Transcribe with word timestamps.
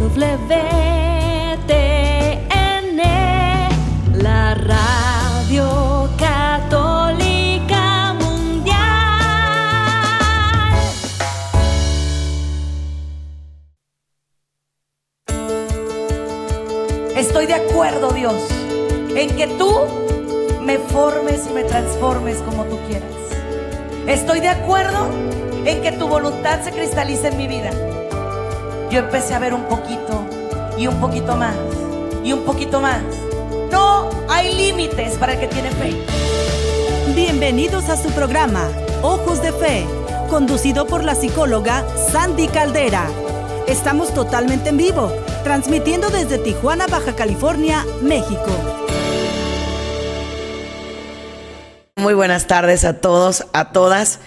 WTN, 0.00 0.16
la 4.14 4.54
radio 4.54 6.08
católica 6.18 8.14
mundial. 8.14 8.78
Estoy 17.14 17.44
de 17.44 17.54
acuerdo, 17.54 18.12
Dios, 18.12 18.42
en 19.14 19.36
que 19.36 19.48
tú 19.58 19.70
me 20.62 20.78
formes 20.78 21.46
y 21.50 21.52
me 21.52 21.64
transformes 21.64 22.38
como 22.38 22.64
tú 22.64 22.78
quieras. 22.88 23.04
Estoy 24.06 24.40
de 24.40 24.48
acuerdo 24.48 25.10
en 25.66 25.82
que 25.82 25.92
tu 25.92 26.08
voluntad 26.08 26.62
se 26.62 26.72
cristalice 26.72 27.28
en 27.28 27.36
mi 27.36 27.46
vida. 27.46 27.89
Yo 28.90 28.98
empecé 28.98 29.34
a 29.34 29.38
ver 29.38 29.54
un 29.54 29.66
poquito 29.66 30.26
y 30.76 30.88
un 30.88 31.00
poquito 31.00 31.36
más 31.36 31.54
y 32.24 32.32
un 32.32 32.42
poquito 32.42 32.80
más. 32.80 33.00
No 33.70 34.10
hay 34.28 34.52
límites 34.52 35.16
para 35.16 35.34
el 35.34 35.38
que 35.38 35.46
tiene 35.46 35.70
fe. 35.70 35.94
Bienvenidos 37.14 37.88
a 37.88 37.96
su 37.96 38.10
programa, 38.10 38.68
Ojos 39.02 39.42
de 39.42 39.52
Fe, 39.52 39.86
conducido 40.28 40.88
por 40.88 41.04
la 41.04 41.14
psicóloga 41.14 41.84
Sandy 42.10 42.48
Caldera. 42.48 43.06
Estamos 43.68 44.12
totalmente 44.12 44.70
en 44.70 44.78
vivo, 44.78 45.12
transmitiendo 45.44 46.10
desde 46.10 46.38
Tijuana, 46.38 46.88
Baja 46.88 47.14
California, 47.14 47.86
México. 48.02 48.50
Muy 51.94 52.14
buenas 52.14 52.48
tardes 52.48 52.84
a 52.84 53.00
todos, 53.00 53.46
a 53.52 53.70
todas. 53.70 54.18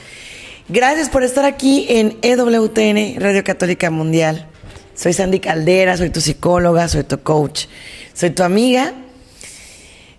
Gracias 0.69 1.09
por 1.09 1.23
estar 1.23 1.43
aquí 1.43 1.85
en 1.89 2.17
EWTN, 2.21 3.19
Radio 3.19 3.43
Católica 3.43 3.91
Mundial. 3.91 4.47
Soy 4.95 5.13
Sandy 5.13 5.39
Caldera, 5.39 5.97
soy 5.97 6.11
tu 6.11 6.21
psicóloga, 6.21 6.87
soy 6.87 7.03
tu 7.03 7.21
coach, 7.21 7.65
soy 8.13 8.29
tu 8.29 8.43
amiga. 8.43 8.93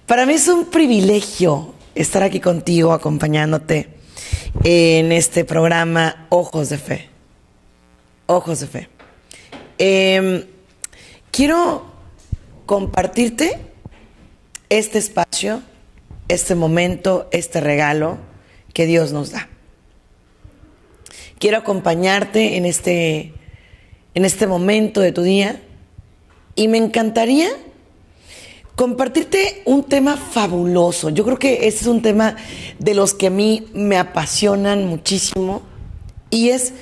Para 0.07 0.27
mí 0.27 0.35
es 0.35 0.49
un 0.49 0.67
privilegio 0.67 1.75
estar 1.95 2.25
aquí 2.25 2.41
contigo, 2.41 2.93
acompañándote 2.93 3.89
en 4.65 5.13
este 5.13 5.45
programa 5.45 6.27
Ojos 6.29 6.71
de 6.71 6.79
Fe. 6.79 7.09
Ojos 8.27 8.61
de 8.61 8.67
Fe. 8.67 8.89
Eh, 9.79 10.47
quiero 11.31 11.87
compartirte 12.67 13.59
este 14.69 14.99
espacio, 14.99 15.63
este 16.27 16.57
momento, 16.57 17.29
este 17.31 17.61
regalo 17.61 18.19
que 18.73 18.87
Dios 18.87 19.13
nos 19.13 19.31
da. 19.31 19.49
Quiero 21.39 21.59
acompañarte 21.59 22.57
en 22.57 22.67
este, 22.67 23.35
en 24.15 24.25
este 24.25 24.47
momento 24.47 25.01
de 25.01 25.13
tu 25.13 25.23
día 25.23 25.61
y 26.55 26.69
me 26.69 26.79
encantaría 26.79 27.49
compartirte 28.77 29.63
un 29.67 29.85
tema 29.85 30.17
fabuloso. 30.17 31.11
Yo 31.11 31.25
creo 31.25 31.39
que 31.39 31.67
este 31.67 31.83
es 31.83 31.87
un 31.87 32.03
tema 32.03 32.37
de 32.79 32.95
los 32.95 33.15
que 33.15 33.29
a 33.29 33.31
mí 33.31 33.69
me 33.73 33.97
apasionan 33.97 34.87
muchísimo 34.87 35.63
y 36.31 36.51
es 36.51 36.73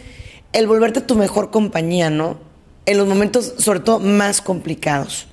el 0.53 0.67
volverte 0.67 1.01
tu 1.01 1.15
mejor 1.15 1.51
compañía, 1.51 2.11
¿no? 2.11 2.39
En 2.87 2.99
los 2.99 3.07
momentos, 3.07 3.55
sobre 3.59 3.81
todo, 3.81 3.99
más 3.99 4.41
complicados. 4.41 5.27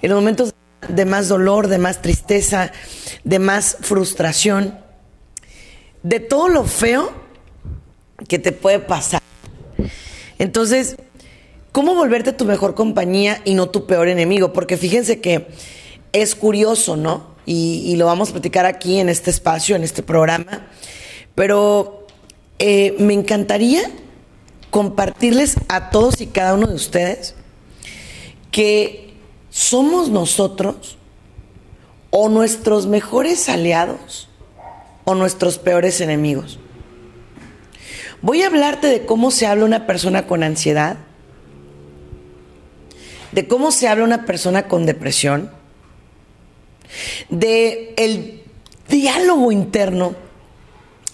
En 0.00 0.10
los 0.10 0.18
momentos 0.18 0.54
de 0.88 1.04
más 1.04 1.28
dolor, 1.28 1.68
de 1.68 1.78
más 1.78 2.02
tristeza, 2.02 2.72
de 3.24 3.38
más 3.38 3.76
frustración, 3.80 4.78
de 6.02 6.20
todo 6.20 6.48
lo 6.48 6.64
feo 6.64 7.12
que 8.28 8.38
te 8.38 8.52
puede 8.52 8.80
pasar. 8.80 9.22
Entonces, 10.38 10.96
¿cómo 11.72 11.94
volverte 11.94 12.32
tu 12.32 12.44
mejor 12.44 12.74
compañía 12.74 13.40
y 13.44 13.54
no 13.54 13.68
tu 13.68 13.86
peor 13.86 14.08
enemigo? 14.08 14.52
Porque 14.52 14.76
fíjense 14.76 15.20
que 15.20 15.48
es 16.12 16.34
curioso, 16.34 16.96
¿no? 16.96 17.32
Y, 17.44 17.96
lo 17.96 18.06
vamos 18.06 18.28
a 18.28 18.32
platicar 18.32 18.66
aquí 18.66 19.00
en 19.00 19.08
este 19.08 19.30
espacio, 19.30 19.74
en 19.74 19.82
este 19.82 20.02
programa. 20.02 20.68
Pero 21.34 22.06
eh, 22.58 22.94
me 22.98 23.14
encantaría 23.14 23.82
compartirles 24.70 25.56
a 25.68 25.90
todos 25.90 26.20
y 26.20 26.28
cada 26.28 26.54
uno 26.54 26.68
de 26.68 26.74
ustedes 26.74 27.34
que 28.50 29.14
somos 29.50 30.08
nosotros 30.08 30.96
o 32.10 32.28
nuestros 32.28 32.86
mejores 32.86 33.48
aliados 33.48 34.28
o 35.04 35.14
nuestros 35.14 35.58
peores 35.58 36.00
enemigos. 36.00 36.58
Voy 38.20 38.42
a 38.42 38.46
hablarte 38.46 38.86
de 38.86 39.04
cómo 39.04 39.30
se 39.30 39.46
habla 39.46 39.64
una 39.64 39.86
persona 39.86 40.26
con 40.26 40.42
ansiedad, 40.42 40.98
de 43.32 43.48
cómo 43.48 43.72
se 43.72 43.88
habla 43.88 44.04
una 44.04 44.24
persona 44.26 44.68
con 44.68 44.86
depresión, 44.86 45.50
de 47.30 47.94
el 47.96 48.42
diálogo 48.88 49.50
interno 49.50 50.14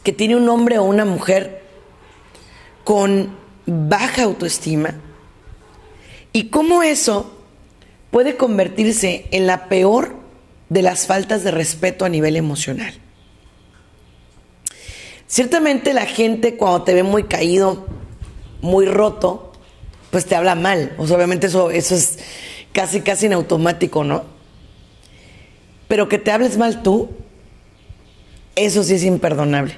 que 0.02 0.12
tiene 0.12 0.36
un 0.36 0.48
hombre 0.48 0.78
o 0.78 0.84
una 0.84 1.04
mujer 1.04 1.62
con 2.84 3.36
baja 3.66 4.24
autoestima 4.24 4.94
y 6.32 6.48
cómo 6.48 6.82
eso 6.82 7.38
puede 8.10 8.36
convertirse 8.36 9.26
en 9.30 9.46
la 9.46 9.68
peor 9.68 10.16
de 10.68 10.82
las 10.82 11.06
faltas 11.06 11.44
de 11.44 11.50
respeto 11.50 12.04
a 12.04 12.08
nivel 12.08 12.36
emocional. 12.36 12.94
Ciertamente 15.26 15.92
la 15.92 16.06
gente 16.06 16.56
cuando 16.56 16.84
te 16.84 16.94
ve 16.94 17.02
muy 17.02 17.24
caído, 17.24 17.86
muy 18.62 18.86
roto, 18.86 19.47
pues 20.10 20.26
te 20.26 20.36
habla 20.36 20.54
mal. 20.54 20.94
O 20.98 21.06
sea, 21.06 21.16
obviamente 21.16 21.46
eso, 21.46 21.70
es 21.70 22.18
casi, 22.72 23.00
casi 23.00 23.26
en 23.26 23.32
automático, 23.34 24.04
¿no? 24.04 24.24
Pero 25.86 26.08
que 26.08 26.18
te 26.18 26.30
hables 26.30 26.58
mal 26.58 26.82
tú, 26.82 27.10
eso 28.56 28.82
sí 28.82 28.94
es 28.94 29.04
imperdonable. 29.04 29.76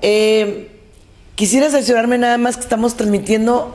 Eh, 0.00 0.68
quisiera 1.34 1.66
asegurarme 1.66 2.18
nada 2.18 2.38
más 2.38 2.56
que 2.56 2.62
estamos 2.62 2.96
transmitiendo, 2.96 3.74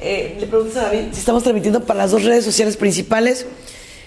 eh, 0.00 0.36
le 0.40 0.46
preguntas 0.46 0.76
a 0.78 0.82
David, 0.86 1.12
si 1.12 1.20
estamos 1.20 1.42
transmitiendo 1.42 1.84
para 1.84 1.98
las 1.98 2.10
dos 2.10 2.24
redes 2.24 2.44
sociales 2.44 2.76
principales, 2.76 3.46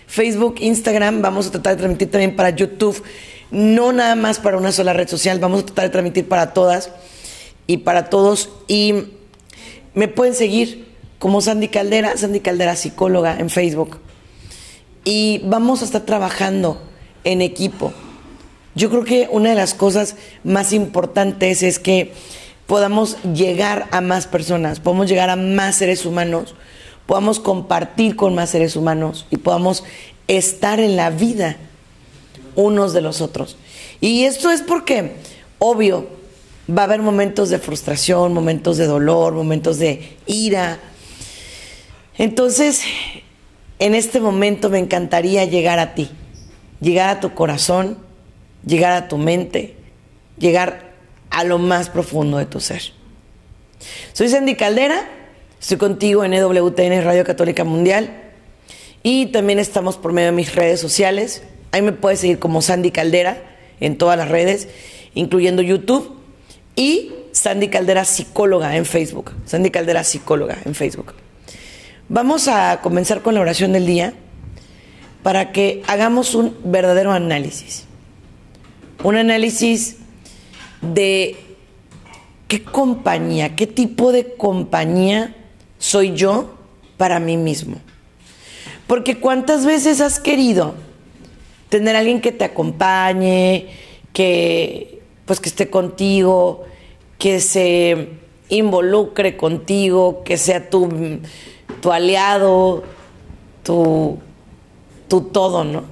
Facebook, 0.07 0.55
Instagram, 0.59 1.21
vamos 1.21 1.47
a 1.47 1.51
tratar 1.51 1.73
de 1.73 1.79
transmitir 1.79 2.11
también 2.11 2.35
para 2.35 2.49
YouTube, 2.49 3.01
no 3.51 3.93
nada 3.93 4.15
más 4.15 4.39
para 4.39 4.57
una 4.57 4.71
sola 4.71 4.91
red 4.91 5.07
social, 5.07 5.39
vamos 5.39 5.61
a 5.61 5.65
tratar 5.67 5.85
de 5.85 5.89
transmitir 5.91 6.27
para 6.27 6.53
todas 6.53 6.89
y 7.67 7.77
para 7.77 8.09
todos. 8.09 8.49
Y 8.67 9.05
me 9.93 10.07
pueden 10.07 10.33
seguir 10.33 10.93
como 11.19 11.41
Sandy 11.41 11.67
Caldera, 11.67 12.17
Sandy 12.17 12.39
Caldera 12.39 12.75
psicóloga 12.75 13.37
en 13.39 13.49
Facebook. 13.49 13.99
Y 15.05 15.41
vamos 15.45 15.81
a 15.81 15.85
estar 15.85 16.01
trabajando 16.01 16.81
en 17.23 17.41
equipo. 17.41 17.93
Yo 18.75 18.89
creo 18.89 19.03
que 19.03 19.27
una 19.31 19.49
de 19.49 19.55
las 19.55 19.73
cosas 19.73 20.15
más 20.43 20.73
importantes 20.73 21.63
es 21.63 21.79
que 21.79 22.11
podamos 22.65 23.17
llegar 23.33 23.87
a 23.91 24.01
más 24.01 24.25
personas, 24.27 24.79
podamos 24.79 25.07
llegar 25.07 25.29
a 25.29 25.35
más 25.35 25.75
seres 25.75 26.05
humanos, 26.05 26.55
podamos 27.05 27.39
compartir 27.39 28.15
con 28.15 28.33
más 28.33 28.49
seres 28.49 28.75
humanos 28.75 29.27
y 29.29 29.37
podamos 29.37 29.83
estar 30.27 30.79
en 30.79 30.95
la 30.95 31.09
vida 31.09 31.57
unos 32.55 32.93
de 32.93 33.01
los 33.01 33.21
otros. 33.21 33.57
Y 34.01 34.23
esto 34.23 34.49
es 34.51 34.61
porque, 34.61 35.17
obvio, 35.59 36.07
va 36.69 36.83
a 36.83 36.85
haber 36.85 37.01
momentos 37.01 37.49
de 37.49 37.59
frustración, 37.59 38.33
momentos 38.33 38.77
de 38.77 38.85
dolor, 38.85 39.33
momentos 39.33 39.79
de 39.79 40.17
ira. 40.25 40.79
Entonces, 42.17 42.83
en 43.79 43.95
este 43.95 44.19
momento 44.19 44.69
me 44.69 44.79
encantaría 44.79 45.45
llegar 45.45 45.79
a 45.79 45.93
ti, 45.93 46.09
llegar 46.79 47.09
a 47.09 47.19
tu 47.19 47.33
corazón, 47.33 47.97
llegar 48.65 48.93
a 48.93 49.07
tu 49.07 49.17
mente, 49.17 49.75
llegar 50.37 50.93
a 51.29 51.43
lo 51.43 51.57
más 51.57 51.89
profundo 51.89 52.37
de 52.37 52.45
tu 52.45 52.59
ser. 52.59 52.81
Soy 54.13 54.29
Sandy 54.29 54.55
Caldera, 54.55 55.09
estoy 55.59 55.77
contigo 55.77 56.23
en 56.23 56.33
EWTN 56.33 57.03
Radio 57.03 57.25
Católica 57.25 57.65
Mundial 57.65 58.21
y 59.01 59.25
también 59.27 59.59
estamos 59.59 59.97
por 59.97 60.13
medio 60.13 60.27
de 60.27 60.35
mis 60.35 60.55
redes 60.55 60.79
sociales. 60.79 61.43
Ahí 61.71 61.81
me 61.81 61.91
puedes 61.91 62.19
seguir 62.19 62.39
como 62.39 62.61
Sandy 62.61 62.91
Caldera 62.91 63.43
en 63.81 63.97
todas 63.97 64.17
las 64.17 64.29
redes, 64.29 64.69
incluyendo 65.13 65.61
YouTube 65.61 66.22
y 66.75 67.11
Sandy 67.31 67.67
Caldera 67.67 68.05
Psicóloga 68.05 68.75
en 68.75 68.85
Facebook. 68.85 69.31
Sandy 69.45 69.69
Caldera 69.71 70.03
Psicóloga 70.03 70.57
en 70.65 70.75
Facebook. 70.75 71.13
Vamos 72.09 72.47
a 72.47 72.81
comenzar 72.81 73.21
con 73.21 73.33
la 73.33 73.41
oración 73.41 73.71
del 73.73 73.85
día 73.85 74.13
para 75.23 75.51
que 75.51 75.81
hagamos 75.87 76.35
un 76.35 76.55
verdadero 76.63 77.11
análisis. 77.11 77.85
Un 79.03 79.15
análisis 79.15 79.97
de 80.81 81.37
qué 82.47 82.63
compañía, 82.63 83.55
qué 83.55 83.67
tipo 83.67 84.11
de 84.11 84.35
compañía 84.35 85.35
soy 85.79 86.13
yo 86.13 86.55
para 86.97 87.19
mí 87.19 87.37
mismo. 87.37 87.77
Porque 88.85 89.17
cuántas 89.17 89.65
veces 89.65 90.01
has 90.01 90.19
querido 90.19 90.75
tener 91.69 91.95
a 91.95 91.99
alguien 91.99 92.21
que 92.21 92.31
te 92.31 92.45
acompañe, 92.45 93.67
que 94.11 95.01
pues 95.33 95.41
que 95.41 95.49
esté 95.49 95.71
contigo, 95.71 96.63
que 97.17 97.39
se 97.39 98.09
involucre 98.49 99.35
contigo, 99.35 100.21
que 100.23 100.37
sea 100.37 100.69
tu 100.69 100.87
tu 101.81 101.91
aliado, 101.91 102.83
tu, 103.63 104.19
tu 105.07 105.21
todo, 105.21 105.63
¿no? 105.63 105.83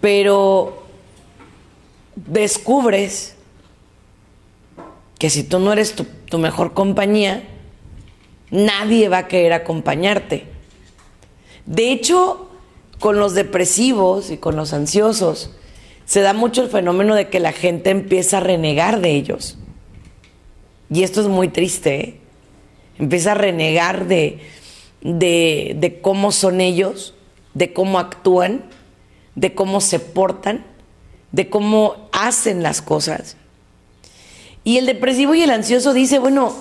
Pero 0.00 0.84
descubres 2.14 3.34
que 5.18 5.30
si 5.30 5.42
tú 5.42 5.58
no 5.58 5.72
eres 5.72 5.94
tu, 5.94 6.04
tu 6.04 6.38
mejor 6.38 6.72
compañía, 6.74 7.42
nadie 8.50 9.08
va 9.08 9.18
a 9.18 9.28
querer 9.28 9.52
acompañarte. 9.52 10.46
De 11.66 11.90
hecho, 11.90 12.48
con 13.00 13.18
los 13.18 13.34
depresivos 13.34 14.30
y 14.30 14.38
con 14.38 14.54
los 14.54 14.72
ansiosos, 14.72 15.50
se 16.12 16.20
da 16.20 16.34
mucho 16.34 16.60
el 16.60 16.68
fenómeno 16.68 17.14
de 17.14 17.30
que 17.30 17.40
la 17.40 17.52
gente 17.52 17.88
empieza 17.88 18.36
a 18.36 18.40
renegar 18.40 19.00
de 19.00 19.12
ellos. 19.12 19.56
Y 20.90 21.04
esto 21.04 21.22
es 21.22 21.26
muy 21.26 21.48
triste. 21.48 22.00
¿eh? 22.00 22.20
Empieza 22.98 23.32
a 23.32 23.34
renegar 23.34 24.08
de, 24.08 24.38
de, 25.00 25.74
de 25.74 26.00
cómo 26.02 26.30
son 26.30 26.60
ellos, 26.60 27.14
de 27.54 27.72
cómo 27.72 27.98
actúan, 27.98 28.62
de 29.36 29.54
cómo 29.54 29.80
se 29.80 30.00
portan, 30.00 30.66
de 31.30 31.48
cómo 31.48 32.10
hacen 32.12 32.62
las 32.62 32.82
cosas. 32.82 33.38
Y 34.64 34.76
el 34.76 34.84
depresivo 34.84 35.34
y 35.34 35.40
el 35.40 35.50
ansioso 35.50 35.94
dice, 35.94 36.18
bueno, 36.18 36.54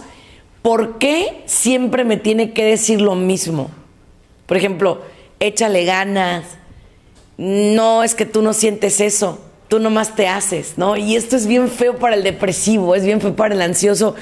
¿por 0.62 0.98
qué 0.98 1.44
siempre 1.45 2.06
me 2.06 2.15
tiene 2.15 2.53
que 2.53 2.63
decir 2.63 3.01
lo 3.01 3.15
mismo? 3.15 3.69
Por 4.45 4.56
ejemplo, 4.56 5.01
échale 5.42 5.83
ganas, 5.83 6.45
no 7.41 8.03
es 8.03 8.13
que 8.13 8.27
tú 8.27 8.43
no 8.43 8.53
sientes 8.53 9.01
eso, 9.01 9.39
tú 9.67 9.79
nomás 9.79 10.15
te 10.15 10.27
haces, 10.27 10.73
¿no? 10.77 10.95
Y 10.95 11.15
esto 11.15 11.35
es 11.35 11.47
bien 11.47 11.69
feo 11.69 11.97
para 11.97 12.15
el 12.15 12.21
depresivo, 12.21 12.93
es 12.93 13.03
bien 13.03 13.19
feo 13.19 13.35
para 13.35 13.55
el 13.55 13.63
ansioso, 13.63 14.13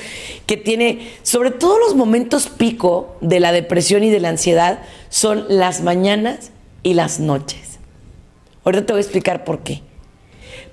que 0.45 0.55
tiene, 0.55 1.11
sobre 1.21 1.51
todo 1.51 1.79
los 1.79 1.97
momentos 1.97 2.47
pico 2.47 3.17
de 3.19 3.41
la 3.41 3.51
depresión 3.51 4.05
y 4.05 4.09
de 4.09 4.21
la 4.21 4.29
ansiedad, 4.29 4.79
son 5.09 5.43
las 5.49 5.81
mañanas 5.81 6.51
y 6.81 6.93
las 6.93 7.19
noches. 7.19 7.79
Ahorita 8.63 8.85
te 8.85 8.93
voy 8.93 9.01
a 9.01 9.03
explicar 9.03 9.43
por 9.43 9.63
qué. 9.63 9.81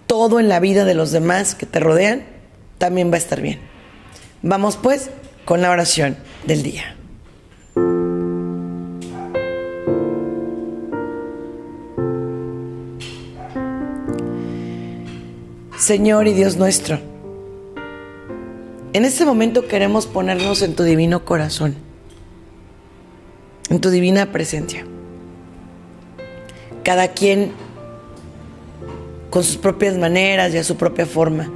todo 0.08 0.40
en 0.40 0.50
la 0.50 0.60
vida 0.60 0.86
de 0.86 0.94
los 0.94 1.12
demás 1.12 1.56
que 1.56 1.66
te 1.66 1.80
rodean 1.80 2.24
también 2.78 3.12
va 3.12 3.16
a 3.16 3.20
estar 3.20 3.42
bien. 3.42 3.60
Vamos 4.42 4.78
pues 4.78 5.10
con 5.46 5.62
la 5.62 5.72
oración 5.72 6.18
del 6.46 6.64
día. 6.64 6.96
Señor 15.78 16.28
y 16.28 16.34
Dios 16.34 16.58
nuestro, 16.58 17.00
en 18.94 19.06
este 19.06 19.26
momento 19.26 19.68
queremos 19.68 20.06
ponernos 20.06 20.62
en 20.62 20.76
tu 20.76 20.84
divino 20.84 21.26
corazón, 21.26 21.76
en 23.70 23.82
tu 23.82 23.90
divina 23.90 24.32
presencia 24.32 24.86
cada 26.84 27.10
quien 27.10 27.52
con 29.30 29.44
sus 29.44 29.58
propias 29.58 29.98
maneras 29.98 30.54
y 30.54 30.58
a 30.58 30.64
su 30.64 30.76
propia 30.76 31.06
forma. 31.06 31.50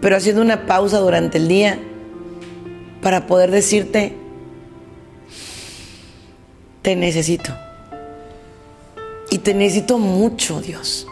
Pero 0.00 0.16
haciendo 0.16 0.42
una 0.42 0.66
pausa 0.66 0.98
durante 0.98 1.38
el 1.38 1.48
día 1.48 1.78
para 3.02 3.26
poder 3.26 3.50
decirte, 3.50 4.14
te 6.82 6.96
necesito. 6.96 7.54
Y 9.30 9.38
te 9.38 9.54
necesito 9.54 9.98
mucho, 9.98 10.60
Dios. 10.60 11.06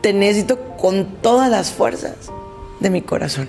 Te 0.00 0.12
necesito 0.12 0.58
con 0.76 1.06
todas 1.22 1.48
las 1.48 1.72
fuerzas 1.72 2.16
de 2.80 2.90
mi 2.90 3.02
corazón. 3.02 3.48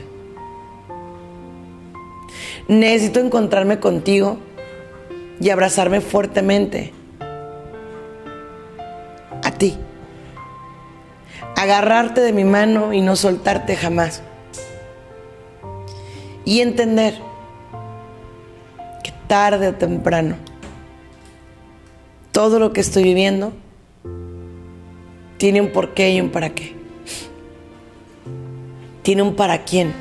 Necesito 2.68 3.20
encontrarme 3.20 3.80
contigo 3.80 4.38
y 5.40 5.50
abrazarme 5.50 6.02
fuertemente 6.02 6.94
a 9.44 9.52
ti. 9.52 9.78
Agarrarte 11.56 12.22
de 12.22 12.34
mi 12.34 12.44
mano 12.44 12.94
y 12.94 13.02
no 13.02 13.16
soltarte 13.16 13.76
jamás. 13.76 14.22
Y 16.46 16.62
entender 16.62 17.16
que 19.04 19.14
tarde 19.28 19.70
o 19.70 19.74
temprano 19.76 20.36
todo 22.34 22.58
lo 22.58 22.74
que 22.74 22.82
estoy 22.82 23.04
viviendo 23.04 23.54
tiene 25.38 25.62
un 25.62 25.70
porqué 25.70 26.12
y 26.12 26.20
un 26.20 26.30
para 26.30 26.50
qué. 26.50 26.76
Tiene 29.04 29.22
un 29.22 29.36
para 29.36 29.64
quién. 29.66 29.94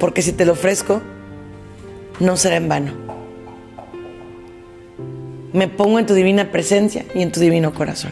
Porque 0.00 0.22
si 0.22 0.32
te 0.32 0.46
lo 0.46 0.52
ofrezco, 0.52 1.02
no 2.18 2.36
será 2.36 2.56
en 2.56 2.68
vano 2.68 3.03
me 5.54 5.68
pongo 5.68 6.00
en 6.00 6.06
tu 6.06 6.14
divina 6.14 6.50
presencia 6.50 7.06
y 7.14 7.22
en 7.22 7.30
tu 7.30 7.38
divino 7.38 7.72
corazón. 7.72 8.10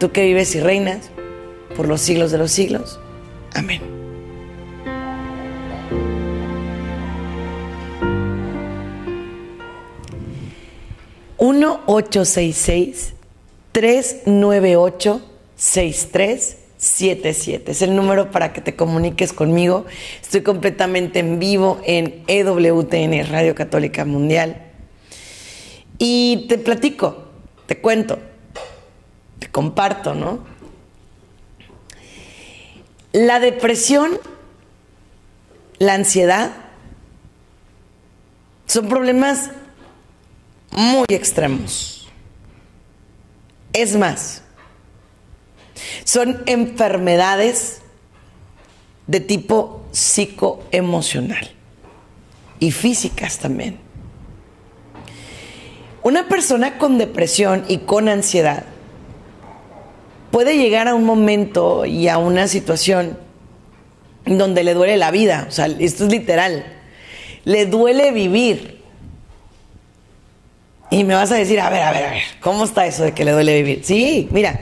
Tú 0.00 0.10
que 0.10 0.24
vives 0.24 0.52
y 0.56 0.60
reinas 0.60 1.08
por 1.76 1.86
los 1.86 2.00
siglos 2.00 2.32
de 2.32 2.38
los 2.38 2.50
siglos. 2.50 2.98
Amén. 3.54 3.80
Uno 11.38 11.80
ocho 11.86 12.24
seis 12.24 12.56
seis 12.56 13.14
tres 13.70 14.22
nueve 14.26 14.76
ocho 14.76 15.20
seis 15.54 16.08
tres 16.10 16.56
siete 16.76 17.34
siete 17.34 17.70
es 17.70 17.82
el 17.82 17.94
número 17.94 18.32
para 18.32 18.52
que 18.52 18.60
te 18.60 18.74
comuniques 18.74 19.32
conmigo. 19.32 19.84
Estoy 20.20 20.40
completamente 20.40 21.20
en 21.20 21.38
vivo 21.38 21.80
en 21.84 22.24
EWTN 22.26 23.30
Radio 23.30 23.54
Católica 23.54 24.04
Mundial 24.04 24.63
y 25.98 26.46
te 26.48 26.58
platico, 26.58 27.24
te 27.66 27.80
cuento, 27.80 28.18
te 29.38 29.48
comparto, 29.50 30.14
¿no? 30.14 30.44
La 33.12 33.38
depresión, 33.38 34.18
la 35.78 35.94
ansiedad, 35.94 36.50
son 38.66 38.88
problemas 38.88 39.50
muy 40.72 41.06
extremos. 41.08 42.08
Es 43.72 43.96
más, 43.96 44.42
son 46.04 46.42
enfermedades 46.46 47.82
de 49.06 49.20
tipo 49.20 49.84
psicoemocional 49.92 51.50
y 52.58 52.72
físicas 52.72 53.38
también. 53.38 53.83
Una 56.04 56.28
persona 56.28 56.76
con 56.76 56.98
depresión 56.98 57.64
y 57.66 57.78
con 57.78 58.10
ansiedad 58.10 58.64
puede 60.30 60.58
llegar 60.58 60.86
a 60.86 60.94
un 60.94 61.04
momento 61.04 61.86
y 61.86 62.08
a 62.08 62.18
una 62.18 62.46
situación 62.46 63.18
donde 64.26 64.64
le 64.64 64.74
duele 64.74 64.98
la 64.98 65.10
vida, 65.10 65.46
o 65.48 65.50
sea, 65.50 65.64
esto 65.66 66.04
es 66.04 66.10
literal, 66.10 66.66
le 67.44 67.64
duele 67.64 68.10
vivir. 68.12 68.82
Y 70.90 71.04
me 71.04 71.14
vas 71.14 71.32
a 71.32 71.36
decir, 71.36 71.58
a 71.58 71.70
ver, 71.70 71.82
a 71.82 71.92
ver, 71.92 72.04
a 72.04 72.10
ver, 72.10 72.22
¿cómo 72.40 72.64
está 72.64 72.84
eso 72.86 73.02
de 73.02 73.12
que 73.12 73.24
le 73.24 73.32
duele 73.32 73.62
vivir? 73.62 73.82
Sí, 73.82 74.28
mira, 74.30 74.58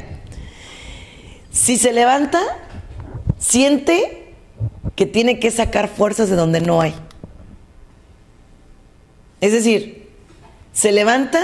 si 1.51 1.77
se 1.77 1.93
levanta, 1.93 2.41
siente 3.39 4.33
que 4.95 5.07
tiene 5.07 5.41
que 5.41 5.51
sacar 5.51 5.89
fuerzas 5.89 6.31
de 6.31 6.37
donde 6.37 6.61
no 6.61 6.81
hay. 6.81 6.95
Es 9.41 9.51
decir, 9.51 10.02
se 10.73 10.93
levanta 10.93 11.43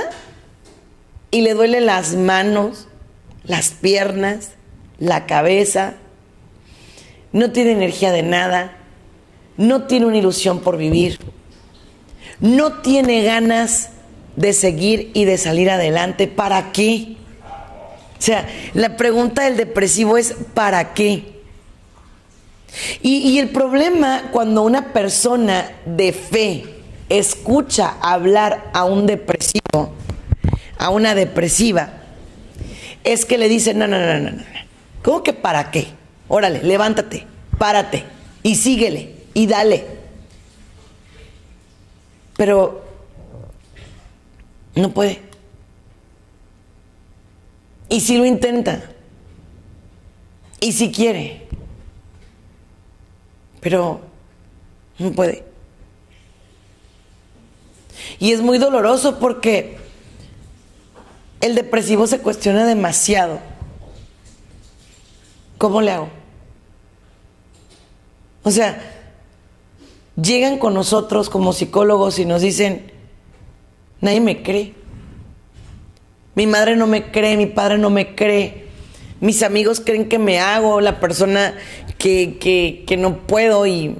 y 1.31 1.43
le 1.43 1.55
duelen 1.55 1.87
las 1.87 2.15
manos, 2.15 2.89
las 3.45 3.71
piernas, 3.71 4.53
la 4.99 5.27
cabeza, 5.27 5.95
no 7.33 7.53
tiene 7.53 7.73
energía 7.73 8.11
de 8.11 8.23
nada, 8.23 8.77
no 9.57 9.85
tiene 9.85 10.07
una 10.07 10.17
ilusión 10.17 10.61
por 10.61 10.77
vivir, 10.77 11.19
no 12.41 12.81
tiene 12.81 13.23
ganas 13.23 13.91
de 14.37 14.53
seguir 14.53 15.11
y 15.15 15.25
de 15.25 15.37
salir 15.37 15.71
adelante. 15.71 16.29
¿Para 16.29 16.73
qué? 16.73 17.17
O 18.19 18.23
sea, 18.23 18.49
la 18.75 18.97
pregunta 18.97 19.45
del 19.45 19.57
depresivo 19.57 20.17
es 20.17 20.35
¿para 20.55 20.95
qué? 20.95 21.39
Y, 23.03 23.19
y 23.19 23.39
el 23.39 23.51
problema 23.51 24.29
cuando 24.33 24.63
una 24.63 24.93
persona 24.93 25.71
de 25.85 26.13
fe 26.13 26.78
escucha 27.09 27.97
hablar 28.01 28.71
a 28.73 28.85
un 28.85 29.07
depresivo, 29.07 29.93
a 30.79 30.91
una 30.91 31.15
depresiva, 31.15 31.91
es 33.05 33.25
que 33.25 33.39
le 33.39 33.49
dicen, 33.49 33.79
no, 33.79 33.87
no, 33.87 33.99
no, 33.99 34.19
no, 34.19 34.31
no. 34.31 34.43
¿Cómo 35.03 35.23
que 35.23 35.33
para 35.33 35.71
qué? 35.71 35.89
Órale, 36.29 36.63
levántate, 36.63 37.27
párate 37.57 38.05
y 38.43 38.57
síguele 38.57 39.15
y 39.35 39.47
dale. 39.47 39.87
Pero 42.37 42.85
no 44.75 44.91
puede. 44.93 45.21
Y 47.89 48.01
si 48.01 48.19
lo 48.19 48.27
intenta. 48.27 48.83
Y 50.61 50.73
si 50.73 50.93
quiere. 50.93 51.47
Pero 53.61 54.01
no 54.99 55.13
puede. 55.13 55.48
Y 58.19 58.33
es 58.33 58.41
muy 58.41 58.59
doloroso 58.59 59.19
porque 59.19 59.79
el 61.41 61.55
depresivo 61.55 62.07
se 62.07 62.19
cuestiona 62.19 62.67
demasiado. 62.67 63.41
¿Cómo 65.57 65.81
le 65.81 65.91
hago? 65.91 66.09
O 68.43 68.51
sea, 68.51 68.81
llegan 70.21 70.59
con 70.59 70.75
nosotros 70.75 71.29
como 71.29 71.53
psicólogos 71.53 72.19
y 72.19 72.25
nos 72.25 72.43
dicen, 72.43 72.91
nadie 74.01 74.21
me 74.21 74.43
cree. 74.43 74.75
Mi 76.35 76.47
madre 76.47 76.77
no 76.77 76.87
me 76.87 77.11
cree, 77.11 77.37
mi 77.37 77.47
padre 77.47 77.79
no 77.79 77.91
me 77.91 78.15
cree. 78.15 78.69
Mis 79.21 79.43
amigos 79.43 79.81
creen 79.81 80.09
que 80.09 80.19
me 80.19 80.39
hago 80.39 80.81
la 80.81 81.01
persona 81.01 81.55
que, 81.99 82.39
que, 82.39 82.85
que 82.87 82.97
no 82.97 83.27
puedo. 83.27 83.67
Y 83.67 83.97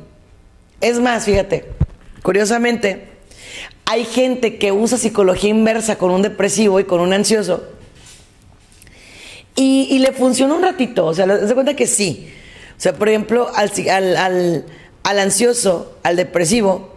es 0.81 1.01
más, 1.01 1.25
fíjate, 1.25 1.73
curiosamente, 2.23 3.09
hay 3.91 4.05
gente 4.05 4.59
que 4.59 4.71
usa 4.71 4.99
psicología 4.99 5.49
inversa 5.49 5.97
con 5.97 6.11
un 6.11 6.21
depresivo 6.21 6.79
y 6.79 6.85
con 6.85 7.01
un 7.01 7.15
ansioso. 7.15 7.65
Y, 9.57 9.99
le 9.99 10.13
funciona 10.13 10.55
un 10.55 10.63
ratito, 10.63 11.07
o 11.07 11.15
sea, 11.15 11.27
se 11.47 11.55
cuenta 11.55 11.75
que 11.75 11.87
sí. 11.87 12.31
O 12.77 12.81
sea, 12.81 12.93
por 12.93 13.09
ejemplo, 13.09 13.51
al, 13.55 14.65
ansioso, 15.05 15.97
al 16.03 16.17
depresivo, 16.17 16.97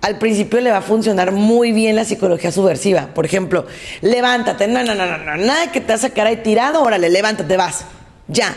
al 0.00 0.18
principio 0.18 0.62
le 0.62 0.70
va 0.70 0.78
a 0.78 0.82
funcionar 0.82 1.30
muy 1.30 1.72
bien 1.72 1.94
la 1.94 2.06
psicología 2.06 2.50
subversiva. 2.50 3.08
Por 3.14 3.26
ejemplo, 3.26 3.66
levántate, 4.00 4.68
no, 4.68 4.82
no, 4.82 4.94
no, 4.94 5.04
no, 5.04 5.18
no, 5.18 5.36
nada 5.36 5.70
que 5.72 5.82
te 5.82 5.92
vas 5.92 6.04
a 6.04 6.10
quedar 6.10 6.28
ahí 6.28 6.36
tirado, 6.38 6.82
órale, 6.82 7.10
levántate, 7.10 7.54
vas. 7.58 7.84
Ya, 8.28 8.56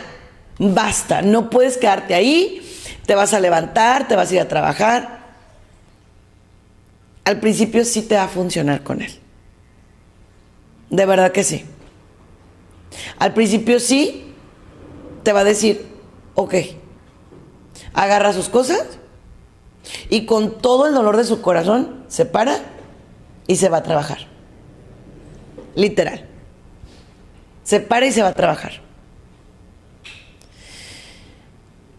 basta, 0.58 1.20
no 1.20 1.50
puedes 1.50 1.76
quedarte 1.76 2.14
ahí, 2.14 2.66
te 3.04 3.14
vas 3.14 3.34
a 3.34 3.40
levantar, 3.40 4.08
te 4.08 4.16
vas 4.16 4.30
a 4.30 4.34
ir 4.34 4.40
a 4.40 4.48
trabajar 4.48 5.25
al 7.26 7.40
principio 7.40 7.84
sí 7.84 8.02
te 8.02 8.14
va 8.14 8.22
a 8.22 8.28
funcionar 8.28 8.84
con 8.84 9.02
él. 9.02 9.10
De 10.90 11.04
verdad 11.04 11.32
que 11.32 11.42
sí. 11.42 11.64
Al 13.18 13.34
principio 13.34 13.80
sí 13.80 14.32
te 15.24 15.32
va 15.32 15.40
a 15.40 15.44
decir, 15.44 15.84
ok, 16.36 16.54
agarra 17.92 18.32
sus 18.32 18.48
cosas 18.48 18.86
y 20.08 20.24
con 20.24 20.58
todo 20.58 20.86
el 20.86 20.94
dolor 20.94 21.16
de 21.16 21.24
su 21.24 21.42
corazón 21.42 22.04
se 22.06 22.26
para 22.26 22.60
y 23.48 23.56
se 23.56 23.68
va 23.68 23.78
a 23.78 23.82
trabajar. 23.82 24.18
Literal. 25.74 26.28
Se 27.64 27.80
para 27.80 28.06
y 28.06 28.12
se 28.12 28.22
va 28.22 28.28
a 28.28 28.34
trabajar. 28.34 28.74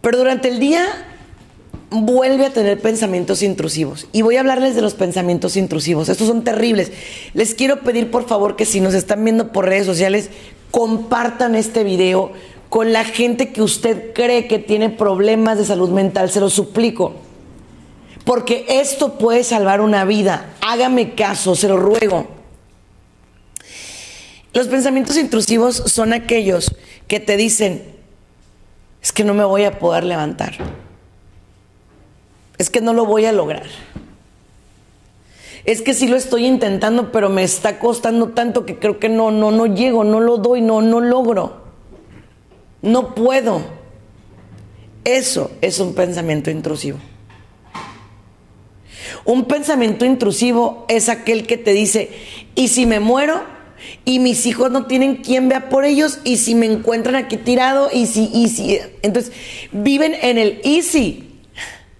Pero 0.00 0.16
durante 0.16 0.48
el 0.48 0.58
día 0.58 1.07
vuelve 1.90 2.46
a 2.46 2.52
tener 2.52 2.80
pensamientos 2.80 3.42
intrusivos. 3.42 4.06
Y 4.12 4.22
voy 4.22 4.36
a 4.36 4.40
hablarles 4.40 4.74
de 4.74 4.82
los 4.82 4.94
pensamientos 4.94 5.56
intrusivos. 5.56 6.08
Estos 6.08 6.28
son 6.28 6.44
terribles. 6.44 6.92
Les 7.34 7.54
quiero 7.54 7.80
pedir 7.80 8.10
por 8.10 8.26
favor 8.26 8.56
que 8.56 8.66
si 8.66 8.80
nos 8.80 8.94
están 8.94 9.24
viendo 9.24 9.52
por 9.52 9.66
redes 9.66 9.86
sociales, 9.86 10.30
compartan 10.70 11.54
este 11.54 11.84
video 11.84 12.32
con 12.68 12.92
la 12.92 13.04
gente 13.04 13.52
que 13.52 13.62
usted 13.62 14.12
cree 14.12 14.46
que 14.46 14.58
tiene 14.58 14.90
problemas 14.90 15.56
de 15.58 15.64
salud 15.64 15.90
mental. 15.90 16.30
Se 16.30 16.40
lo 16.40 16.50
suplico. 16.50 17.14
Porque 18.24 18.66
esto 18.68 19.14
puede 19.14 19.42
salvar 19.42 19.80
una 19.80 20.04
vida. 20.04 20.50
Hágame 20.60 21.14
caso, 21.14 21.54
se 21.54 21.68
lo 21.68 21.78
ruego. 21.78 22.26
Los 24.52 24.66
pensamientos 24.68 25.16
intrusivos 25.16 25.76
son 25.86 26.12
aquellos 26.12 26.74
que 27.06 27.20
te 27.20 27.36
dicen, 27.38 27.82
es 29.02 29.12
que 29.12 29.24
no 29.24 29.32
me 29.32 29.44
voy 29.44 29.64
a 29.64 29.78
poder 29.78 30.04
levantar 30.04 30.58
es 32.58 32.70
que 32.70 32.80
no 32.80 32.92
lo 32.92 33.06
voy 33.06 33.24
a 33.24 33.32
lograr. 33.32 33.64
Es 35.64 35.82
que 35.82 35.94
sí 35.94 36.08
lo 36.08 36.16
estoy 36.16 36.46
intentando, 36.46 37.12
pero 37.12 37.28
me 37.28 37.42
está 37.42 37.78
costando 37.78 38.28
tanto 38.28 38.66
que 38.66 38.78
creo 38.78 38.98
que 38.98 39.08
no, 39.08 39.30
no, 39.30 39.50
no 39.50 39.66
llego, 39.66 40.04
no 40.04 40.20
lo 40.20 40.38
doy, 40.38 40.60
no, 40.60 40.80
no 40.80 41.00
logro. 41.00 41.62
No 42.82 43.14
puedo. 43.14 43.62
Eso 45.04 45.50
es 45.60 45.78
un 45.78 45.94
pensamiento 45.94 46.50
intrusivo. 46.50 46.98
Un 49.24 49.44
pensamiento 49.44 50.04
intrusivo 50.04 50.86
es 50.88 51.08
aquel 51.08 51.46
que 51.46 51.58
te 51.58 51.72
dice, 51.72 52.10
¿y 52.54 52.68
si 52.68 52.86
me 52.86 53.00
muero? 53.00 53.42
Y 54.04 54.20
mis 54.20 54.46
hijos 54.46 54.70
no 54.70 54.86
tienen 54.86 55.16
quien 55.16 55.48
vea 55.48 55.68
por 55.68 55.84
ellos, 55.84 56.20
y 56.24 56.38
si 56.38 56.54
me 56.54 56.66
encuentran 56.66 57.14
aquí 57.14 57.36
tirado, 57.36 57.90
y 57.92 58.06
si, 58.06 58.30
y 58.32 58.48
si. 58.48 58.78
Entonces, 59.02 59.32
viven 59.70 60.14
en 60.20 60.38
el 60.38 60.60
easy. 60.64 61.27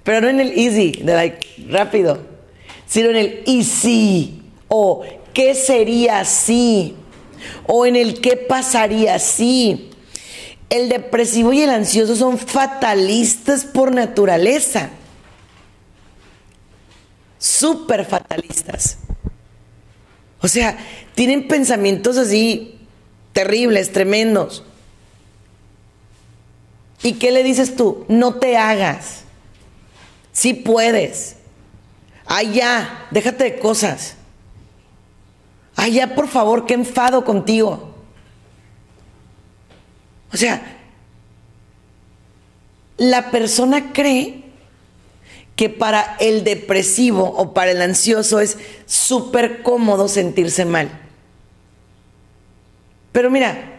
Pero 0.08 0.22
no 0.22 0.28
en 0.30 0.40
el 0.40 0.58
easy, 0.58 0.92
de 1.02 1.14
like, 1.14 1.46
rápido, 1.68 2.18
sino 2.86 3.10
en 3.10 3.16
el 3.16 3.42
easy 3.46 4.40
o 4.66 5.04
qué 5.34 5.54
sería 5.54 6.24
si 6.24 6.96
o 7.66 7.84
en 7.84 7.94
el 7.94 8.18
qué 8.22 8.38
pasaría 8.38 9.18
si. 9.18 9.90
El 10.70 10.88
depresivo 10.88 11.52
y 11.52 11.60
el 11.60 11.68
ansioso 11.68 12.16
son 12.16 12.38
fatalistas 12.38 13.66
por 13.66 13.94
naturaleza. 13.94 14.88
Súper 17.38 18.06
fatalistas. 18.06 18.96
O 20.40 20.48
sea, 20.48 20.78
tienen 21.14 21.48
pensamientos 21.48 22.16
así 22.16 22.78
terribles, 23.34 23.92
tremendos. 23.92 24.64
¿Y 27.02 27.12
qué 27.12 27.30
le 27.30 27.42
dices 27.42 27.76
tú? 27.76 28.06
No 28.08 28.36
te 28.36 28.56
hagas. 28.56 29.27
Sí 30.38 30.54
puedes. 30.54 31.34
Ya, 32.52 33.08
déjate 33.10 33.42
de 33.42 33.58
cosas. 33.58 34.14
Ya, 35.90 36.14
por 36.14 36.28
favor, 36.28 36.64
qué 36.64 36.74
enfado 36.74 37.24
contigo. 37.24 37.92
O 40.32 40.36
sea, 40.36 40.62
la 42.98 43.32
persona 43.32 43.92
cree 43.92 44.44
que 45.56 45.68
para 45.68 46.16
el 46.20 46.44
depresivo 46.44 47.24
o 47.24 47.52
para 47.52 47.72
el 47.72 47.82
ansioso 47.82 48.38
es 48.38 48.58
súper 48.86 49.64
cómodo 49.64 50.06
sentirse 50.06 50.64
mal. 50.64 51.00
Pero 53.10 53.28
mira, 53.28 53.77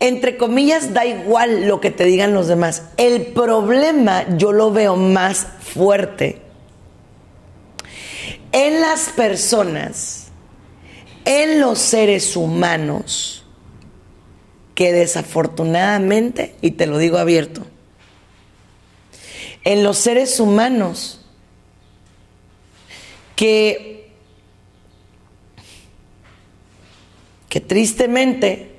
entre 0.00 0.38
comillas, 0.38 0.94
da 0.94 1.04
igual 1.04 1.68
lo 1.68 1.80
que 1.80 1.90
te 1.90 2.04
digan 2.04 2.32
los 2.32 2.48
demás. 2.48 2.84
El 2.96 3.26
problema 3.26 4.24
yo 4.38 4.50
lo 4.50 4.72
veo 4.72 4.96
más 4.96 5.46
fuerte 5.60 6.40
en 8.52 8.80
las 8.80 9.10
personas, 9.10 10.28
en 11.26 11.60
los 11.60 11.78
seres 11.78 12.34
humanos, 12.34 13.44
que 14.74 14.92
desafortunadamente, 14.92 16.56
y 16.62 16.72
te 16.72 16.86
lo 16.86 16.96
digo 16.96 17.18
abierto, 17.18 17.66
en 19.64 19.84
los 19.84 19.98
seres 19.98 20.40
humanos 20.40 21.20
que, 23.36 24.10
que 27.50 27.60
tristemente 27.60 28.69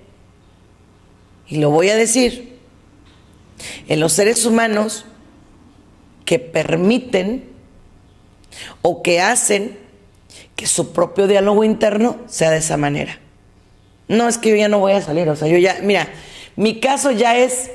y 1.51 1.57
lo 1.57 1.69
voy 1.69 1.89
a 1.89 1.97
decir, 1.97 2.57
en 3.89 3.99
los 3.99 4.13
seres 4.13 4.45
humanos 4.45 5.05
que 6.23 6.39
permiten 6.39 7.43
o 8.81 9.03
que 9.03 9.19
hacen 9.19 9.77
que 10.55 10.65
su 10.65 10.93
propio 10.93 11.27
diálogo 11.27 11.65
interno 11.65 12.19
sea 12.27 12.51
de 12.51 12.59
esa 12.59 12.77
manera. 12.77 13.19
No 14.07 14.29
es 14.29 14.37
que 14.37 14.49
yo 14.49 14.55
ya 14.55 14.69
no 14.69 14.79
voy 14.79 14.93
a 14.93 15.01
salir, 15.01 15.27
o 15.27 15.35
sea, 15.35 15.49
yo 15.49 15.57
ya, 15.57 15.79
mira, 15.83 16.07
mi 16.55 16.79
caso 16.79 17.11
ya 17.11 17.37
es 17.37 17.69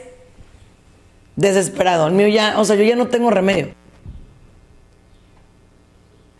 desesperado. 1.36 2.06
El 2.06 2.14
mío 2.14 2.28
ya, 2.28 2.58
o 2.58 2.64
sea, 2.64 2.76
yo 2.76 2.82
ya 2.82 2.96
no 2.96 3.08
tengo 3.08 3.30
remedio. 3.30 3.74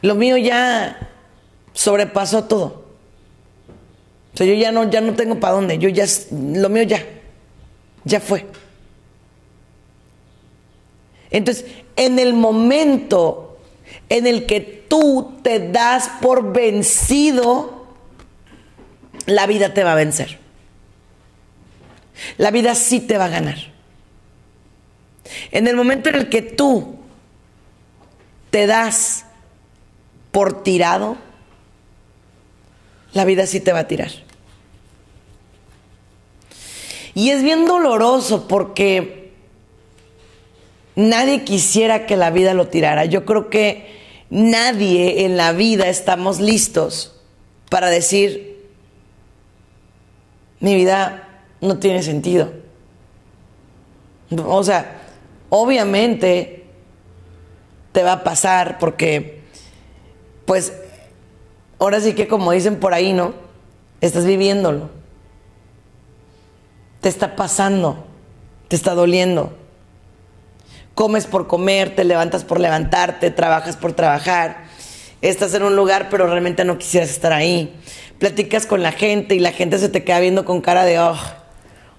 Lo 0.01 0.15
mío 0.15 0.39
ya 0.39 1.11
sobrepasó 1.75 2.45
todo. 2.45 2.87
O 4.33 4.37
sea, 4.39 4.47
yo 4.47 4.55
ya 4.55 4.73
no, 4.73 4.89
ya 4.89 5.03
no 5.03 5.13
tengo 5.13 5.39
para 5.39 5.53
dónde. 5.53 5.77
Yo 5.77 5.91
ya, 5.91 6.07
lo 6.31 6.71
mío 6.71 6.85
ya, 6.85 7.05
ya 8.07 8.21
fue. 8.21 8.47
Entonces, 11.31 11.67
en 11.97 12.19
el 12.19 12.33
momento 12.33 13.59
en 14.09 14.27
el 14.27 14.47
que 14.47 14.61
tú 14.61 15.35
te 15.43 15.59
das 15.59 16.09
por 16.23 16.53
vencido, 16.53 17.87
la 19.27 19.47
vida 19.47 19.75
te 19.75 19.83
va 19.83 19.93
a 19.93 19.97
vencer. 19.97 20.39
La 22.39 22.53
vida 22.53 22.77
sí 22.77 23.01
te 23.01 23.19
va 23.19 23.27
a 23.27 23.29
ganar. 23.29 23.57
En 25.51 25.67
el 25.67 25.75
momento 25.75 26.09
en 26.09 26.15
el 26.15 26.29
que 26.29 26.43
tú 26.43 27.01
te 28.51 28.69
das 28.69 29.25
por 30.31 30.63
tirado, 30.63 31.17
la 33.13 33.25
vida 33.25 33.47
sí 33.47 33.59
te 33.61 33.73
va 33.73 33.81
a 33.81 33.89
tirar. 33.89 34.13
Y 37.17 37.31
es 37.31 37.43
bien 37.43 37.65
doloroso 37.65 38.47
porque 38.47 39.33
nadie 40.97 41.45
quisiera 41.45 42.05
que 42.05 42.15
la 42.15 42.29
vida 42.31 42.53
lo 42.53 42.69
tirara. 42.69 43.07
Yo 43.07 43.25
creo 43.25 43.49
que 43.49 43.87
nadie 44.29 45.25
en 45.25 45.39
la 45.39 45.53
vida 45.53 45.89
estamos 45.89 46.41
listos 46.41 47.19
para 47.71 47.89
decir, 47.89 48.63
mi 50.61 50.75
vida 50.75 51.41
no 51.63 51.79
tiene 51.79 52.03
sentido. 52.03 52.53
O 54.45 54.63
sea, 54.63 55.01
obviamente 55.49 56.67
te 57.93 58.03
va 58.03 58.13
a 58.13 58.25
pasar 58.25 58.77
porque, 58.79 59.41
pues, 60.45 60.71
ahora 61.79 61.99
sí 61.99 62.13
que 62.13 62.29
como 62.29 62.53
dicen 62.53 62.79
por 62.79 62.93
ahí, 62.93 63.15
¿no? 63.15 63.33
Estás 64.03 64.27
viviéndolo 64.27 64.96
te 67.07 67.11
está 67.11 67.37
pasando, 67.37 68.05
te 68.67 68.75
está 68.75 68.93
doliendo. 68.93 69.57
Comes 70.97 71.29
por 71.29 71.47
comer, 71.47 71.95
te 71.95 72.03
levantas 72.03 72.43
por 72.43 72.59
levantarte, 72.59 73.31
trabajas 73.31 73.77
por 73.77 73.93
trabajar. 73.93 74.65
Estás 75.23 75.55
en 75.55 75.63
un 75.63 75.77
lugar, 75.77 76.09
pero 76.11 76.27
realmente 76.27 76.65
no 76.65 76.79
quisieras 76.79 77.11
estar 77.11 77.33
ahí. 77.33 77.73
Platicas 78.19 78.67
con 78.67 78.83
la 78.83 78.91
gente 78.91 79.37
y 79.37 79.39
la 79.39 79.53
gente 79.53 79.79
se 79.79 79.89
te 79.89 80.03
queda 80.03 80.19
viendo 80.19 80.45
con 80.45 80.61
cara 80.61 80.85
de, 80.85 80.99
oh, 80.99 81.17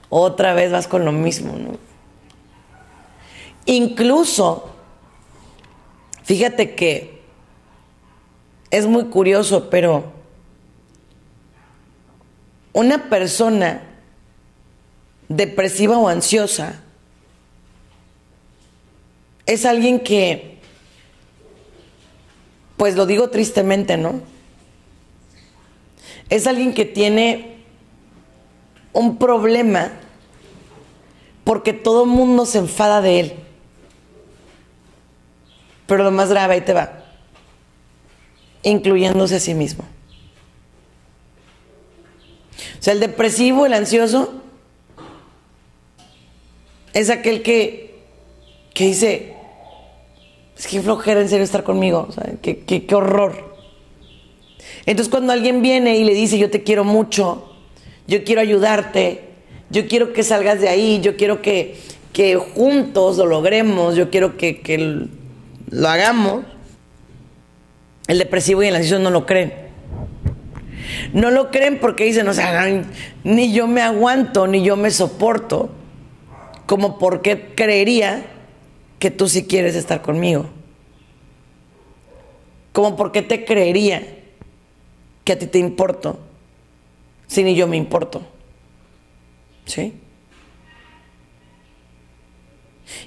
otra 0.10 0.54
vez 0.54 0.74
vas 0.74 0.90
con 0.90 1.06
lo 1.06 1.14
mismo, 1.14 1.56
¿no? 1.56 1.78
Incluso, 3.66 4.70
fíjate 6.24 6.76
que 6.76 7.22
es 8.72 8.86
muy 8.88 9.06
curioso, 9.06 9.70
pero 9.70 10.12
una 12.74 13.10
persona 13.10 13.88
depresiva 15.30 15.98
o 15.98 16.08
ansiosa 16.08 16.82
es 19.46 19.66
alguien 19.66 20.02
que, 20.02 20.60
pues 22.76 22.96
lo 22.96 23.06
digo 23.06 23.30
tristemente, 23.30 23.98
¿no? 23.98 24.22
Es 26.30 26.48
alguien 26.48 26.74
que 26.74 26.84
tiene 26.86 27.58
un 28.92 29.18
problema 29.18 29.92
porque 31.46 31.72
todo 31.72 32.04
el 32.04 32.10
mundo 32.10 32.46
se 32.46 32.58
enfada 32.58 33.02
de 33.02 33.20
él. 33.22 33.34
Pero 35.86 36.04
lo 36.04 36.12
más 36.12 36.30
grave 36.30 36.56
ahí 36.56 36.62
te 36.62 36.74
va, 36.74 37.06
incluyéndose 38.64 39.38
a 39.38 39.40
sí 39.40 39.54
mismo. 39.54 39.86
O 42.78 42.84
sea, 42.84 42.92
el 42.92 43.00
depresivo, 43.00 43.66
el 43.66 43.74
ansioso, 43.74 44.42
es 46.98 47.12
aquel 47.12 47.44
que, 47.44 47.94
que 48.74 48.86
dice, 48.86 49.34
es 50.58 50.66
que 50.66 50.82
flojera 50.82 51.22
en 51.22 51.30
serio 51.30 51.44
estar 51.44 51.64
conmigo, 51.64 52.10
o 52.10 52.42
qué, 52.42 52.88
horror. 52.92 53.56
Entonces 54.88 55.12
cuando 55.12 55.32
alguien 55.32 55.62
viene 55.62 55.98
y 55.98 56.04
le 56.04 56.16
dice, 56.16 56.40
yo 56.40 56.50
te 56.50 56.64
quiero 56.64 56.84
mucho, 56.84 57.54
yo 58.08 58.24
quiero 58.24 58.42
ayudarte, 58.42 59.22
yo 59.70 59.88
quiero 59.88 60.12
que 60.12 60.24
salgas 60.24 60.60
de 60.60 60.70
ahí, 60.70 61.00
yo 61.00 61.18
quiero 61.18 61.44
que, 61.44 61.76
que 62.14 62.36
juntos 62.36 63.18
lo 63.18 63.28
logremos, 63.28 63.96
yo 63.96 64.10
quiero 64.10 64.36
que, 64.36 64.62
que 64.62 65.08
lo 65.70 65.88
hagamos, 65.88 66.46
el 68.08 68.18
depresivo 68.18 68.64
y 68.64 68.70
el 68.70 68.76
ansioso 68.76 69.04
no 69.04 69.12
lo 69.12 69.28
creen. 69.28 69.54
No 71.14 71.30
lo 71.30 71.52
creen 71.52 71.78
porque 71.78 72.06
dicen, 72.06 72.28
o 72.28 72.34
sea, 72.34 72.66
ni 73.24 73.54
yo 73.54 73.68
me 73.68 73.84
aguanto, 73.84 74.48
ni 74.48 74.64
yo 74.64 74.76
me 74.76 74.90
soporto 74.90 75.77
como 76.68 77.00
por 77.00 77.22
qué 77.22 77.56
creería 77.56 78.26
que 79.00 79.10
tú 79.10 79.28
sí 79.28 79.48
quieres 79.48 79.76
estar 79.76 80.02
conmigo. 80.02 80.48
Como 82.74 82.96
por 82.96 83.12
qué 83.12 83.24
te 83.24 83.46
creería 83.46 84.06
que 85.24 85.34
a 85.34 85.40
ti 85.40 85.48
te 85.48 85.58
importo 85.58 86.20
si 87.26 87.44
ni 87.44 87.56
yo 87.56 87.68
me 87.68 87.78
importo. 87.78 88.22
¿Sí? 89.66 89.94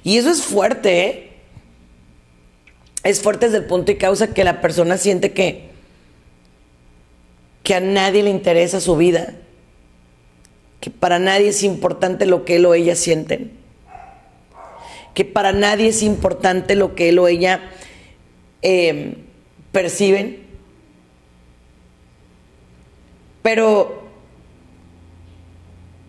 Y 0.03 0.17
eso 0.17 0.29
es 0.29 0.43
fuerte, 0.43 1.05
¿eh? 1.05 1.27
Es 3.03 3.21
fuerte 3.21 3.47
desde 3.47 3.59
el 3.59 3.65
punto 3.65 3.91
y 3.91 3.97
causa 3.97 4.33
que 4.33 4.43
la 4.43 4.61
persona 4.61 4.97
siente 4.97 5.33
que, 5.33 5.69
que 7.63 7.75
a 7.75 7.79
nadie 7.79 8.23
le 8.23 8.29
interesa 8.29 8.79
su 8.79 8.95
vida 8.95 9.35
que 10.81 10.89
para 10.89 11.19
nadie 11.19 11.49
es 11.49 11.63
importante 11.63 12.25
lo 12.25 12.43
que 12.43 12.55
él 12.55 12.65
o 12.65 12.73
ella 12.73 12.95
sienten, 12.95 13.51
que 15.13 15.23
para 15.23 15.53
nadie 15.53 15.89
es 15.89 16.01
importante 16.01 16.75
lo 16.75 16.95
que 16.95 17.09
él 17.09 17.19
o 17.19 17.27
ella 17.27 17.61
em, 18.63 19.13
perciben. 19.71 20.41
Pero 23.43 24.03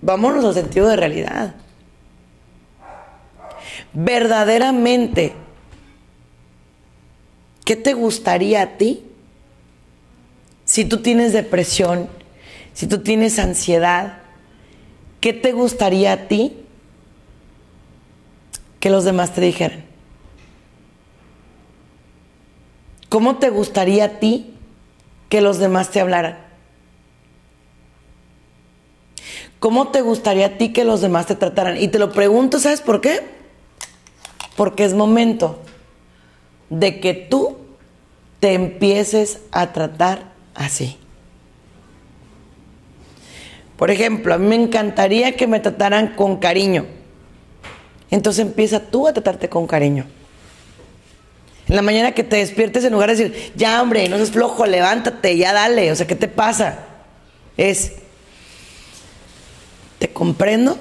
vámonos 0.00 0.44
al 0.44 0.54
sentido 0.54 0.88
de 0.88 0.96
realidad. 0.96 1.54
Verdaderamente, 3.92 5.34
¿qué 7.66 7.76
te 7.76 7.92
gustaría 7.92 8.62
a 8.62 8.78
ti 8.78 9.04
si 10.64 10.86
tú 10.86 11.02
tienes 11.02 11.34
depresión, 11.34 12.08
si 12.72 12.86
tú 12.86 13.02
tienes 13.02 13.38
ansiedad, 13.38 14.21
¿qué 15.22 15.32
te 15.32 15.52
gustaría 15.52 16.12
a 16.12 16.28
ti 16.28 16.52
que 18.80 18.90
los 18.90 19.04
demás 19.04 19.32
te 19.32 19.40
dijeran? 19.40 19.84
¿Cómo 23.08 23.36
te 23.36 23.48
gustaría 23.48 24.04
a 24.04 24.08
ti 24.18 24.52
que 25.28 25.40
los 25.40 25.58
demás 25.58 25.90
te 25.90 26.00
hablaran? 26.00 26.38
¿Cómo 29.60 29.88
te 29.88 30.00
gustaría 30.00 30.46
a 30.46 30.58
ti 30.58 30.72
que 30.72 30.84
los 30.84 31.00
demás 31.00 31.26
te 31.26 31.36
trataran? 31.36 31.80
Y 31.80 31.86
te 31.86 32.00
lo 32.00 32.10
pregunto, 32.10 32.58
¿sabes 32.58 32.80
por 32.80 33.00
qué? 33.00 33.20
Porque 34.56 34.84
es 34.84 34.92
momento 34.92 35.60
de 36.68 36.98
que 36.98 37.14
tú 37.14 37.58
te 38.40 38.54
empieces 38.54 39.38
a 39.52 39.72
tratar 39.72 40.32
así. 40.56 40.98
Por 43.82 43.90
ejemplo, 43.90 44.32
a 44.32 44.38
mí 44.38 44.46
me 44.46 44.54
encantaría 44.54 45.34
que 45.34 45.48
me 45.48 45.58
trataran 45.58 46.14
con 46.14 46.36
cariño. 46.36 46.86
Entonces 48.12 48.46
empieza 48.46 48.78
tú 48.78 49.08
a 49.08 49.12
tratarte 49.12 49.48
con 49.48 49.66
cariño. 49.66 50.06
En 51.66 51.74
la 51.74 51.82
mañana 51.82 52.12
que 52.12 52.22
te 52.22 52.36
despiertes, 52.36 52.84
en 52.84 52.92
lugar 52.92 53.10
de 53.10 53.16
decir, 53.16 53.52
ya 53.56 53.82
hombre, 53.82 54.08
no 54.08 54.18
seas 54.18 54.30
flojo, 54.30 54.66
levántate, 54.66 55.36
ya 55.36 55.52
dale, 55.52 55.90
o 55.90 55.96
sea, 55.96 56.06
¿qué 56.06 56.14
te 56.14 56.28
pasa? 56.28 56.78
Es, 57.56 57.94
te 59.98 60.12
comprendo, 60.12 60.78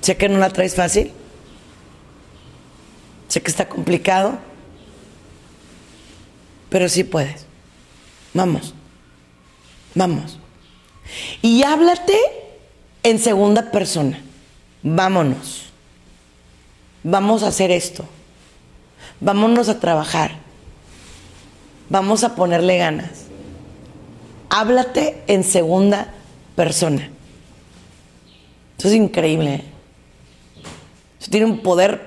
sé 0.00 0.16
que 0.16 0.30
no 0.30 0.38
la 0.38 0.48
traes 0.48 0.74
fácil, 0.74 1.12
sé 3.28 3.42
que 3.42 3.50
está 3.50 3.68
complicado, 3.68 4.38
pero 6.70 6.88
sí 6.88 7.04
puedes. 7.04 7.44
Vamos, 8.32 8.72
vamos. 9.94 10.38
Y 11.42 11.62
háblate 11.62 12.18
en 13.02 13.18
segunda 13.18 13.70
persona. 13.70 14.20
Vámonos. 14.82 15.66
Vamos 17.02 17.42
a 17.42 17.48
hacer 17.48 17.70
esto. 17.70 18.04
Vámonos 19.20 19.68
a 19.68 19.78
trabajar. 19.78 20.32
Vamos 21.88 22.24
a 22.24 22.34
ponerle 22.34 22.78
ganas. 22.78 23.26
Háblate 24.48 25.22
en 25.26 25.44
segunda 25.44 26.14
persona. 26.56 27.10
Eso 28.78 28.88
es 28.88 28.94
increíble. 28.94 29.54
¿eh? 29.54 29.64
Eso 31.20 31.30
tiene 31.30 31.46
un 31.46 31.60
poder 31.60 32.06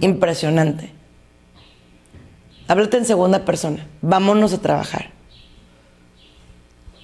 impresionante. 0.00 0.90
Háblate 2.68 2.98
en 2.98 3.04
segunda 3.04 3.44
persona. 3.44 3.86
Vámonos 4.00 4.52
a 4.52 4.58
trabajar. 4.58 5.10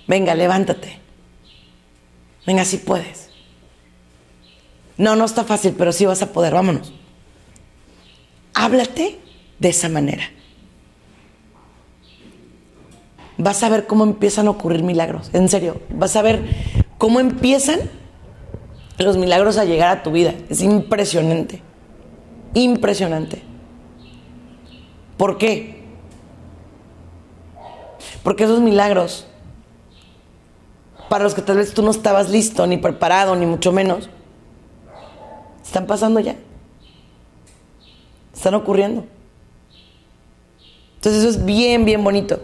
Venga, 0.06 0.34
levántate. 0.34 0.98
Venga, 2.46 2.64
si 2.64 2.78
puedes. 2.78 3.30
No, 4.96 5.16
no 5.16 5.24
está 5.24 5.44
fácil, 5.44 5.74
pero 5.76 5.92
sí 5.92 6.06
vas 6.06 6.22
a 6.22 6.32
poder. 6.32 6.54
Vámonos. 6.54 6.92
Háblate 8.54 9.18
de 9.58 9.68
esa 9.68 9.88
manera. 9.88 10.30
Vas 13.38 13.62
a 13.62 13.68
ver 13.68 13.86
cómo 13.86 14.04
empiezan 14.04 14.46
a 14.46 14.50
ocurrir 14.50 14.82
milagros. 14.82 15.30
En 15.34 15.48
serio, 15.48 15.82
vas 15.90 16.16
a 16.16 16.22
ver 16.22 16.42
cómo 16.96 17.20
empiezan 17.20 17.80
los 18.98 19.18
milagros 19.18 19.58
a 19.58 19.64
llegar 19.64 19.88
a 19.94 20.02
tu 20.02 20.10
vida. 20.10 20.34
Es 20.48 20.62
impresionante. 20.62 21.60
Impresionante. 22.54 23.42
¿Por 25.18 25.36
qué? 25.36 25.84
Porque 28.22 28.44
esos 28.44 28.60
milagros, 28.60 29.26
para 31.08 31.24
los 31.24 31.34
que 31.34 31.42
tal 31.42 31.58
vez 31.58 31.72
tú 31.72 31.82
no 31.82 31.90
estabas 31.90 32.28
listo, 32.30 32.66
ni 32.66 32.76
preparado, 32.76 33.36
ni 33.36 33.46
mucho 33.46 33.72
menos, 33.72 34.08
están 35.64 35.86
pasando 35.86 36.20
ya. 36.20 36.36
Están 38.34 38.54
ocurriendo. 38.54 39.04
Entonces 40.96 41.22
eso 41.22 41.30
es 41.30 41.44
bien, 41.44 41.84
bien 41.84 42.02
bonito. 42.02 42.40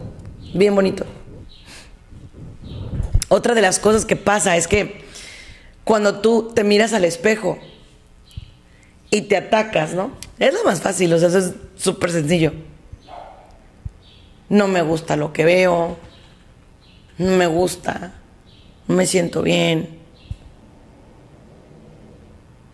Bien 0.54 0.74
bonito. 0.74 1.04
Otra 3.28 3.54
de 3.54 3.62
las 3.62 3.78
cosas 3.78 4.04
que 4.04 4.16
pasa 4.16 4.56
es 4.56 4.68
que 4.68 5.04
cuando 5.84 6.20
tú 6.20 6.52
te 6.54 6.64
miras 6.64 6.92
al 6.92 7.04
espejo 7.04 7.58
y 9.10 9.22
te 9.22 9.36
atacas, 9.36 9.94
¿no? 9.94 10.12
Es 10.38 10.54
lo 10.54 10.64
más 10.64 10.80
fácil, 10.80 11.12
o 11.12 11.18
sea, 11.18 11.28
eso 11.28 11.38
es 11.38 11.54
súper 11.76 12.10
sencillo. 12.10 12.52
No 14.48 14.68
me 14.68 14.82
gusta 14.82 15.16
lo 15.16 15.32
que 15.32 15.44
veo, 15.44 15.96
no 17.18 17.36
me 17.36 17.46
gusta, 17.46 18.12
no 18.88 18.96
me 18.96 19.06
siento 19.06 19.42
bien, 19.42 19.98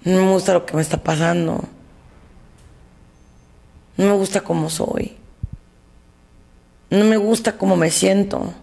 no 0.05 0.23
me 0.25 0.33
gusta 0.33 0.55
lo 0.55 0.65
que 0.65 0.75
me 0.75 0.83
está 0.83 1.03
pasando, 1.03 1.65
no 3.97 4.05
me 4.05 4.13
gusta 4.13 4.41
cómo 4.41 4.71
soy, 4.71 5.17
no 6.91 7.05
me 7.05 7.17
gusta 7.17 7.59
cómo 7.59 7.77
me 7.77 7.91
siento. 7.91 8.55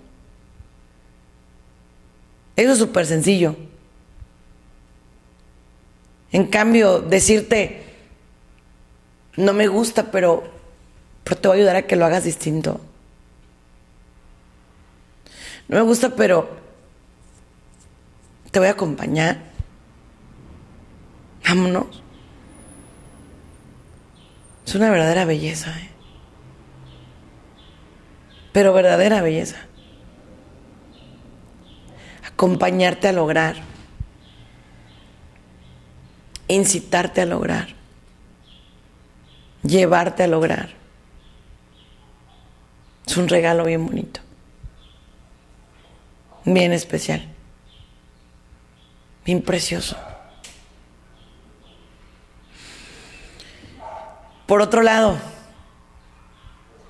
Eso 2.55 2.71
es 2.71 2.79
súper 2.79 3.05
sencillo. 3.05 3.55
En 6.31 6.47
cambio, 6.47 7.01
decirte, 7.01 7.83
no 9.37 9.53
me 9.53 9.67
gusta, 9.67 10.11
pero, 10.11 10.43
pero 11.23 11.39
te 11.39 11.47
voy 11.47 11.57
a 11.57 11.59
ayudar 11.59 11.75
a 11.75 11.81
que 11.83 11.95
lo 11.95 12.05
hagas 12.05 12.23
distinto. 12.23 12.79
No 15.67 15.77
me 15.77 15.81
gusta, 15.81 16.15
pero 16.15 16.64
te 18.55 18.59
voy 18.59 18.69
a 18.69 18.71
acompañar. 18.71 19.37
Vámonos. 21.45 22.01
Es 24.65 24.75
una 24.75 24.89
verdadera 24.89 25.25
belleza, 25.25 25.77
¿eh? 25.77 25.89
Pero 28.53 28.71
verdadera 28.71 29.21
belleza. 29.21 29.57
Acompañarte 32.25 33.09
a 33.09 33.11
lograr. 33.11 33.57
Incitarte 36.47 37.19
a 37.19 37.25
lograr. 37.25 37.75
Llevarte 39.63 40.23
a 40.23 40.27
lograr. 40.27 40.69
Es 43.05 43.17
un 43.17 43.27
regalo 43.27 43.65
bien 43.65 43.85
bonito. 43.85 44.21
Bien 46.45 46.71
especial. 46.71 47.34
Bien 49.25 49.41
precioso. 49.41 49.97
Por 54.45 54.61
otro 54.61 54.83
lado, 54.83 55.17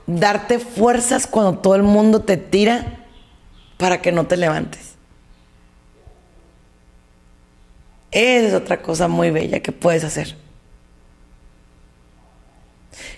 darte 0.05 0.59
fuerzas 0.59 1.25
cuando 1.25 1.59
todo 1.59 1.75
el 1.75 1.83
mundo 1.83 2.21
te 2.21 2.35
tira 2.35 3.05
para 3.77 4.01
que 4.01 4.11
no 4.11 4.27
te 4.27 4.35
levantes. 4.35 4.95
Esa 8.11 8.47
es 8.47 8.53
otra 8.53 8.81
cosa 8.81 9.07
muy 9.07 9.31
bella 9.31 9.61
que 9.61 9.71
puedes 9.71 10.03
hacer. 10.03 10.35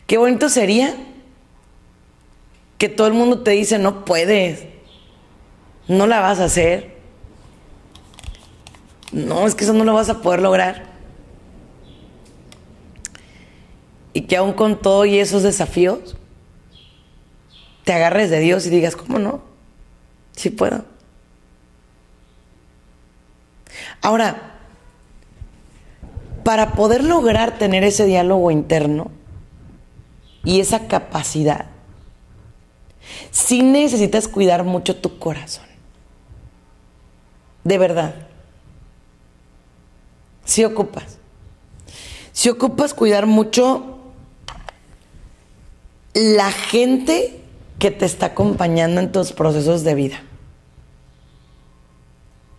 Qué 0.06 0.18
bonito 0.18 0.50
sería 0.50 0.96
que 2.78 2.90
todo 2.90 3.08
el 3.08 3.14
mundo 3.14 3.42
te 3.42 3.52
dice, 3.52 3.80
no 3.80 4.06
puedes, 4.06 4.66
no 5.88 6.06
la 6.06 6.20
vas 6.20 6.40
a 6.40 6.46
hacer. 6.46 6.97
No, 9.12 9.48
es 9.48 9.56
que 9.56 9.64
eso 9.64 9.74
no 9.74 9.84
lo 9.84 9.94
vas 9.94 10.10
a 10.10 10.22
poder 10.22 10.42
lograr. 10.42 10.84
Y 14.14 14.22
que 14.22 14.38
aún 14.38 14.54
con 14.54 14.82
todo 14.82 15.06
y 15.06 15.20
esos 15.20 15.44
desafíos, 15.44 16.18
te 17.84 17.94
agarres 17.94 18.30
de 18.30 18.40
Dios 18.40 18.66
y 18.66 18.70
digas, 18.70 18.96
¿cómo 18.96 19.20
no? 19.20 19.42
Sí 20.34 20.50
puedo. 20.50 20.84
Ahora, 24.02 24.56
para 26.44 26.74
poder 26.74 27.04
lograr 27.04 27.58
tener 27.58 27.84
ese 27.84 28.06
diálogo 28.06 28.52
interno 28.52 29.12
y 30.44 30.60
esa 30.60 30.88
capacidad, 30.88 31.68
sí 33.32 33.64
necesitas 33.64 34.28
cuidar 34.28 34.64
mucho 34.64 34.96
tu 34.96 35.20
corazón. 35.20 35.66
De 37.64 37.78
verdad. 37.78 38.27
Sí 40.48 40.64
ocupas. 40.64 41.20
Si 42.32 42.50
ocupas 42.50 42.94
cuidar 42.94 43.26
mucho 43.26 43.98
la 46.14 46.52
gente 46.52 47.42
que 47.78 47.92
te 47.92 48.06
está 48.06 48.28
acompañando 48.28 49.02
en 49.02 49.12
tus 49.12 49.34
procesos 49.34 49.84
de 49.84 49.94
vida. 49.94 50.24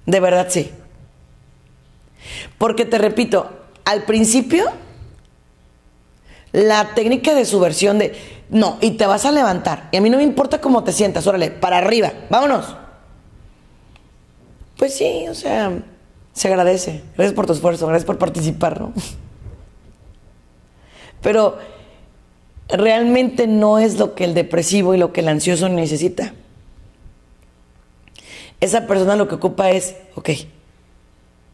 De 0.07 0.21
verdad 0.21 0.49
sí. 0.51 0.71
Porque 2.59 2.85
te 2.85 2.99
repito, 2.99 3.51
al 3.85 4.05
principio, 4.05 4.67
la 6.53 6.95
técnica 6.95 7.35
de 7.35 7.47
subversión 7.47 7.99
de, 7.99 8.17
no, 8.51 8.77
y 8.83 8.93
te 8.93 9.07
vas 9.07 9.25
a 9.25 9.33
levantar, 9.33 9.89
y 9.93 9.97
a 9.97 10.01
mí 10.01 10.11
no 10.11 10.19
me 10.19 10.25
importa 10.25 10.61
cómo 10.61 10.85
te 10.85 10.93
sientas, 10.93 11.27
órale, 11.27 11.51
para 11.51 11.79
arriba, 11.79 12.13
vámonos. 12.29 12.77
Pues 14.77 14.95
sí, 14.95 15.27
o 15.29 15.35
sea, 15.35 15.73
se 16.39 16.47
agradece. 16.47 17.03
Gracias 17.17 17.35
por 17.35 17.47
tu 17.47 17.53
esfuerzo, 17.53 17.87
gracias 17.89 18.07
por 18.07 18.17
participar, 18.17 18.81
¿no? 18.81 18.93
Pero 21.21 21.59
realmente 22.69 23.49
no 23.49 23.81
es 23.81 23.99
lo 23.99 24.15
que 24.15 24.25
el 24.25 24.35
depresivo 24.35 24.95
y 24.95 24.99
lo 24.99 25.13
que 25.13 25.21
el 25.21 25.29
ansioso 25.29 25.69
necesita. 25.69 26.35
Esa 28.61 28.87
persona 28.87 29.17
lo 29.17 29.27
que 29.27 29.35
ocupa 29.35 29.71
es, 29.71 29.97
ok, 30.15 30.31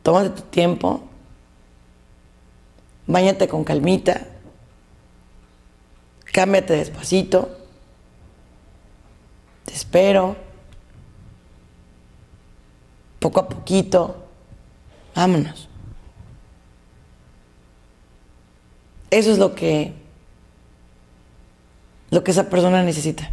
tómate 0.03 0.31
tu 0.31 0.43
tiempo, 0.43 1.03
bañate 3.07 3.49
con 3.49 3.65
calmita, 3.65 4.27
cámbiate 6.31 6.75
despacito, 6.75 7.57
te 9.65 9.73
espero, 9.73 10.37
poco 13.19 13.41
a 13.41 13.49
poquito, 13.49 14.24
vámonos. 15.15 15.69
Eso 19.11 19.31
es 19.31 19.39
lo 19.39 19.55
que 19.55 19.93
lo 22.11 22.23
que 22.23 22.31
esa 22.31 22.49
persona 22.49 22.83
necesita. 22.83 23.31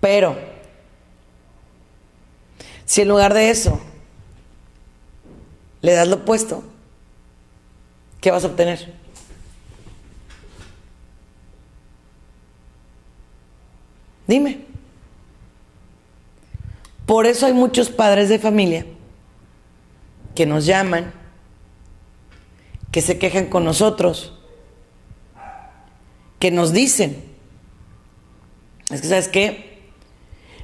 Pero, 0.00 0.36
si 2.84 3.02
en 3.02 3.08
lugar 3.08 3.34
de 3.34 3.50
eso 3.50 3.80
le 5.82 5.92
das 5.92 6.08
lo 6.08 6.16
opuesto, 6.16 6.62
¿qué 8.20 8.30
vas 8.30 8.44
a 8.44 8.46
obtener? 8.46 8.94
Dime. 14.26 14.69
Por 17.10 17.26
eso 17.26 17.46
hay 17.46 17.52
muchos 17.52 17.90
padres 17.90 18.28
de 18.28 18.38
familia 18.38 18.86
que 20.36 20.46
nos 20.46 20.64
llaman, 20.64 21.12
que 22.92 23.00
se 23.00 23.18
quejan 23.18 23.46
con 23.46 23.64
nosotros, 23.64 24.38
que 26.38 26.52
nos 26.52 26.72
dicen, 26.72 27.24
es 28.90 29.00
que, 29.00 29.08
¿sabes 29.08 29.26
qué? 29.26 29.90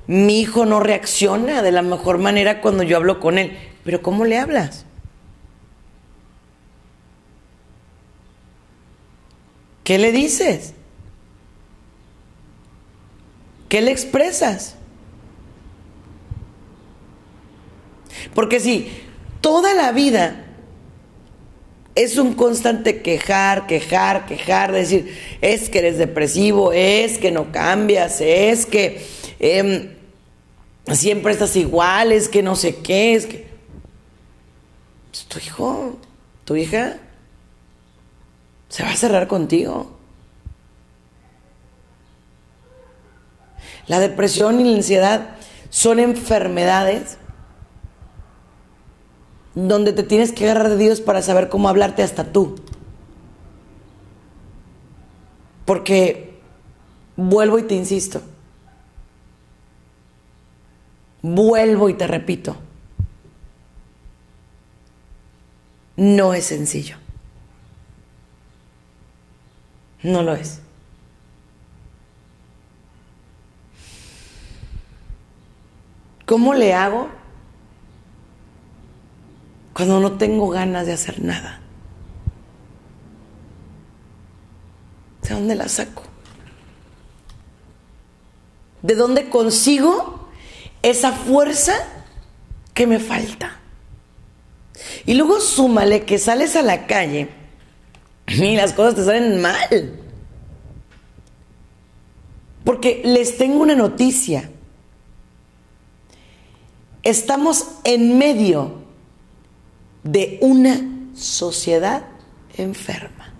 Mi 0.06 0.38
hijo 0.38 0.66
no 0.66 0.78
reacciona 0.78 1.62
de 1.62 1.72
la 1.72 1.82
mejor 1.82 2.18
manera 2.18 2.60
cuando 2.60 2.84
yo 2.84 2.96
hablo 2.96 3.18
con 3.18 3.38
él, 3.38 3.58
pero 3.82 4.00
¿cómo 4.00 4.24
le 4.24 4.38
hablas? 4.38 4.86
¿Qué 9.82 9.98
le 9.98 10.12
dices? 10.12 10.74
¿Qué 13.68 13.80
le 13.80 13.90
expresas? 13.90 14.76
Porque 18.34 18.60
si 18.60 18.90
toda 19.40 19.74
la 19.74 19.92
vida 19.92 20.44
es 21.94 22.18
un 22.18 22.34
constante 22.34 23.00
quejar, 23.00 23.66
quejar, 23.66 24.26
quejar, 24.26 24.70
decir, 24.70 25.16
es 25.40 25.70
que 25.70 25.78
eres 25.78 25.96
depresivo, 25.96 26.72
es 26.72 27.16
que 27.16 27.30
no 27.30 27.50
cambias, 27.52 28.20
es 28.20 28.66
que 28.66 29.04
em, 29.38 29.94
siempre 30.92 31.32
estás 31.32 31.56
igual, 31.56 32.12
es 32.12 32.28
que 32.28 32.42
no 32.42 32.54
sé 32.54 32.76
qué, 32.76 33.14
es 33.14 33.26
que... 33.26 33.46
Pues, 35.10 35.24
tu 35.24 35.38
hijo, 35.38 35.96
tu 36.44 36.56
hija, 36.56 36.98
se 38.68 38.82
va 38.82 38.90
a 38.90 38.96
cerrar 38.96 39.26
contigo. 39.26 39.96
La 43.86 44.00
depresión 44.00 44.60
y 44.60 44.64
la 44.64 44.76
ansiedad 44.76 45.36
son 45.70 45.98
enfermedades 45.98 47.16
donde 49.56 49.94
te 49.94 50.02
tienes 50.02 50.32
que 50.32 50.44
agarrar 50.44 50.68
de 50.68 50.76
Dios 50.76 51.00
para 51.00 51.22
saber 51.22 51.48
cómo 51.48 51.68
hablarte 51.68 52.02
hasta 52.02 52.30
tú. 52.30 52.56
Porque 55.64 56.38
vuelvo 57.16 57.58
y 57.58 57.62
te 57.64 57.74
insisto, 57.74 58.20
vuelvo 61.22 61.88
y 61.88 61.94
te 61.94 62.06
repito, 62.06 62.56
no 65.96 66.34
es 66.34 66.44
sencillo. 66.44 66.98
No 70.02 70.22
lo 70.22 70.34
es. 70.34 70.60
¿Cómo 76.26 76.54
le 76.54 76.74
hago 76.74 77.08
cuando 79.76 80.00
no 80.00 80.12
tengo 80.12 80.48
ganas 80.48 80.86
de 80.86 80.94
hacer 80.94 81.22
nada? 81.22 81.60
¿De 85.20 85.34
dónde 85.34 85.54
la 85.54 85.68
saco? 85.68 86.02
¿De 88.80 88.94
dónde 88.94 89.28
consigo 89.28 90.30
esa 90.80 91.12
fuerza 91.12 91.74
que 92.72 92.86
me 92.86 92.98
falta? 92.98 93.60
Y 95.04 95.12
luego 95.12 95.40
súmale 95.40 96.06
que 96.06 96.16
sales 96.16 96.56
a 96.56 96.62
la 96.62 96.86
calle 96.86 97.28
y 98.28 98.56
las 98.56 98.72
cosas 98.72 98.94
te 98.94 99.04
salen 99.04 99.42
mal. 99.42 100.00
Porque 102.64 103.02
les 103.04 103.36
tengo 103.36 103.60
una 103.60 103.74
noticia. 103.74 104.48
Estamos 107.02 107.66
en 107.84 108.16
medio 108.16 108.85
de 110.06 110.38
una 110.40 110.80
sociedad 111.14 112.04
enferma. 112.56 113.32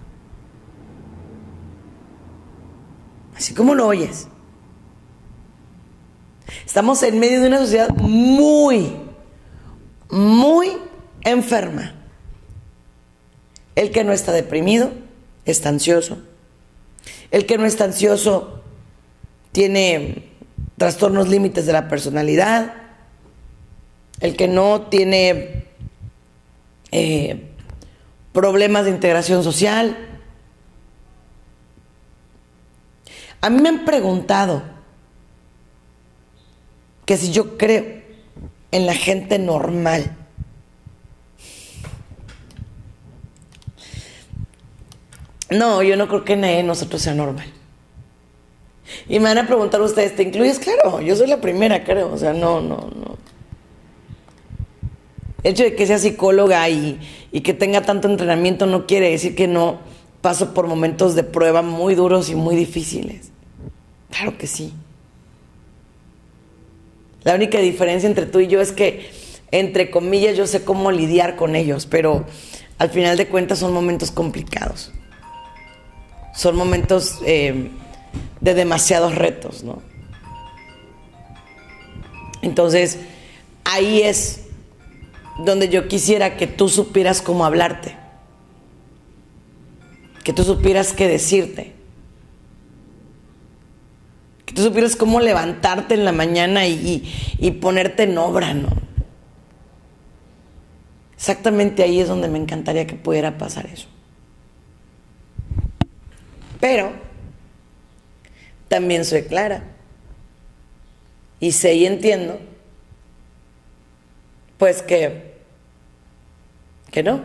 Así 3.37 3.55
como 3.55 3.75
lo 3.75 3.87
oyes. 3.87 4.29
Estamos 6.65 7.03
en 7.03 7.19
medio 7.19 7.41
de 7.41 7.49
una 7.49 7.59
sociedad 7.59 7.91
muy, 7.91 8.97
muy 10.11 10.73
enferma. 11.23 11.95
El 13.75 13.91
que 13.91 14.05
no 14.05 14.13
está 14.13 14.33
deprimido 14.33 14.91
está 15.45 15.69
ansioso. 15.69 16.19
El 17.31 17.47
que 17.47 17.59
no 17.59 17.67
está 17.67 17.85
ansioso 17.85 18.63
tiene 19.53 20.31
trastornos 20.79 21.29
límites 21.29 21.67
de 21.67 21.73
la 21.73 21.89
personalidad. 21.89 22.75
El 24.21 24.35
que 24.37 24.49
no 24.49 24.83
tiene 24.83 25.66
eh, 26.91 27.49
problemas 28.33 28.85
de 28.85 28.91
integración 28.91 29.43
social. 29.43 29.97
A 33.41 33.51
mí 33.51 33.61
me 33.61 33.69
han 33.69 33.85
preguntado 33.85 34.63
que 37.05 37.17
si 37.17 37.33
yo 37.33 37.57
creo 37.57 37.85
en 38.73 38.87
la 38.87 38.95
gente 38.95 39.39
normal. 39.39 40.15
No, 45.49 45.83
yo 45.83 45.97
no 45.97 46.09
creo 46.09 46.25
que 46.25 46.37
nadie 46.37 46.57
de 46.57 46.63
nosotros 46.65 47.01
sea 47.01 47.15
normal. 47.15 47.47
Y 49.09 49.19
me 49.21 49.27
van 49.27 49.39
a 49.39 49.47
preguntar 49.47 49.81
ustedes, 49.81 50.17
¿te 50.17 50.25
incluyes? 50.25 50.59
Claro, 50.59 51.01
yo 51.01 51.15
soy 51.15 51.29
la 51.29 51.41
primera, 51.41 51.85
creo. 51.85 52.13
O 52.13 52.19
sea, 52.19 52.33
no, 52.33 52.61
no, 52.61 52.91
no. 52.95 53.06
El 55.43 55.53
hecho 55.53 55.63
de 55.63 55.75
que 55.75 55.87
sea 55.87 55.99
psicóloga 55.99 56.69
y, 56.69 56.99
y 57.33 57.41
que 57.43 57.55
tenga 57.55 57.83
tanto 57.83 58.09
entrenamiento 58.09 58.67
no 58.67 58.87
quiere 58.87 59.11
decir 59.11 59.35
que 59.35 59.47
no 59.47 59.79
paso 60.21 60.55
por 60.55 60.67
momentos 60.67 61.15
de 61.15 61.23
prueba 61.23 61.63
muy 61.63 61.95
duros 61.95 62.31
y 62.31 62.35
muy 62.35 62.57
difíciles. 62.57 63.31
Claro 64.11 64.37
que 64.39 64.47
sí. 64.47 64.73
La 67.23 67.35
única 67.35 67.59
diferencia 67.59 68.09
entre 68.09 68.27
tú 68.27 68.41
y 68.41 68.47
yo 68.47 68.61
es 68.61 68.73
que, 68.73 69.11
entre 69.51 69.91
comillas, 69.91 70.37
yo 70.37 70.47
sé 70.47 70.65
cómo 70.65 70.91
lidiar 70.91 71.37
con 71.37 71.55
ellos, 71.57 71.87
pero 71.87 72.25
al 72.79 72.91
final 72.91 73.17
de 73.17 73.29
cuentas 73.29 73.59
son 73.59 73.73
momentos 73.73 74.11
complicados 74.11 74.93
son 76.37 76.55
momentos 76.55 77.19
eh, 77.25 77.71
de 78.41 78.55
demasiados 78.55 79.15
retos, 79.15 79.65
¿no? 79.65 79.83
Entonces, 82.43 82.99
ahí 83.65 84.03
es 84.03 84.43
donde 85.39 85.69
yo 85.69 85.89
quisiera 85.89 86.37
que 86.37 86.47
tú 86.47 86.69
supieras 86.69 87.23
cómo 87.23 87.45
hablarte, 87.45 87.97
que 90.25 90.33
tú 90.33 90.45
supieras 90.45 90.93
qué 90.93 91.09
decirte, 91.09 91.73
que 94.45 94.55
tú 94.55 94.63
supieras 94.63 94.97
cómo 94.97 95.21
levantarte 95.21 95.95
en 95.95 96.05
la 96.05 96.13
mañana 96.13 96.67
y, 96.67 97.13
y 97.39 97.51
ponerte 97.53 98.05
en 98.05 98.17
obra, 98.19 98.55
¿no? 98.55 98.69
Exactamente 101.17 101.83
ahí 101.83 102.01
es 102.01 102.09
donde 102.09 102.29
me 102.29 102.39
encantaría 102.39 102.87
que 102.87 102.95
pudiera 102.95 103.39
pasar 103.39 103.67
eso. 103.67 103.89
Pero 106.61 106.93
también 108.69 109.05
soy 109.05 109.23
clara. 109.23 109.65
Y 111.41 111.53
sé 111.53 111.75
y 111.75 111.87
entiendo, 111.87 112.39
pues 114.59 114.83
que, 114.83 115.37
que 116.91 117.03
no. 117.03 117.21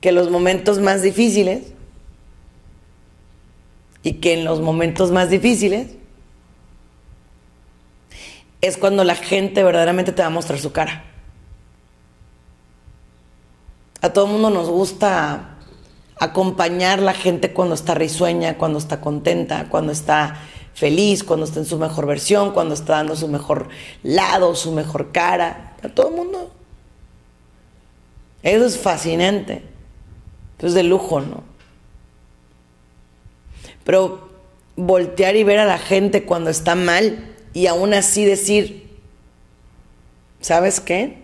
Que 0.00 0.12
los 0.12 0.30
momentos 0.30 0.78
más 0.78 1.02
difíciles 1.02 1.72
y 4.02 4.14
que 4.14 4.34
en 4.34 4.44
los 4.44 4.60
momentos 4.60 5.10
más 5.10 5.30
difíciles 5.30 5.88
es 8.60 8.76
cuando 8.76 9.04
la 9.04 9.14
gente 9.14 9.62
verdaderamente 9.62 10.12
te 10.12 10.22
va 10.22 10.28
a 10.28 10.30
mostrar 10.30 10.58
su 10.58 10.72
cara. 10.72 11.04
A 14.00 14.10
todo 14.10 14.26
el 14.26 14.32
mundo 14.32 14.50
nos 14.50 14.68
gusta 14.68 15.56
acompañar 16.20 17.00
la 17.00 17.14
gente 17.14 17.52
cuando 17.52 17.74
está 17.74 17.94
risueña, 17.94 18.56
cuando 18.58 18.78
está 18.78 19.00
contenta, 19.00 19.68
cuando 19.68 19.92
está 19.92 20.40
feliz, 20.74 21.24
cuando 21.24 21.46
está 21.46 21.60
en 21.60 21.66
su 21.66 21.78
mejor 21.78 22.06
versión, 22.06 22.52
cuando 22.52 22.74
está 22.74 22.94
dando 22.94 23.16
su 23.16 23.28
mejor 23.28 23.68
lado, 24.02 24.54
su 24.54 24.72
mejor 24.72 25.12
cara, 25.12 25.76
a 25.82 25.88
todo 25.88 26.08
el 26.08 26.14
mundo. 26.14 26.50
Eso 28.42 28.66
es 28.66 28.78
fascinante. 28.78 29.62
Eso 30.58 30.66
es 30.68 30.74
de 30.74 30.82
lujo, 30.82 31.20
¿no? 31.20 31.42
Pero 33.84 34.28
voltear 34.76 35.36
y 35.36 35.44
ver 35.44 35.58
a 35.58 35.64
la 35.64 35.78
gente 35.78 36.24
cuando 36.24 36.50
está 36.50 36.74
mal 36.74 37.34
y 37.54 37.66
aún 37.66 37.94
así 37.94 38.24
decir, 38.24 38.98
¿sabes 40.40 40.80
qué? 40.80 41.22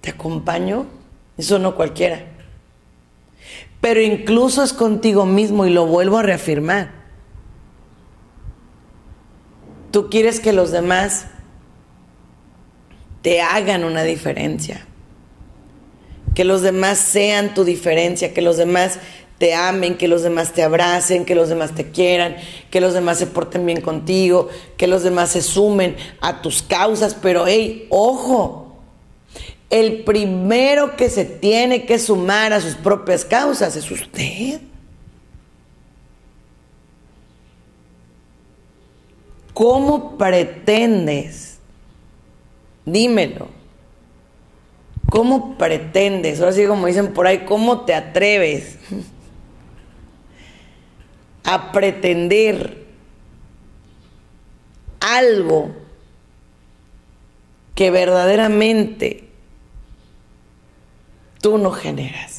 Te 0.00 0.10
acompaño, 0.10 0.86
eso 1.36 1.58
no 1.58 1.76
cualquiera 1.76 2.36
pero 3.86 4.00
incluso 4.00 4.64
es 4.64 4.72
contigo 4.72 5.26
mismo 5.26 5.64
y 5.64 5.70
lo 5.70 5.86
vuelvo 5.86 6.18
a 6.18 6.22
reafirmar. 6.24 6.90
Tú 9.96 10.10
quieres 10.10 10.40
que 10.40 10.52
los 10.52 10.72
demás 10.72 11.24
te 13.22 13.40
hagan 13.40 13.82
una 13.82 14.02
diferencia, 14.02 14.86
que 16.34 16.44
los 16.44 16.60
demás 16.60 16.98
sean 16.98 17.54
tu 17.54 17.64
diferencia, 17.64 18.34
que 18.34 18.42
los 18.42 18.58
demás 18.58 18.98
te 19.38 19.54
amen, 19.54 19.96
que 19.96 20.06
los 20.06 20.22
demás 20.22 20.52
te 20.52 20.62
abracen, 20.62 21.24
que 21.24 21.34
los 21.34 21.48
demás 21.48 21.74
te 21.74 21.92
quieran, 21.92 22.36
que 22.70 22.82
los 22.82 22.92
demás 22.92 23.16
se 23.16 23.26
porten 23.26 23.64
bien 23.64 23.80
contigo, 23.80 24.50
que 24.76 24.86
los 24.86 25.02
demás 25.02 25.30
se 25.30 25.40
sumen 25.40 25.96
a 26.20 26.42
tus 26.42 26.60
causas, 26.60 27.14
pero 27.14 27.46
hey, 27.46 27.86
ojo, 27.88 28.76
el 29.70 30.04
primero 30.04 30.94
que 30.94 31.08
se 31.08 31.24
tiene 31.24 31.86
que 31.86 31.98
sumar 31.98 32.52
a 32.52 32.60
sus 32.60 32.74
propias 32.74 33.24
causas 33.24 33.74
es 33.76 33.90
usted. 33.90 34.60
¿Cómo 39.56 40.18
pretendes? 40.18 41.60
Dímelo. 42.84 43.48
¿Cómo 45.08 45.56
pretendes? 45.56 46.40
Ahora 46.40 46.52
sí, 46.52 46.66
como 46.66 46.86
dicen 46.86 47.14
por 47.14 47.26
ahí, 47.26 47.46
¿cómo 47.46 47.86
te 47.86 47.94
atreves 47.94 48.76
a 51.44 51.72
pretender 51.72 52.84
algo 55.00 55.74
que 57.74 57.90
verdaderamente 57.90 59.30
tú 61.40 61.56
no 61.56 61.70
generas? 61.70 62.35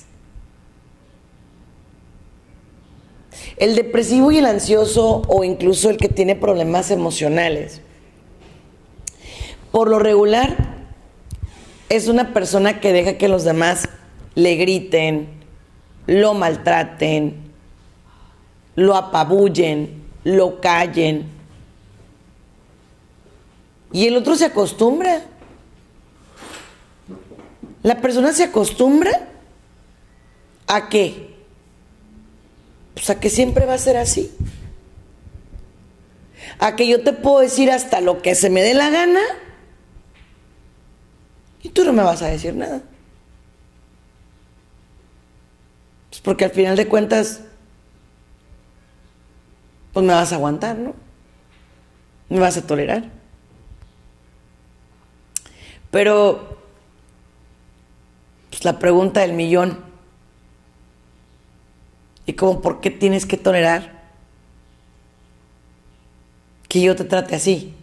El 3.57 3.75
depresivo 3.75 4.31
y 4.31 4.37
el 4.37 4.45
ansioso 4.45 5.23
o 5.27 5.43
incluso 5.43 5.89
el 5.89 5.97
que 5.97 6.09
tiene 6.09 6.35
problemas 6.35 6.91
emocionales, 6.91 7.81
por 9.71 9.89
lo 9.89 9.99
regular 9.99 10.55
es 11.89 12.07
una 12.07 12.33
persona 12.33 12.79
que 12.79 12.93
deja 12.93 13.17
que 13.17 13.27
los 13.27 13.43
demás 13.43 13.89
le 14.35 14.55
griten, 14.55 15.27
lo 16.05 16.35
maltraten, 16.35 17.51
lo 18.75 18.95
apabullen, 18.95 20.03
lo 20.23 20.61
callen. 20.61 21.25
Y 23.91 24.05
el 24.05 24.17
otro 24.17 24.35
se 24.35 24.45
acostumbra. 24.45 25.23
La 27.81 28.01
persona 28.01 28.33
se 28.33 28.43
acostumbra 28.43 29.29
a 30.67 30.89
qué? 30.89 31.36
Pues 32.97 33.11
a 33.11 33.19
que 33.19 33.29
siempre 33.29 33.67
va 33.67 33.75
a 33.75 33.77
ser 33.77 33.95
así. 33.95 34.35
A 36.57 36.75
que 36.75 36.87
yo 36.87 37.03
te 37.03 37.13
puedo 37.13 37.41
decir 37.41 37.69
hasta 37.69 38.01
lo 38.01 38.23
que 38.23 38.33
se 38.33 38.49
me 38.49 38.63
dé 38.63 38.73
la 38.73 38.89
gana 38.89 39.21
y 41.61 41.69
tú 41.69 41.83
no 41.85 41.93
me 41.93 42.01
vas 42.01 42.23
a 42.23 42.27
decir 42.27 42.55
nada. 42.55 42.81
Pues 46.09 46.21
porque 46.21 46.45
al 46.45 46.51
final 46.51 46.75
de 46.75 46.87
cuentas, 46.87 47.41
pues 49.93 50.03
me 50.03 50.13
vas 50.15 50.31
a 50.31 50.37
aguantar, 50.37 50.79
¿no? 50.79 50.95
Me 52.29 52.39
vas 52.39 52.57
a 52.57 52.65
tolerar. 52.65 53.11
Pero, 55.91 56.63
pues 58.49 58.65
la 58.65 58.79
pregunta 58.79 59.21
del 59.21 59.33
millón, 59.33 59.86
¿y 62.27 62.33
cómo 62.33 62.61
por 62.61 62.79
qué 62.81 62.91
tienes 62.91 63.25
que 63.25 63.37
tolerar 63.37 63.97
que 66.69 66.81
yo 66.81 66.95
te 66.95 67.05
trate 67.05 67.35
así? 67.35 67.73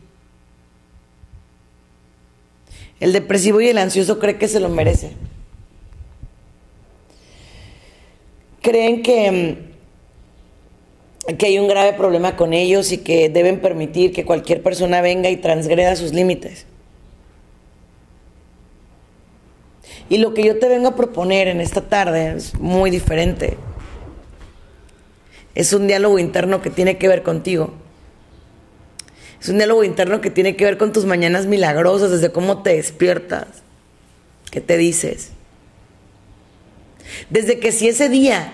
El 3.00 3.12
depresivo 3.12 3.60
y 3.60 3.68
el 3.68 3.78
ansioso 3.78 4.20
cree 4.20 4.38
que 4.38 4.46
se 4.46 4.60
lo 4.60 4.68
merece. 4.68 5.10
Creen 8.62 9.02
que, 9.02 9.66
mm, 11.26 11.36
que 11.36 11.46
hay 11.46 11.58
un 11.58 11.66
grave 11.66 11.94
problema 11.94 12.36
con 12.36 12.52
ellos 12.52 12.92
y 12.92 12.98
que 12.98 13.28
deben 13.28 13.60
permitir 13.60 14.12
que 14.12 14.24
cualquier 14.24 14.62
persona 14.62 15.00
venga 15.00 15.28
y 15.30 15.36
transgreda 15.38 15.96
sus 15.96 16.12
límites. 16.12 16.66
Y 20.08 20.18
lo 20.18 20.34
que 20.34 20.44
yo 20.44 20.58
te 20.58 20.68
vengo 20.68 20.88
a 20.88 20.96
proponer 20.96 21.48
en 21.48 21.60
esta 21.60 21.80
tarde 21.80 22.34
es 22.36 22.54
muy 22.58 22.90
diferente. 22.90 23.56
Es 25.54 25.72
un 25.72 25.86
diálogo 25.86 26.18
interno 26.18 26.62
que 26.62 26.70
tiene 26.70 26.98
que 26.98 27.08
ver 27.08 27.22
contigo. 27.22 27.72
Es 29.40 29.48
un 29.48 29.58
diálogo 29.58 29.84
interno 29.84 30.20
que 30.20 30.30
tiene 30.30 30.56
que 30.56 30.64
ver 30.64 30.78
con 30.78 30.92
tus 30.92 31.04
mañanas 31.04 31.46
milagrosas, 31.46 32.10
desde 32.10 32.32
cómo 32.32 32.62
te 32.62 32.76
despiertas, 32.76 33.46
qué 34.50 34.60
te 34.60 34.76
dices. 34.76 35.32
Desde 37.30 37.58
que 37.58 37.70
si 37.70 37.88
ese 37.88 38.08
día 38.08 38.52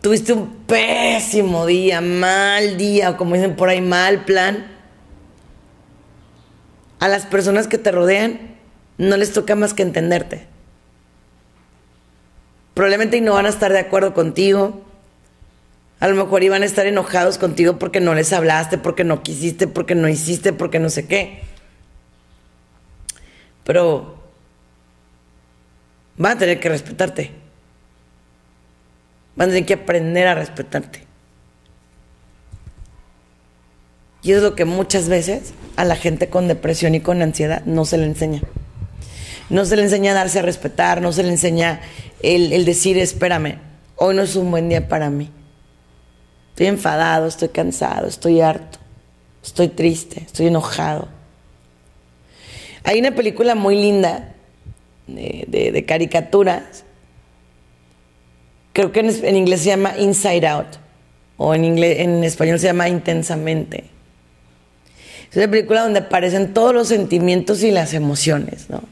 tuviste 0.00 0.32
un 0.32 0.64
pésimo 0.66 1.66
día, 1.66 2.00
mal 2.00 2.76
día, 2.76 3.10
o 3.10 3.16
como 3.16 3.34
dicen 3.34 3.56
por 3.56 3.68
ahí, 3.68 3.80
mal 3.80 4.24
plan, 4.24 4.66
a 7.00 7.08
las 7.08 7.26
personas 7.26 7.66
que 7.66 7.78
te 7.78 7.90
rodean 7.90 8.56
no 8.98 9.16
les 9.16 9.32
toca 9.32 9.56
más 9.56 9.74
que 9.74 9.82
entenderte. 9.82 10.46
Probablemente 12.74 13.20
no 13.20 13.34
van 13.34 13.46
a 13.46 13.50
estar 13.50 13.72
de 13.72 13.78
acuerdo 13.78 14.14
contigo, 14.14 14.84
a 16.00 16.08
lo 16.08 16.16
mejor 16.16 16.42
iban 16.42 16.62
a 16.62 16.66
estar 16.66 16.86
enojados 16.86 17.36
contigo 17.36 17.78
porque 17.78 18.00
no 18.00 18.14
les 18.14 18.32
hablaste, 18.32 18.78
porque 18.78 19.04
no 19.04 19.22
quisiste, 19.22 19.66
porque 19.68 19.94
no 19.94 20.08
hiciste, 20.08 20.54
porque 20.54 20.78
no 20.78 20.88
sé 20.88 21.06
qué. 21.06 21.42
Pero 23.64 24.18
van 26.16 26.36
a 26.36 26.38
tener 26.38 26.58
que 26.58 26.70
respetarte. 26.70 27.32
Van 29.36 29.50
a 29.50 29.52
tener 29.52 29.66
que 29.66 29.74
aprender 29.74 30.26
a 30.26 30.34
respetarte. 30.34 31.04
Y 34.22 34.32
es 34.32 34.42
lo 34.42 34.54
que 34.54 34.64
muchas 34.64 35.10
veces 35.10 35.52
a 35.76 35.84
la 35.84 35.96
gente 35.96 36.30
con 36.30 36.48
depresión 36.48 36.94
y 36.94 37.00
con 37.00 37.20
ansiedad 37.20 37.62
no 37.66 37.84
se 37.84 37.98
le 37.98 38.06
enseña. 38.06 38.40
No 39.50 39.66
se 39.66 39.76
le 39.76 39.82
enseña 39.82 40.12
a 40.12 40.14
darse 40.14 40.38
a 40.38 40.42
respetar, 40.42 41.02
no 41.02 41.12
se 41.12 41.24
le 41.24 41.30
enseña 41.30 41.82
el, 42.22 42.54
el 42.54 42.64
decir, 42.64 42.96
espérame, 42.96 43.58
hoy 43.96 44.14
no 44.14 44.22
es 44.22 44.34
un 44.36 44.50
buen 44.50 44.70
día 44.70 44.88
para 44.88 45.10
mí 45.10 45.30
Estoy 46.60 46.74
enfadado, 46.74 47.26
estoy 47.26 47.48
cansado, 47.48 48.06
estoy 48.06 48.42
harto, 48.42 48.78
estoy 49.42 49.68
triste, 49.68 50.20
estoy 50.26 50.48
enojado. 50.48 51.08
Hay 52.84 53.00
una 53.00 53.12
película 53.12 53.54
muy 53.54 53.76
linda 53.76 54.34
de, 55.06 55.84
caricaturas. 55.88 56.84
Creo 58.74 58.92
que 58.92 59.00
en, 59.00 59.36
inglés 59.36 59.60
se 59.60 59.70
llama 59.70 59.96
Inside 59.96 60.46
Out 60.46 60.66
o 61.38 61.54
en, 61.54 61.64
en 61.64 62.24
español 62.24 62.58
se 62.58 62.66
llama 62.66 62.90
Intensamente. 62.90 63.84
Es 65.30 65.38
una 65.38 65.48
película 65.48 65.80
donde 65.80 66.00
aparecen 66.00 66.52
todos 66.52 66.74
los 66.74 66.88
sentimientos 66.88 67.62
y 67.62 67.70
las 67.70 67.94
emociones, 67.94 68.68
¿no? 68.68 68.82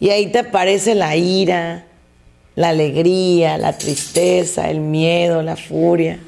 Y 0.00 0.08
ahí 0.08 0.28
te 0.28 0.38
aparece 0.38 0.94
la 0.94 1.14
ira, 1.14 1.89
la 2.56 2.70
alegría, 2.70 3.58
la 3.58 3.76
tristeza, 3.78 4.70
el 4.70 4.80
miedo, 4.80 5.42
la 5.42 5.56
furia, 5.56 6.18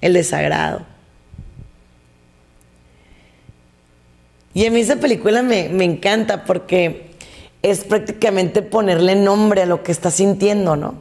el 0.00 0.12
desagrado. 0.12 0.82
Y 4.54 4.66
a 4.66 4.70
mí 4.70 4.80
esa 4.80 4.96
película 4.96 5.42
me, 5.42 5.68
me, 5.68 5.84
encanta 5.84 6.44
porque 6.44 7.10
es 7.62 7.84
prácticamente 7.84 8.62
ponerle 8.62 9.14
nombre 9.14 9.62
a 9.62 9.66
lo 9.66 9.82
que 9.82 9.92
estás 9.92 10.14
sintiendo, 10.14 10.76
¿no? 10.76 10.94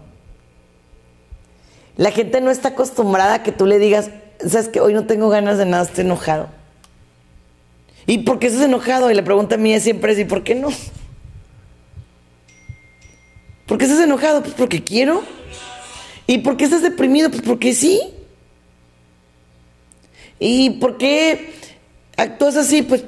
La 1.96 2.12
gente 2.12 2.42
no 2.42 2.52
está 2.52 2.70
acostumbrada 2.70 3.36
a 3.36 3.44
que 3.44 3.54
tú 3.54 3.66
le 3.66 3.80
digas, 3.80 4.10
sabes 4.46 4.68
que 4.68 4.82
hoy 4.82 4.94
no 4.94 5.06
tengo 5.06 5.30
ganas 5.30 5.58
de 5.58 5.66
nada, 5.66 5.84
estoy 5.84 6.04
enojado. 6.04 6.50
¿Y 8.08 8.20
por 8.20 8.40
qué 8.40 8.48
estás 8.48 8.64
enojado? 8.64 9.10
Y 9.10 9.14
la 9.14 9.24
pregunta 9.24 9.58
mía 9.58 9.80
siempre 9.80 10.12
es, 10.12 10.20
¿y 10.20 10.26
por 10.26 10.44
qué 10.44 10.56
no? 10.56 10.70
¿Por 13.66 13.78
qué 13.78 13.86
estás 13.86 14.02
enojado? 14.02 14.42
Pues 14.42 14.54
porque 14.54 14.84
quiero. 14.84 15.24
¿Y 16.28 16.40
por 16.40 16.58
qué 16.58 16.66
estás 16.66 16.82
deprimido? 16.82 17.30
Pues 17.30 17.42
porque 17.42 17.74
sí. 17.74 18.02
¿Y 20.40 20.72
por 20.72 20.98
qué 20.98 21.54
actúas 22.18 22.56
así? 22.58 22.82
Pues, 22.82 23.04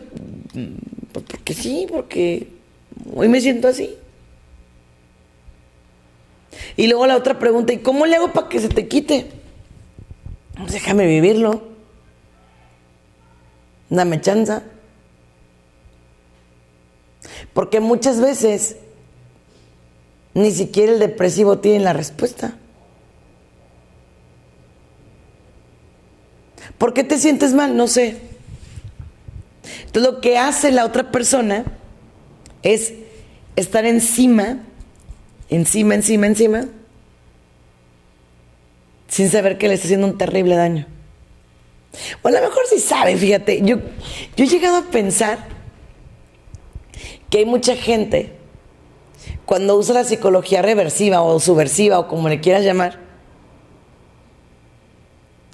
pues 1.12 1.26
porque 1.30 1.54
sí, 1.54 1.86
porque 1.90 2.48
hoy 3.14 3.28
me 3.28 3.42
siento 3.42 3.68
así. 3.68 3.96
Y 6.76 6.88
luego 6.88 7.08
la 7.08 7.18
otra 7.18 7.38
pregunta, 7.38 7.74
¿y 7.74 7.80
cómo 7.80 8.06
le 8.06 8.16
hago 8.16 8.34
para 8.34 8.50
que 8.50 8.60
se 8.60 8.70
te 8.70 8.88
quite? 8.88 9.28
Pues 10.56 10.72
déjame 10.72 11.06
vivirlo. 11.06 11.68
Dame 13.90 14.22
chanza. 14.22 14.64
Porque 17.54 17.80
muchas 17.80 18.20
veces 18.20 18.78
ni 20.38 20.52
siquiera 20.52 20.92
el 20.92 21.00
depresivo 21.00 21.58
tiene 21.58 21.84
la 21.84 21.94
respuesta. 21.94 22.54
¿Por 26.78 26.94
qué 26.94 27.04
te 27.04 27.18
sientes 27.18 27.56
mal? 27.56 27.76
No 27.76 27.88
sé. 27.88 28.18
Entonces 29.86 30.14
lo 30.14 30.22
que 30.22 30.38
hace 30.38 30.72
la 30.72 30.86
otra 30.86 31.12
persona 31.12 31.66
es 32.62 32.94
estar 33.56 33.86
encima, 33.86 34.60
encima, 35.50 35.96
encima, 35.96 36.28
encima, 36.28 36.66
sin 39.08 39.32
saber 39.32 39.58
que 39.58 39.68
le 39.68 39.74
está 39.74 39.88
haciendo 39.88 40.06
un 40.06 40.20
terrible 40.20 40.56
daño. 40.56 40.86
O 42.22 42.28
a 42.28 42.32
lo 42.32 42.42
mejor 42.42 42.62
sí 42.70 42.80
sabe, 42.80 43.18
fíjate. 43.18 43.62
Yo, 43.64 43.78
yo 44.36 44.46
he 44.46 44.48
llegado 44.48 44.78
a 44.78 44.84
pensar 44.84 45.48
que 47.32 47.40
hay 47.40 47.46
mucha 47.46 47.76
gente 47.76 48.37
cuando 49.46 49.78
usa 49.78 49.94
la 49.94 50.04
psicología 50.04 50.62
reversiva 50.62 51.22
o 51.22 51.40
subversiva 51.40 52.00
o 52.00 52.08
como 52.08 52.30
le 52.30 52.42
quieras 52.42 52.64
llamar, 52.64 53.00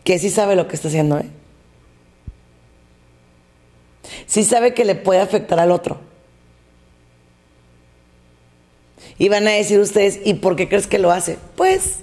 que 0.04 0.20
sí 0.20 0.30
sabe 0.30 0.56
lo 0.56 0.68
que 0.68 0.76
está 0.76 0.88
haciendo, 0.88 1.20
¿eh? 1.20 1.30
Sí 4.26 4.44
sabe 4.44 4.74
que 4.74 4.86
le 4.86 4.96
puede 4.96 5.22
afectar 5.22 5.60
al 5.60 5.72
otro. 5.72 6.00
Y 9.18 9.30
van 9.30 9.48
a 9.48 9.52
decir 9.52 9.80
ustedes, 9.80 10.20
¿y 10.26 10.34
por 10.36 10.56
qué 10.56 10.68
crees 10.68 10.88
que 10.88 11.00
lo 11.00 11.12
hace? 11.12 11.38
Pues, 11.56 12.00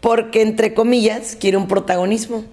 porque 0.00 0.42
entre 0.42 0.74
comillas 0.74 1.36
quiere 1.36 1.56
un 1.56 1.68
protagonismo. 1.68 2.44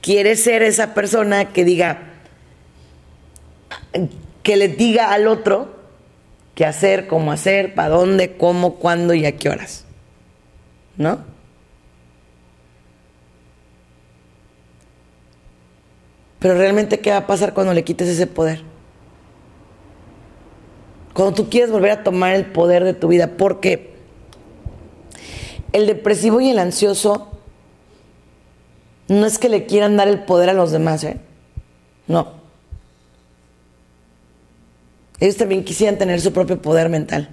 Quiere 0.00 0.34
ser 0.34 0.62
esa 0.62 0.94
persona 0.94 1.52
que 1.52 1.64
diga, 1.64 2.10
que 4.42 4.56
le 4.56 4.68
diga 4.68 5.12
al 5.12 5.28
otro 5.28 5.68
qué 6.54 6.66
hacer, 6.66 7.06
cómo 7.06 7.32
hacer, 7.32 7.74
para 7.74 7.90
dónde, 7.90 8.36
cómo, 8.36 8.74
cuándo 8.74 9.14
y 9.14 9.24
a 9.24 9.36
qué 9.36 9.48
horas. 9.48 9.84
¿No? 10.96 11.20
Pero 16.38 16.54
realmente, 16.54 16.98
¿qué 16.98 17.10
va 17.10 17.18
a 17.18 17.26
pasar 17.26 17.54
cuando 17.54 17.72
le 17.72 17.84
quites 17.84 18.08
ese 18.08 18.26
poder? 18.26 18.62
Cuando 21.14 21.34
tú 21.34 21.48
quieres 21.48 21.70
volver 21.70 21.92
a 21.92 22.02
tomar 22.02 22.34
el 22.34 22.46
poder 22.46 22.84
de 22.84 22.94
tu 22.94 23.08
vida, 23.08 23.36
porque 23.36 23.94
el 25.72 25.86
depresivo 25.86 26.40
y 26.40 26.50
el 26.50 26.58
ansioso 26.58 27.28
no 29.08 29.26
es 29.26 29.38
que 29.38 29.48
le 29.48 29.66
quieran 29.66 29.96
dar 29.96 30.08
el 30.08 30.24
poder 30.24 30.50
a 30.50 30.54
los 30.54 30.72
demás, 30.72 31.04
¿eh? 31.04 31.20
No. 32.08 32.41
Ellos 35.22 35.36
también 35.36 35.62
quisieran 35.62 35.98
tener 35.98 36.20
su 36.20 36.32
propio 36.32 36.60
poder 36.60 36.88
mental. 36.88 37.28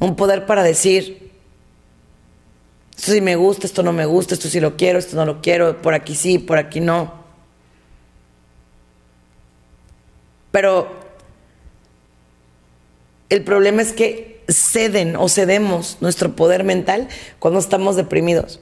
Un 0.00 0.16
poder 0.16 0.44
para 0.44 0.62
decir, 0.62 1.32
esto 2.94 3.10
sí 3.10 3.22
me 3.22 3.36
gusta, 3.36 3.66
esto 3.66 3.82
no 3.82 3.94
me 3.94 4.04
gusta, 4.04 4.34
esto 4.34 4.50
sí 4.50 4.60
lo 4.60 4.76
quiero, 4.76 4.98
esto 4.98 5.16
no 5.16 5.24
lo 5.24 5.40
quiero, 5.40 5.80
por 5.80 5.94
aquí 5.94 6.14
sí, 6.14 6.38
por 6.38 6.58
aquí 6.58 6.78
no. 6.78 7.10
Pero 10.50 10.94
el 13.30 13.44
problema 13.44 13.80
es 13.80 13.94
que 13.94 14.44
ceden 14.46 15.16
o 15.16 15.30
cedemos 15.30 15.96
nuestro 16.02 16.36
poder 16.36 16.64
mental 16.64 17.08
cuando 17.38 17.60
estamos 17.60 17.96
deprimidos. 17.96 18.60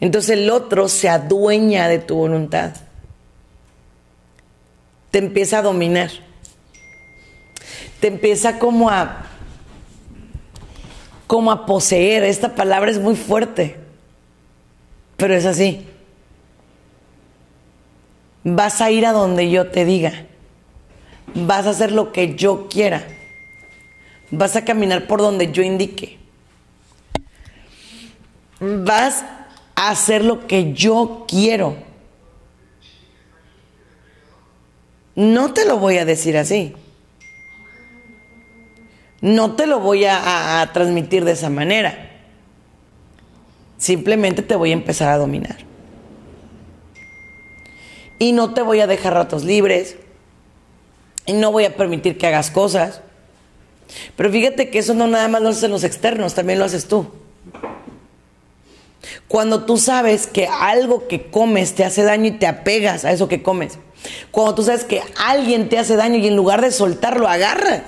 Entonces 0.00 0.30
el 0.30 0.50
otro 0.50 0.88
se 0.88 1.08
adueña 1.08 1.88
de 1.88 1.98
tu 1.98 2.16
voluntad. 2.16 2.72
Te 5.10 5.18
empieza 5.18 5.58
a 5.58 5.62
dominar. 5.62 6.10
Te 8.00 8.08
empieza 8.08 8.58
como 8.58 8.90
a 8.90 9.26
como 11.26 11.50
a 11.50 11.66
poseer. 11.66 12.24
Esta 12.24 12.54
palabra 12.54 12.90
es 12.90 12.98
muy 12.98 13.16
fuerte, 13.16 13.76
pero 15.16 15.34
es 15.34 15.46
así. 15.46 15.86
Vas 18.42 18.80
a 18.80 18.90
ir 18.90 19.06
a 19.06 19.12
donde 19.12 19.50
yo 19.50 19.70
te 19.70 19.84
diga. 19.84 20.26
Vas 21.34 21.66
a 21.66 21.70
hacer 21.70 21.92
lo 21.92 22.12
que 22.12 22.34
yo 22.34 22.68
quiera. 22.68 23.06
Vas 24.30 24.54
a 24.56 24.64
caminar 24.64 25.06
por 25.06 25.20
donde 25.20 25.50
yo 25.50 25.62
indique. 25.62 26.18
Vas 28.60 29.24
a 29.74 29.90
hacer 29.90 30.24
lo 30.24 30.46
que 30.46 30.72
yo 30.72 31.24
quiero. 31.28 31.76
No 35.14 35.52
te 35.52 35.64
lo 35.64 35.78
voy 35.78 35.98
a 35.98 36.04
decir 36.04 36.36
así. 36.36 36.74
No 39.20 39.56
te 39.56 39.66
lo 39.66 39.80
voy 39.80 40.04
a, 40.04 40.68
transmitir 40.72 41.24
de 41.24 41.32
esa 41.32 41.48
manera. 41.48 42.10
Simplemente 43.78 44.42
te 44.42 44.56
voy 44.56 44.70
a 44.70 44.74
empezar 44.74 45.08
a 45.08 45.16
dominar. 45.16 45.56
Y 48.18 48.32
no 48.32 48.52
te 48.52 48.62
voy 48.62 48.80
a 48.80 48.86
dejar 48.86 49.14
ratos 49.14 49.44
libres. 49.44 49.96
Y 51.26 51.32
no 51.32 51.52
voy 51.52 51.64
a 51.64 51.74
permitir 51.74 52.18
que 52.18 52.26
hagas 52.26 52.50
cosas. 52.50 53.00
Pero 54.16 54.30
fíjate 54.30 54.70
que 54.70 54.78
eso 54.78 54.94
no 54.94 55.06
nada 55.06 55.28
más 55.28 55.42
lo 55.42 55.50
hacen 55.50 55.70
los 55.70 55.84
externos, 55.84 56.34
también 56.34 56.58
lo 56.58 56.64
haces 56.64 56.86
tú. 56.86 57.06
Cuando 59.28 59.64
tú 59.64 59.76
sabes 59.76 60.26
que 60.26 60.46
algo 60.46 61.08
que 61.08 61.30
comes 61.30 61.74
te 61.74 61.84
hace 61.84 62.02
daño 62.02 62.26
y 62.26 62.38
te 62.38 62.46
apegas 62.46 63.04
a 63.04 63.12
eso 63.12 63.28
que 63.28 63.42
comes. 63.42 63.78
Cuando 64.30 64.54
tú 64.54 64.62
sabes 64.62 64.84
que 64.84 65.02
alguien 65.16 65.68
te 65.68 65.78
hace 65.78 65.96
daño 65.96 66.16
y 66.18 66.26
en 66.26 66.36
lugar 66.36 66.60
de 66.60 66.70
soltarlo, 66.70 67.28
agarras. 67.28 67.82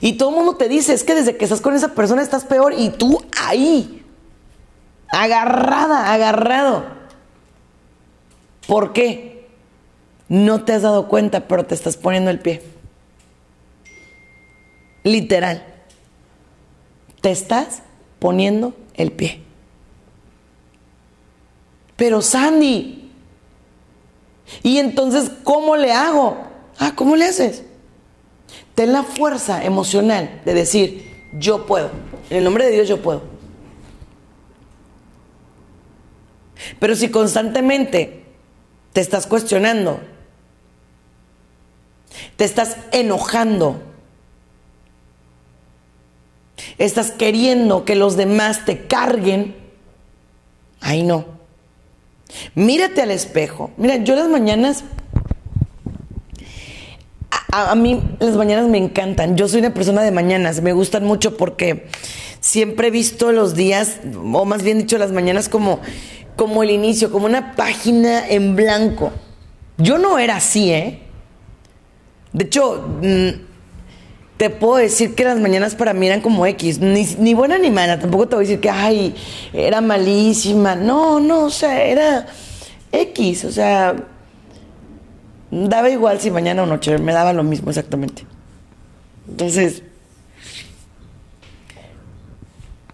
Y 0.00 0.14
todo 0.14 0.30
el 0.30 0.36
mundo 0.36 0.56
te 0.56 0.68
dice, 0.68 0.94
es 0.94 1.04
que 1.04 1.14
desde 1.14 1.36
que 1.36 1.44
estás 1.44 1.60
con 1.60 1.74
esa 1.74 1.94
persona 1.94 2.22
estás 2.22 2.44
peor 2.44 2.74
y 2.76 2.90
tú 2.90 3.22
ahí, 3.38 4.02
agarrada, 5.10 6.12
agarrado. 6.12 6.86
¿Por 8.66 8.92
qué? 8.92 9.46
No 10.28 10.64
te 10.64 10.72
has 10.72 10.82
dado 10.82 11.08
cuenta, 11.08 11.46
pero 11.46 11.66
te 11.66 11.74
estás 11.74 11.96
poniendo 11.96 12.30
el 12.30 12.40
pie. 12.40 12.62
Literal. 15.02 15.64
Te 17.20 17.30
estás 17.30 17.82
poniendo 18.18 18.74
el 18.94 19.12
pie. 19.12 19.43
Pero 21.96 22.22
Sandy, 22.22 23.10
¿y 24.62 24.78
entonces 24.78 25.30
cómo 25.42 25.76
le 25.76 25.92
hago? 25.92 26.36
Ah, 26.78 26.92
¿cómo 26.94 27.16
le 27.16 27.26
haces? 27.26 27.62
Ten 28.74 28.92
la 28.92 29.04
fuerza 29.04 29.64
emocional 29.64 30.42
de 30.44 30.54
decir, 30.54 31.28
yo 31.38 31.66
puedo. 31.66 31.90
En 32.30 32.38
el 32.38 32.44
nombre 32.44 32.64
de 32.66 32.72
Dios 32.72 32.88
yo 32.88 33.00
puedo. 33.00 33.22
Pero 36.80 36.96
si 36.96 37.10
constantemente 37.10 38.24
te 38.92 39.00
estás 39.00 39.26
cuestionando, 39.26 40.00
te 42.36 42.44
estás 42.44 42.76
enojando, 42.92 43.80
estás 46.78 47.10
queriendo 47.10 47.84
que 47.84 47.94
los 47.94 48.16
demás 48.16 48.64
te 48.64 48.86
carguen, 48.86 49.54
ahí 50.80 51.02
no. 51.02 51.33
Mírate 52.54 53.02
al 53.02 53.10
espejo. 53.10 53.70
Mira, 53.76 53.96
yo 53.96 54.14
las 54.16 54.28
mañanas 54.28 54.84
a, 57.54 57.74
mí 57.76 58.02
las 58.18 58.36
mañanas 58.36 58.68
me 58.68 58.78
encantan. 58.78 59.36
Yo 59.36 59.48
soy 59.48 59.60
una 59.60 59.72
persona 59.72 60.02
de 60.02 60.10
mañanas, 60.10 60.60
me 60.60 60.72
gustan 60.72 61.04
mucho 61.04 61.36
porque 61.36 61.86
siempre 62.40 62.88
he 62.88 62.90
visto 62.90 63.30
los 63.30 63.54
días, 63.54 64.00
o 64.32 64.44
más 64.44 64.62
bien 64.62 64.78
dicho 64.78 64.98
las 64.98 65.12
mañanas 65.12 65.48
como, 65.48 65.80
como 66.36 66.64
el 66.64 66.70
inicio, 66.70 67.12
como 67.12 67.26
una 67.26 67.54
página 67.54 68.26
en 68.28 68.56
blanco. 68.56 69.12
Yo 69.78 69.98
no 69.98 70.18
era 70.18 70.36
así, 70.36 70.72
¿eh? 70.72 71.00
De 72.32 72.44
hecho, 72.44 72.84
mm, 73.02 73.53
te 74.44 74.50
puedo 74.50 74.76
decir 74.76 75.14
que 75.14 75.24
las 75.24 75.40
mañanas 75.40 75.74
para 75.74 75.94
mí 75.94 76.06
eran 76.06 76.20
como 76.20 76.44
X, 76.44 76.78
ni, 76.78 77.04
ni, 77.18 77.32
buena 77.32 77.56
ni 77.56 77.70
mala, 77.70 77.98
tampoco 77.98 78.28
te 78.28 78.36
voy 78.36 78.44
a 78.44 78.48
decir 78.48 78.60
que, 78.60 78.68
ay, 78.68 79.14
era 79.54 79.80
malísima, 79.80 80.74
no, 80.74 81.18
no, 81.18 81.44
o 81.44 81.50
sea, 81.50 81.82
era 81.82 82.26
X, 82.92 83.46
o 83.46 83.52
sea, 83.52 83.96
Daba 85.50 85.88
igual 85.88 86.20
si 86.20 86.32
mañana 86.32 86.64
o 86.64 86.66
noche, 86.66 86.98
me 86.98 87.12
daba 87.12 87.32
lo 87.32 87.44
mismo 87.44 87.70
exactamente. 87.70 88.26
Entonces, 89.28 89.84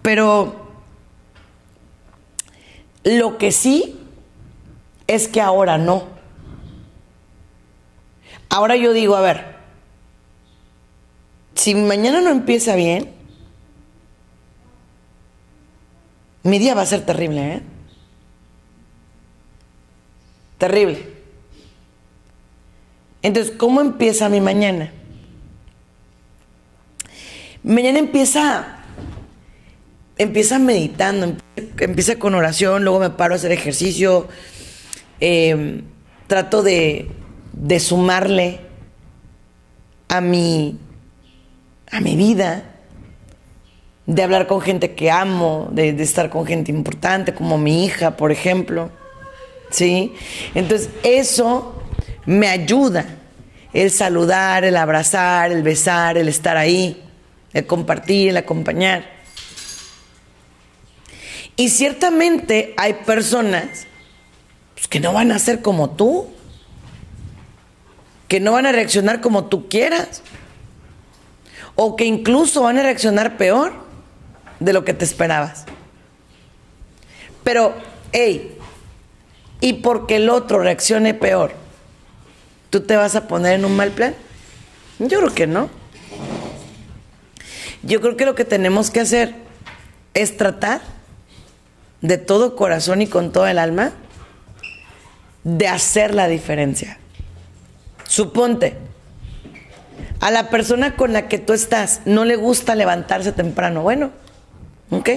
pero 0.03 0.69
lo 3.03 3.39
que 3.39 3.51
sí 3.51 3.99
es 5.07 5.27
que 5.27 5.41
ahora 5.41 5.79
no. 5.79 6.05
Ahora 8.51 8.77
yo 8.77 8.93
digo, 8.93 9.17
a 9.17 9.23
ver, 9.23 9.50
si 11.61 11.75
mañana 11.75 12.23
no 12.23 12.31
empieza 12.31 12.75
bien, 12.75 13.11
mi 16.43 16.59
día 16.59 16.75
va 16.75 16.81
a 16.81 16.87
ser 16.87 17.05
terrible, 17.05 17.57
¿eh? 17.57 17.63
Terrible. 20.57 21.07
Entonces, 23.21 23.53
¿cómo 23.59 23.83
empieza 23.83 24.31
mi 24.31 24.41
mañana? 24.41 24.91
Mañana 27.63 27.99
empieza, 27.99 28.79
empieza 30.17 30.59
meditando, 30.59 31.37
empieza 31.79 32.19
con 32.19 32.35
oración, 32.35 32.85
luego 32.85 33.01
me 33.01 33.11
paro 33.11 33.35
a 33.35 33.37
hacer 33.37 33.53
ejercicio, 33.53 34.29
em, 35.21 35.83
trato 36.27 36.63
de, 36.63 37.11
sumarle 37.81 38.61
a 40.09 40.23
mi, 40.23 40.79
a 41.91 42.01
mi 42.01 42.17
vida, 42.17 42.65
de 44.07 44.23
hablar 44.23 44.47
con 44.47 44.61
gente 44.61 44.95
que 44.95 45.11
amo, 45.11 45.69
de, 45.73 45.91
estar 46.03 46.31
con 46.31 46.47
gente 46.47 46.73
importante, 46.73 47.35
como 47.35 47.59
mi 47.59 47.85
hija, 47.85 48.17
por 48.17 48.33
ejemplo. 48.33 48.91
¿Sí? 49.71 50.15
Entonces, 50.55 50.91
eso 51.05 51.81
me 52.27 52.49
ayuda. 52.49 53.07
el 53.73 53.93
saludar, 53.93 54.65
el 54.65 54.77
abrazar, 54.77 55.53
el 55.53 55.63
besar, 55.63 56.19
el 56.19 56.27
estar 56.27 56.57
ahí, 56.57 57.01
el 57.53 57.67
compartir, 57.67 58.31
el 58.31 58.37
acompañar. 58.37 59.05
Y 61.55 61.69
ciertamente 61.69 62.75
hay 62.77 62.95
personas 62.95 63.87
pues, 64.75 64.89
que 64.89 64.99
no 64.99 65.13
van 65.13 65.31
a 65.31 65.39
ser 65.39 65.63
como 65.63 65.91
tú, 65.91 66.27
que 68.27 68.41
no 68.41 68.53
van 68.53 68.67
a 68.67 68.73
reaccionar 68.73 69.21
como 69.21 69.45
tú 69.45 69.69
quieras, 69.69 70.23
o 71.83 71.97
que 71.97 72.05
incluso 72.05 72.65
van 72.65 72.77
a 72.77 72.83
reaccionar 72.83 73.39
peor 73.39 73.73
de 74.59 74.75
lo 74.75 74.85
que 74.85 74.93
te 74.93 75.07
esperabas. 75.07 75.65
Pero, 77.43 77.75
hey, 78.13 78.59
y 79.63 79.73
porque 79.73 80.17
el 80.17 80.29
otro 80.29 80.59
reaccione 80.59 81.15
peor, 81.15 81.53
¿tú 82.69 82.83
te 82.83 82.97
vas 82.97 83.17
a 83.17 83.27
poner 83.27 83.55
en 83.55 83.65
un 83.65 83.77
mal 83.77 83.93
plan? 83.93 84.15
Yo 84.99 85.21
creo 85.21 85.35
que 85.35 85.47
no. 85.47 85.71
Yo 87.83 88.03
creo 88.03 88.15
que 88.15 88.27
lo 88.27 88.35
que 88.35 88.45
tenemos 88.45 88.91
que 88.91 89.01
hacer 89.01 89.35
es 90.13 90.37
tratar 90.37 90.83
de 92.03 92.19
todo 92.19 92.57
corazón 92.57 93.01
y 93.01 93.07
con 93.07 93.33
todo 93.33 93.47
el 93.47 93.59
alma 93.59 93.93
de 95.45 95.67
hacer 95.67 96.15
la 96.15 96.29
diferencia. 96.29 96.99
Suponte, 98.07 98.90
a 100.21 100.31
la 100.31 100.51
persona 100.51 100.97
con 100.97 101.13
la 101.13 101.29
que 101.29 101.39
tú 101.39 101.53
estás 101.53 102.03
no 102.05 102.25
le 102.25 102.37
gusta 102.37 102.75
levantarse 102.75 103.33
temprano. 103.33 103.83
Bueno, 103.83 104.11
¿ok? 104.91 105.09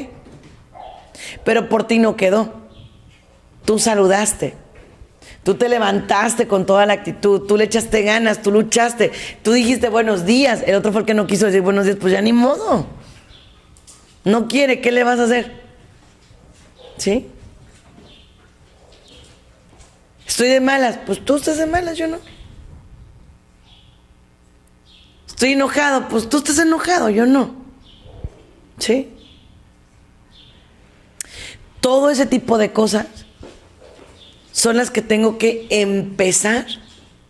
Pero 1.43 1.69
por 1.69 1.85
ti 1.85 1.99
no 1.99 2.15
quedó. 2.15 2.53
Tú 3.65 3.79
saludaste. 3.79 4.55
Tú 5.43 5.55
te 5.55 5.67
levantaste 5.67 6.47
con 6.47 6.65
toda 6.65 6.85
la 6.85 6.93
actitud, 6.93 7.41
tú 7.41 7.57
le 7.57 7.65
echaste 7.65 8.01
ganas, 8.03 8.41
tú 8.41 8.49
luchaste, 8.49 9.11
tú 9.41 9.51
dijiste 9.51 9.89
buenos 9.89 10.25
días. 10.25 10.63
El 10.65 10.75
otro 10.75 10.93
fue 10.93 11.01
el 11.01 11.07
que 11.07 11.13
no 11.13 11.27
quiso 11.27 11.47
decir 11.47 11.61
buenos 11.61 11.83
días, 11.83 11.97
pues 11.99 12.13
ya 12.13 12.21
ni 12.21 12.31
modo. 12.31 12.87
No 14.23 14.47
quiere, 14.47 14.79
¿qué 14.79 14.93
le 14.93 15.03
vas 15.03 15.19
a 15.19 15.25
hacer? 15.25 15.63
¿Sí? 16.97 17.27
Estoy 20.25 20.47
de 20.47 20.61
malas, 20.61 20.97
pues 21.05 21.23
tú 21.23 21.35
estás 21.35 21.57
de 21.57 21.65
malas, 21.65 21.97
yo 21.97 22.07
no. 22.07 22.19
Estoy 25.33 25.53
enojado, 25.53 26.07
pues 26.09 26.29
tú 26.29 26.37
estás 26.37 26.59
enojado, 26.59 27.09
yo 27.09 27.25
no. 27.25 27.55
¿Sí? 28.77 29.09
Todo 31.81 32.11
ese 32.11 32.27
tipo 32.27 32.59
de 32.59 32.71
cosas 32.71 33.07
son 34.51 34.77
las 34.77 34.91
que 34.91 35.01
tengo 35.01 35.39
que 35.39 35.65
empezar 35.71 36.67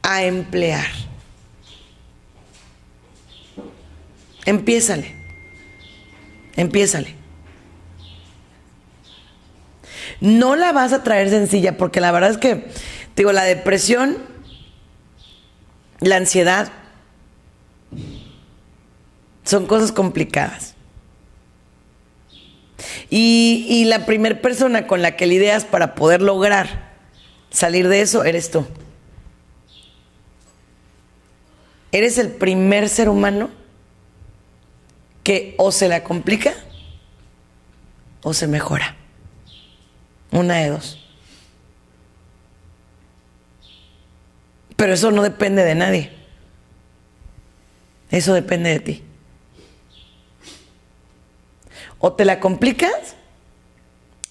a 0.01 0.25
emplear. 0.25 0.85
Empiézale. 4.45 5.15
Empiézale. 6.57 7.15
No 10.19 10.57
la 10.57 10.73
vas 10.73 10.91
a 10.91 11.03
traer 11.03 11.29
sencilla 11.29 11.77
porque 11.77 12.01
la 12.01 12.11
verdad 12.11 12.31
es 12.31 12.37
que, 12.37 12.67
digo, 13.15 13.31
la 13.31 13.43
depresión, 13.45 14.17
la 16.01 16.17
ansiedad, 16.17 16.82
son 19.53 19.67
cosas 19.67 19.91
complicadas. 19.91 20.73
Y, 23.11 23.85
la 23.85 24.07
primera 24.07 24.41
persona 24.41 24.87
con 24.87 25.03
la 25.03 25.15
que 25.15 25.27
lidias 25.27 25.63
para 25.63 25.93
poder 25.93 26.23
lograr 26.23 26.95
salir 27.51 27.87
de 27.87 28.01
eso 28.01 28.23
eres 28.23 28.49
tú. 28.49 28.65
Eres 31.91 32.17
el 32.17 32.31
primer 32.31 32.89
ser 32.89 33.09
humano 33.09 33.51
que 35.21 35.53
o 35.59 35.71
se 35.71 35.87
la 35.87 36.03
complica 36.03 36.55
o 38.23 38.33
se 38.33 38.47
mejora. 38.47 38.95
Una 40.31 40.55
de 40.55 40.69
dos. 40.69 40.99
Pero 44.75 44.93
eso 44.93 45.11
no 45.11 45.21
depende 45.21 45.63
de 45.63 45.75
nadie. 45.75 46.11
Eso 48.09 48.33
depende 48.33 48.71
de 48.71 48.79
ti. 48.79 49.03
O 52.05 52.11
te 52.11 52.25
la 52.25 52.41
complicas 52.41 53.15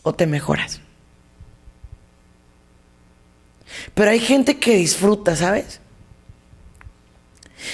o 0.03 0.13
te 0.13 0.27
mejoras. 0.27 0.83
Pero 3.95 4.11
hay 4.11 4.21
gente 4.21 4.59
que 4.59 4.77
disfruta, 4.77 5.35
¿sabes? 5.37 5.81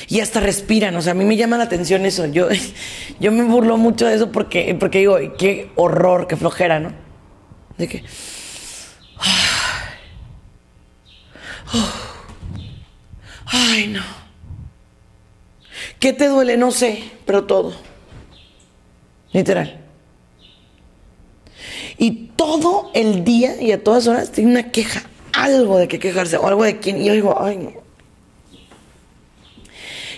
Y 0.07 0.21
hasta 0.21 0.39
respiran, 0.39 0.95
o 0.95 1.03
sea, 1.03 1.11
a 1.11 1.17
mí 1.17 1.25
me 1.25 1.37
llama 1.37 1.59
la 1.59 1.65
atención 1.65 2.07
eso. 2.07 2.27
Yo, 2.27 2.47
yo 3.19 3.33
me 3.33 3.43
burlo 3.43 3.77
mucho 3.77 4.07
de 4.07 4.15
eso 4.15 4.31
porque, 4.31 4.77
porque 4.79 4.99
digo, 4.99 5.19
qué 5.37 5.73
horror, 5.75 6.29
qué 6.29 6.37
flojera, 6.37 6.79
¿no? 6.79 6.93
De 7.77 7.89
que. 7.89 8.05
Ay, 13.47 13.89
no. 13.89 14.05
¿Qué 15.99 16.13
te 16.13 16.29
duele? 16.29 16.57
No 16.57 16.71
sé, 16.71 17.03
pero 17.27 17.47
todo. 17.47 17.75
Literal. 19.33 19.88
Y 21.99 22.31
todo 22.37 22.91
el 22.95 23.25
día 23.25 23.61
y 23.61 23.73
a 23.73 23.83
todas 23.83 24.07
horas 24.07 24.31
tiene 24.31 24.53
una 24.53 24.71
queja 24.71 25.03
algo 25.33 25.79
de 25.79 25.89
que 25.89 25.99
quejarse 25.99 26.37
o 26.37 26.47
algo 26.47 26.65
de 26.65 26.79
quien. 26.79 27.01
Y 27.01 27.07
yo 27.07 27.13
digo, 27.13 27.37
ay, 27.41 27.59
no. 27.59 27.73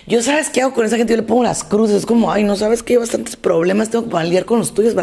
Yo, 0.07 0.21
¿sabes 0.21 0.49
qué 0.49 0.61
hago 0.61 0.73
con 0.73 0.85
esa 0.85 0.97
gente? 0.97 1.13
Yo 1.13 1.17
le 1.17 1.23
pongo 1.23 1.43
las 1.43 1.63
cruces. 1.63 1.97
Es 1.97 2.05
como, 2.05 2.31
ay, 2.31 2.43
no 2.43 2.55
sabes 2.55 2.83
que 2.83 2.93
hay 2.93 2.99
bastantes 2.99 3.35
problemas. 3.35 3.89
Tengo 3.89 4.09
que 4.09 4.23
lidiar 4.23 4.45
con 4.45 4.59
los 4.59 4.73
tuyos. 4.73 4.95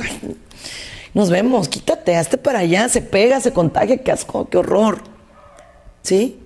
Nos 1.14 1.30
vemos, 1.30 1.68
quítate, 1.68 2.16
hazte 2.16 2.38
para 2.38 2.60
allá. 2.60 2.88
Se 2.88 3.00
pega, 3.00 3.40
se 3.40 3.52
contagia. 3.52 3.98
Qué 3.98 4.12
asco, 4.12 4.48
qué 4.48 4.58
horror. 4.58 5.02
¿Sí? 6.02 6.38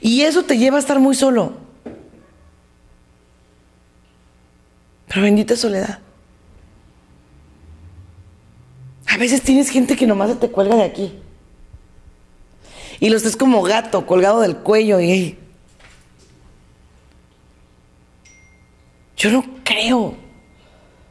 Y 0.00 0.22
eso 0.22 0.44
te 0.44 0.58
lleva 0.58 0.76
a 0.76 0.80
estar 0.80 0.98
muy 0.98 1.14
solo. 1.14 1.54
Pero 5.08 5.22
bendita 5.22 5.56
soledad. 5.56 6.00
A 9.06 9.13
veces 9.24 9.42
tienes 9.42 9.70
gente 9.70 9.96
que 9.96 10.06
nomás 10.06 10.38
te 10.38 10.50
cuelga 10.50 10.76
de 10.76 10.82
aquí. 10.82 11.18
Y 13.00 13.08
los 13.08 13.24
es 13.24 13.36
como 13.36 13.62
gato 13.62 14.06
colgado 14.06 14.40
del 14.40 14.56
cuello 14.56 15.00
y... 15.00 15.38
Yo 19.16 19.30
no 19.30 19.44
creo 19.64 20.14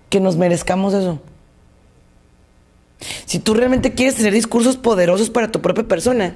que 0.09 0.19
nos 0.19 0.35
merezcamos 0.35 0.93
eso. 0.93 1.19
Si 3.25 3.39
tú 3.39 3.55
realmente 3.55 3.93
quieres 3.93 4.15
tener 4.15 4.33
discursos 4.33 4.77
poderosos 4.77 5.31
para 5.31 5.51
tu 5.51 5.61
propia 5.61 5.87
persona, 5.87 6.35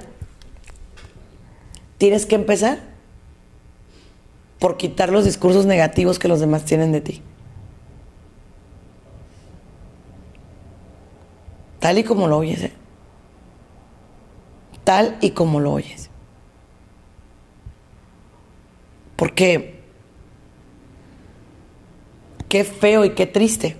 tienes 1.96 2.26
que 2.26 2.34
empezar 2.34 2.80
por 4.58 4.76
quitar 4.76 5.10
los 5.10 5.24
discursos 5.24 5.66
negativos 5.66 6.18
que 6.18 6.26
los 6.26 6.40
demás 6.40 6.64
tienen 6.64 6.90
de 6.90 7.00
ti. 7.00 7.22
Tal 11.80 11.98
y 11.98 12.04
como 12.04 12.26
lo 12.28 12.38
oyes, 12.38 12.62
¿eh? 12.62 12.72
Tal 14.84 15.16
y 15.20 15.30
como 15.30 15.60
lo 15.60 15.72
oyes. 15.72 16.10
Porque 19.16 19.82
qué 22.48 22.64
feo 22.64 23.04
y 23.04 23.10
qué 23.10 23.26
triste 23.26 23.76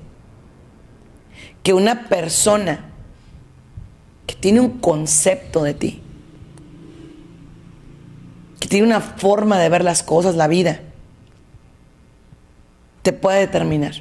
que 1.62 1.72
una 1.72 2.09
persona 2.09 2.90
que 4.26 4.34
tiene 4.34 4.61
un 4.61 4.78
concepto 4.78 5.62
de 5.62 5.74
ti, 5.74 6.03
que 8.61 8.68
tiene 8.68 8.86
una 8.86 9.01
forma 9.01 9.59
de 9.59 9.68
ver 9.68 9.84
las 9.84 10.03
cosas, 10.03 10.34
la 10.34 10.49
vida, 10.49 10.80
te 13.03 13.12
pueda 13.12 13.38
determinar. 13.38 13.94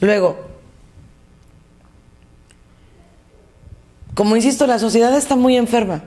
Luego, 0.00 0.45
Como 4.16 4.34
insisto, 4.34 4.66
la 4.66 4.78
sociedad 4.78 5.14
está 5.14 5.36
muy 5.36 5.58
enferma. 5.58 6.02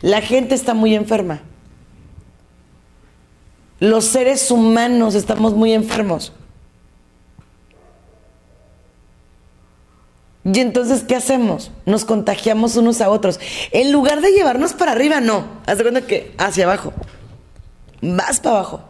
La 0.00 0.20
gente 0.20 0.56
está 0.56 0.74
muy 0.74 0.92
enferma. 0.92 1.40
Los 3.78 4.06
seres 4.06 4.50
humanos 4.50 5.14
estamos 5.14 5.54
muy 5.54 5.72
enfermos. 5.72 6.32
Y 10.42 10.58
entonces, 10.58 11.04
¿qué 11.04 11.14
hacemos? 11.14 11.70
Nos 11.86 12.04
contagiamos 12.04 12.74
unos 12.74 13.00
a 13.00 13.08
otros. 13.08 13.38
En 13.70 13.92
lugar 13.92 14.20
de 14.20 14.32
llevarnos 14.32 14.72
para 14.72 14.90
arriba, 14.90 15.20
no. 15.20 15.44
Haz 15.64 15.78
de 15.78 15.84
cuenta 15.84 16.04
que 16.08 16.34
hacia 16.38 16.64
abajo. 16.64 16.92
Vas 18.00 18.40
para 18.40 18.56
abajo. 18.56 18.80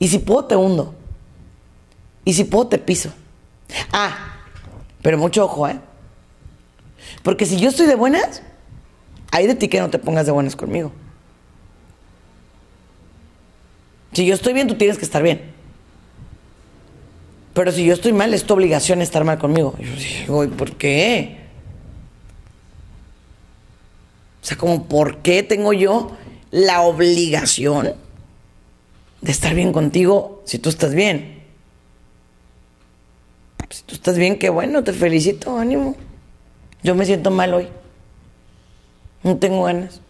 Y 0.00 0.08
si 0.08 0.18
puedo, 0.18 0.46
te 0.46 0.56
hundo. 0.56 0.92
Y 2.24 2.32
si 2.32 2.42
puedo, 2.42 2.66
te 2.66 2.78
piso. 2.78 3.12
Ah, 3.92 4.35
pero 5.06 5.18
mucho 5.18 5.44
ojo, 5.44 5.68
¿eh? 5.68 5.78
Porque 7.22 7.46
si 7.46 7.58
yo 7.58 7.68
estoy 7.68 7.86
de 7.86 7.94
buenas, 7.94 8.42
hay 9.30 9.46
de 9.46 9.54
ti 9.54 9.68
que 9.68 9.78
no 9.78 9.88
te 9.88 10.00
pongas 10.00 10.26
de 10.26 10.32
buenas 10.32 10.56
conmigo. 10.56 10.90
Si 14.14 14.26
yo 14.26 14.34
estoy 14.34 14.52
bien, 14.52 14.66
tú 14.66 14.74
tienes 14.74 14.98
que 14.98 15.04
estar 15.04 15.22
bien. 15.22 15.42
Pero 17.54 17.70
si 17.70 17.84
yo 17.84 17.94
estoy 17.94 18.12
mal, 18.14 18.34
es 18.34 18.42
tu 18.42 18.54
obligación 18.54 19.00
estar 19.00 19.22
mal 19.22 19.38
conmigo. 19.38 19.76
Y 19.78 19.84
yo 19.84 19.94
digo, 19.94 20.42
¿y 20.42 20.48
por 20.48 20.72
qué? 20.72 21.38
O 24.42 24.44
sea, 24.44 24.56
como, 24.56 24.88
¿por 24.88 25.18
qué 25.18 25.44
tengo 25.44 25.72
yo 25.72 26.16
la 26.50 26.80
obligación 26.80 27.94
de 29.20 29.30
estar 29.30 29.54
bien 29.54 29.72
contigo 29.72 30.42
si 30.46 30.58
tú 30.58 30.68
estás 30.68 30.94
bien? 30.96 31.35
Si 33.70 33.82
tú 33.82 33.94
estás 33.94 34.16
bien, 34.16 34.38
qué 34.38 34.50
bueno, 34.50 34.84
te 34.84 34.92
felicito, 34.92 35.58
ánimo. 35.58 35.96
Yo 36.82 36.94
me 36.94 37.04
siento 37.04 37.30
mal 37.30 37.52
hoy. 37.54 37.68
No 39.22 39.36
tengo 39.36 39.64
ganas. 39.64 40.00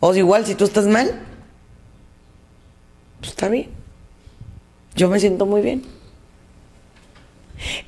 O 0.00 0.14
igual, 0.14 0.44
si 0.44 0.54
tú 0.54 0.64
estás 0.64 0.86
mal, 0.86 1.20
pues 3.20 3.30
está 3.30 3.48
bien. 3.48 3.70
Yo 4.94 5.08
me 5.08 5.20
siento 5.20 5.46
muy 5.46 5.62
bien. 5.62 5.82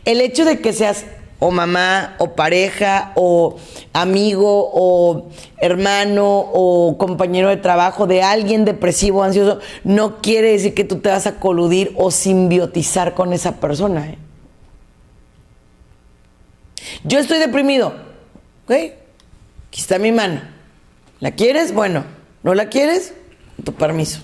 El 0.04 0.20
hecho 0.20 0.44
de 0.44 0.60
que 0.60 0.72
seas 0.72 1.04
o 1.38 1.50
mamá, 1.50 2.16
o 2.18 2.34
pareja, 2.34 3.12
o 3.14 3.56
amigo, 3.92 4.70
o 4.72 5.30
hermano, 5.58 6.26
o 6.26 6.96
compañero 6.98 7.48
de 7.48 7.56
trabajo 7.56 8.06
de 8.06 8.22
alguien 8.22 8.64
depresivo, 8.64 9.22
ansioso, 9.22 9.60
no 9.84 10.20
quiere 10.20 10.52
decir 10.52 10.74
que 10.74 10.84
tú 10.84 10.98
te 10.98 11.10
vas 11.10 11.26
a 11.26 11.36
coludir 11.38 11.92
o 11.96 12.10
simbiotizar 12.10 13.14
con 13.14 13.32
esa 13.32 13.56
persona. 13.56 14.08
¿eh? 14.08 14.18
Yo 17.04 17.18
estoy 17.18 17.38
deprimido, 17.38 17.94
¿ok? 18.64 18.72
Aquí 19.68 19.80
está 19.80 19.98
mi 19.98 20.12
mano. 20.12 20.40
¿La 21.20 21.32
quieres? 21.32 21.72
Bueno, 21.72 22.04
¿no 22.42 22.54
la 22.54 22.68
quieres? 22.68 23.12
Tu 23.64 23.72
permiso. 23.72 24.20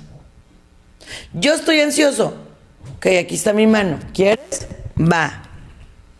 Yo 1.32 1.54
estoy 1.54 1.80
ansioso. 1.80 2.34
Ok, 2.96 3.06
aquí 3.20 3.34
está 3.34 3.52
mi 3.52 3.66
mano. 3.66 3.98
¿Quieres? 4.12 4.66
Va. 4.98 5.43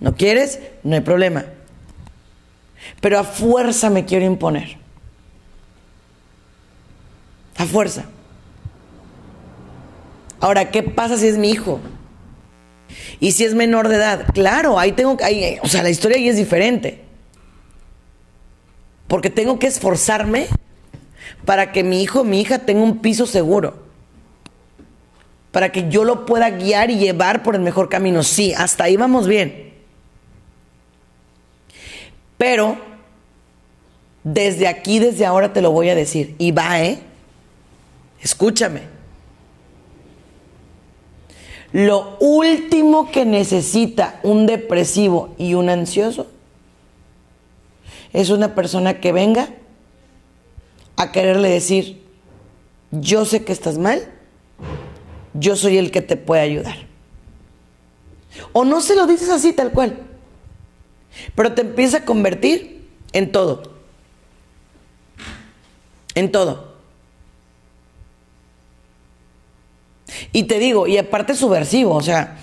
¿No 0.05 0.15
quieres? 0.15 0.61
No 0.83 0.97
hay 0.97 1.01
problema. 1.01 1.47
Pero 3.01 3.19
a 3.19 3.25
fuerza 3.25 3.89
me 3.89 4.05
quiero 4.05 4.27
imponer. 4.27 4.77
A 7.57 7.65
fuerza. 7.65 8.05
Ahora, 10.41 10.71
¿qué 10.71 10.83
pasa 10.83 11.17
si 11.17 11.27
es 11.27 11.39
mi 11.39 11.51
hijo? 11.51 11.81
Y 13.19 13.33
si 13.33 13.45
es 13.45 13.55
menor 13.55 13.89
de 13.89 13.97
edad, 13.97 14.27
claro, 14.35 14.79
ahí 14.79 14.93
tengo 14.93 15.17
que, 15.17 15.59
o 15.63 15.69
sea, 15.69 15.83
la 15.83 15.89
historia 15.89 16.19
ahí 16.19 16.29
es 16.29 16.37
diferente. 16.37 17.03
Porque 19.09 19.31
tengo 19.31 19.59
que 19.59 19.69
esforzarme 19.69 20.49
para 21.47 21.73
que 21.73 21.83
mi 21.83 22.03
hijo, 22.03 22.25
mi 22.25 22.43
hija 22.43 22.59
tenga 22.59 22.83
un 22.83 22.99
piso 22.99 23.25
seguro 23.25 23.83
para 25.51 25.73
que 25.73 25.89
yo 25.89 26.05
lo 26.05 26.27
pueda 26.27 26.51
guiar 26.51 26.91
y 26.91 26.99
llevar 26.99 27.43
por 27.43 27.55
el 27.55 27.63
mejor 27.63 27.89
camino. 27.89 28.23
Sí, 28.23 28.53
hasta 28.53 28.85
ahí 28.85 28.99
vamos 28.99 29.27
bien. 29.27 29.64
Pero 32.39 32.77
desde 34.25 34.67
aquí, 34.67 34.99
desde 34.99 35.27
ahora 35.27 35.53
te 35.53 35.63
lo 35.63 35.71
voy 35.71 35.91
a 35.91 35.95
decir. 35.95 36.35
Y 36.39 36.53
va, 36.53 36.83
¿eh? 36.83 36.99
Escúchame. 38.21 38.83
Lo 41.73 42.17
último 42.21 43.11
que 43.11 43.25
necesita 43.25 44.21
un 44.23 44.47
depresivo 44.47 45.35
y 45.39 45.55
un 45.55 45.69
ansioso 45.69 46.29
es 48.13 48.31
una 48.31 48.55
persona 48.55 49.01
que 49.01 49.13
venga 49.13 49.49
a 50.97 51.11
quererle 51.11 51.49
decir, 51.51 52.01
yo 52.93 53.25
sé 53.25 53.45
que 53.45 53.53
estás 53.53 53.77
mal, 53.77 54.09
yo 55.35 55.57
soy 55.57 55.79
el 55.79 55.91
que 55.91 56.01
te 56.01 56.17
puede 56.17 56.43
ayudar. 56.43 56.77
O 58.53 58.65
no 58.65 58.81
se 58.81 58.95
lo 58.95 59.09
dices 59.09 59.29
así 59.29 59.53
tal 59.53 59.73
cual, 59.73 59.99
pero 61.35 61.53
te 61.53 61.63
empieza 61.63 61.99
a 61.99 62.05
convertir 62.05 62.89
en 63.13 63.33
todo. 63.33 63.75
En 66.15 66.31
todo. 66.31 66.75
Y 70.33 70.45
te 70.45 70.59
digo, 70.59 70.87
y 70.87 70.99
aparte 70.99 71.35
subversivo, 71.35 71.95
o 71.95 72.03
sea, 72.03 72.39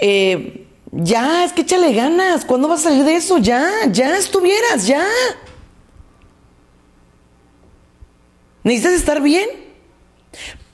eh, 0.00 0.66
ya, 0.90 1.44
es 1.44 1.52
que 1.52 1.62
échale 1.62 1.92
ganas, 1.94 2.44
¿cuándo 2.44 2.68
vas 2.68 2.80
a 2.80 2.90
salir 2.90 3.04
de 3.04 3.16
eso? 3.16 3.38
Ya, 3.38 3.68
ya 3.90 4.16
estuvieras, 4.16 4.86
ya. 4.86 5.06
Necesitas 8.62 8.94
estar 8.94 9.22
bien. 9.22 9.48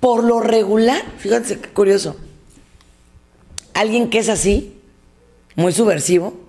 Por 0.00 0.22
lo 0.22 0.40
regular, 0.40 1.02
fíjense 1.18 1.61
qué 1.61 1.68
curioso, 1.70 2.16
alguien 3.74 4.11
que 4.11 4.20
es 4.20 4.28
así, 4.28 4.80
muy 5.56 5.72
subversivo, 5.72 6.47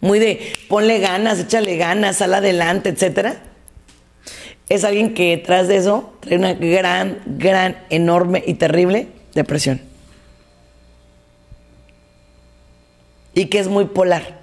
muy 0.00 0.18
de 0.18 0.52
ponle 0.68 0.98
ganas, 0.98 1.40
échale 1.40 1.76
ganas, 1.76 2.16
sal 2.16 2.34
adelante, 2.34 2.90
etcétera, 2.90 3.42
es 4.68 4.84
alguien 4.84 5.14
que 5.14 5.36
detrás 5.36 5.68
de 5.68 5.76
eso 5.76 6.12
trae 6.20 6.36
una 6.36 6.54
gran, 6.54 7.20
gran, 7.26 7.84
enorme 7.90 8.42
y 8.46 8.54
terrible 8.54 9.08
depresión. 9.34 9.80
Y 13.34 13.46
que 13.46 13.58
es 13.58 13.68
muy 13.68 13.84
polar. 13.84 14.40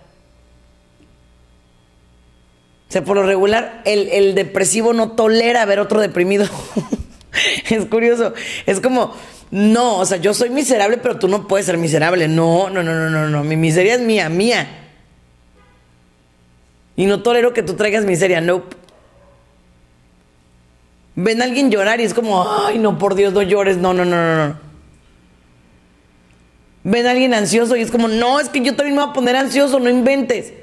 O 2.90 2.92
sea, 2.94 3.04
por 3.04 3.18
lo 3.18 3.24
regular, 3.24 3.82
el, 3.86 4.08
el 4.10 4.36
depresivo 4.36 4.94
no 4.94 5.14
tolera 5.14 5.66
ver 5.66 5.80
otro 5.80 6.00
deprimido. 6.00 6.46
es 7.70 7.86
curioso. 7.86 8.34
Es 8.68 8.80
como, 8.80 9.16
no, 9.50 9.98
o 9.98 10.06
sea, 10.06 10.18
yo 10.18 10.34
soy 10.34 10.52
miserable, 10.52 10.98
pero 10.98 11.18
tú 11.18 11.28
no 11.28 11.48
puedes 11.48 11.66
ser 11.66 11.78
miserable. 11.78 12.28
No, 12.28 12.70
no, 12.70 12.84
no, 12.84 12.94
no, 12.94 13.10
no, 13.10 13.30
no. 13.30 13.44
Mi 13.44 13.58
miseria 13.58 13.96
es 13.96 14.02
mía, 14.02 14.30
mía. 14.30 14.83
Y 16.96 17.06
no 17.06 17.22
tolero 17.22 17.54
que 17.54 17.64
tú 17.64 17.74
traigas 17.74 18.06
miseria, 18.06 18.42
no. 18.42 18.64
Ven 21.16 21.42
a 21.42 21.46
alguien 21.46 21.70
llorar 21.70 22.00
y 22.00 22.04
es 22.04 22.14
como, 22.14 22.44
ay, 22.66 22.80
no, 22.80 22.98
por 22.98 23.16
Dios, 23.16 23.34
no 23.34 23.42
llores. 23.42 23.78
No, 23.78 23.94
no, 23.94 24.06
no, 24.06 24.16
no, 24.16 24.48
no. 24.48 24.60
Ven 26.84 27.08
a 27.08 27.12
alguien 27.12 27.34
ansioso 27.34 27.76
y 27.76 27.82
es 27.82 27.92
como, 27.92 28.08
no, 28.08 28.40
es 28.40 28.50
que 28.50 28.62
yo 28.62 28.76
también 28.76 28.96
me 28.96 29.02
voy 29.02 29.12
a 29.12 29.14
poner 29.14 29.36
ansioso, 29.36 29.80
no 29.80 29.90
inventes. 29.90 30.54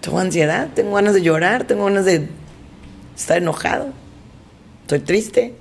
Tengo 0.00 0.20
ansiedad, 0.20 0.68
tengo 0.74 0.94
ganas 0.94 1.14
de 1.14 1.22
llorar, 1.22 1.64
tengo 1.64 1.84
ganas 1.84 2.04
de 2.04 2.28
estar 3.16 3.38
enojado, 3.38 3.92
estoy 4.82 5.00
triste, 5.00 5.54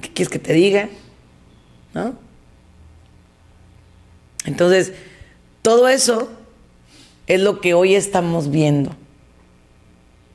¿qué 0.00 0.12
quieres 0.12 0.30
que 0.30 0.38
te 0.38 0.52
diga? 0.52 0.88
¿No? 1.92 2.14
Entonces, 4.44 4.92
todo 5.66 5.88
eso 5.88 6.28
es 7.26 7.40
lo 7.40 7.60
que 7.60 7.74
hoy 7.74 7.96
estamos 7.96 8.52
viendo, 8.52 8.92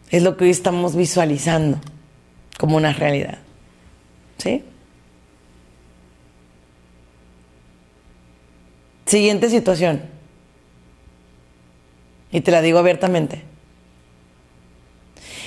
es 0.09 0.23
lo 0.23 0.35
que 0.35 0.43
hoy 0.43 0.49
estamos 0.49 0.93
visualizando 0.93 1.79
como 2.59 2.75
una 2.75 2.91
realidad. 2.91 3.37
¿Sí? 4.39 4.65
Siguiente 9.05 9.49
situación. 9.49 10.01
Y 12.29 12.41
te 12.41 12.51
la 12.51 12.61
digo 12.61 12.79
abiertamente. 12.79 13.41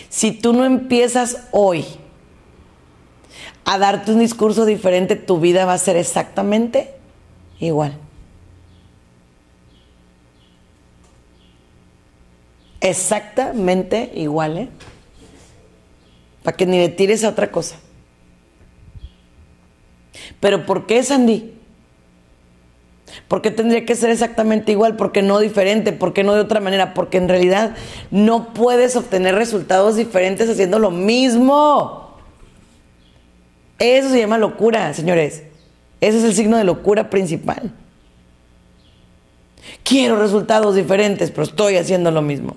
Si 0.08 0.32
tú 0.32 0.54
no 0.54 0.64
empiezas 0.64 1.46
hoy 1.50 1.84
a 3.66 3.76
darte 3.76 4.12
un 4.12 4.20
discurso 4.20 4.64
diferente, 4.64 5.14
tu 5.14 5.40
vida 5.40 5.66
va 5.66 5.74
a 5.74 5.78
ser 5.78 5.98
exactamente 5.98 6.94
igual. 7.60 7.98
Exactamente 12.84 14.12
igual, 14.14 14.58
¿eh? 14.58 14.68
Para 16.42 16.54
que 16.54 16.66
ni 16.66 16.76
le 16.76 16.90
tires 16.90 17.24
a 17.24 17.30
otra 17.30 17.50
cosa. 17.50 17.76
Pero 20.38 20.66
¿por 20.66 20.84
qué, 20.84 21.02
Sandy? 21.02 21.54
¿Por 23.26 23.40
qué 23.40 23.50
tendría 23.50 23.86
que 23.86 23.94
ser 23.94 24.10
exactamente 24.10 24.70
igual? 24.72 24.96
¿Por 24.96 25.12
qué 25.12 25.22
no 25.22 25.38
diferente? 25.38 25.92
¿Por 25.92 26.12
qué 26.12 26.24
no 26.24 26.34
de 26.34 26.42
otra 26.42 26.60
manera? 26.60 26.92
Porque 26.92 27.16
en 27.16 27.26
realidad 27.26 27.74
no 28.10 28.52
puedes 28.52 28.96
obtener 28.96 29.34
resultados 29.34 29.96
diferentes 29.96 30.50
haciendo 30.50 30.78
lo 30.78 30.90
mismo. 30.90 32.18
Eso 33.78 34.10
se 34.10 34.18
llama 34.18 34.36
locura, 34.36 34.92
señores. 34.92 35.44
Ese 36.02 36.18
es 36.18 36.24
el 36.24 36.34
signo 36.34 36.58
de 36.58 36.64
locura 36.64 37.08
principal. 37.08 37.72
Quiero 39.82 40.16
resultados 40.16 40.74
diferentes, 40.74 41.30
pero 41.30 41.44
estoy 41.44 41.76
haciendo 41.76 42.10
lo 42.10 42.20
mismo. 42.20 42.56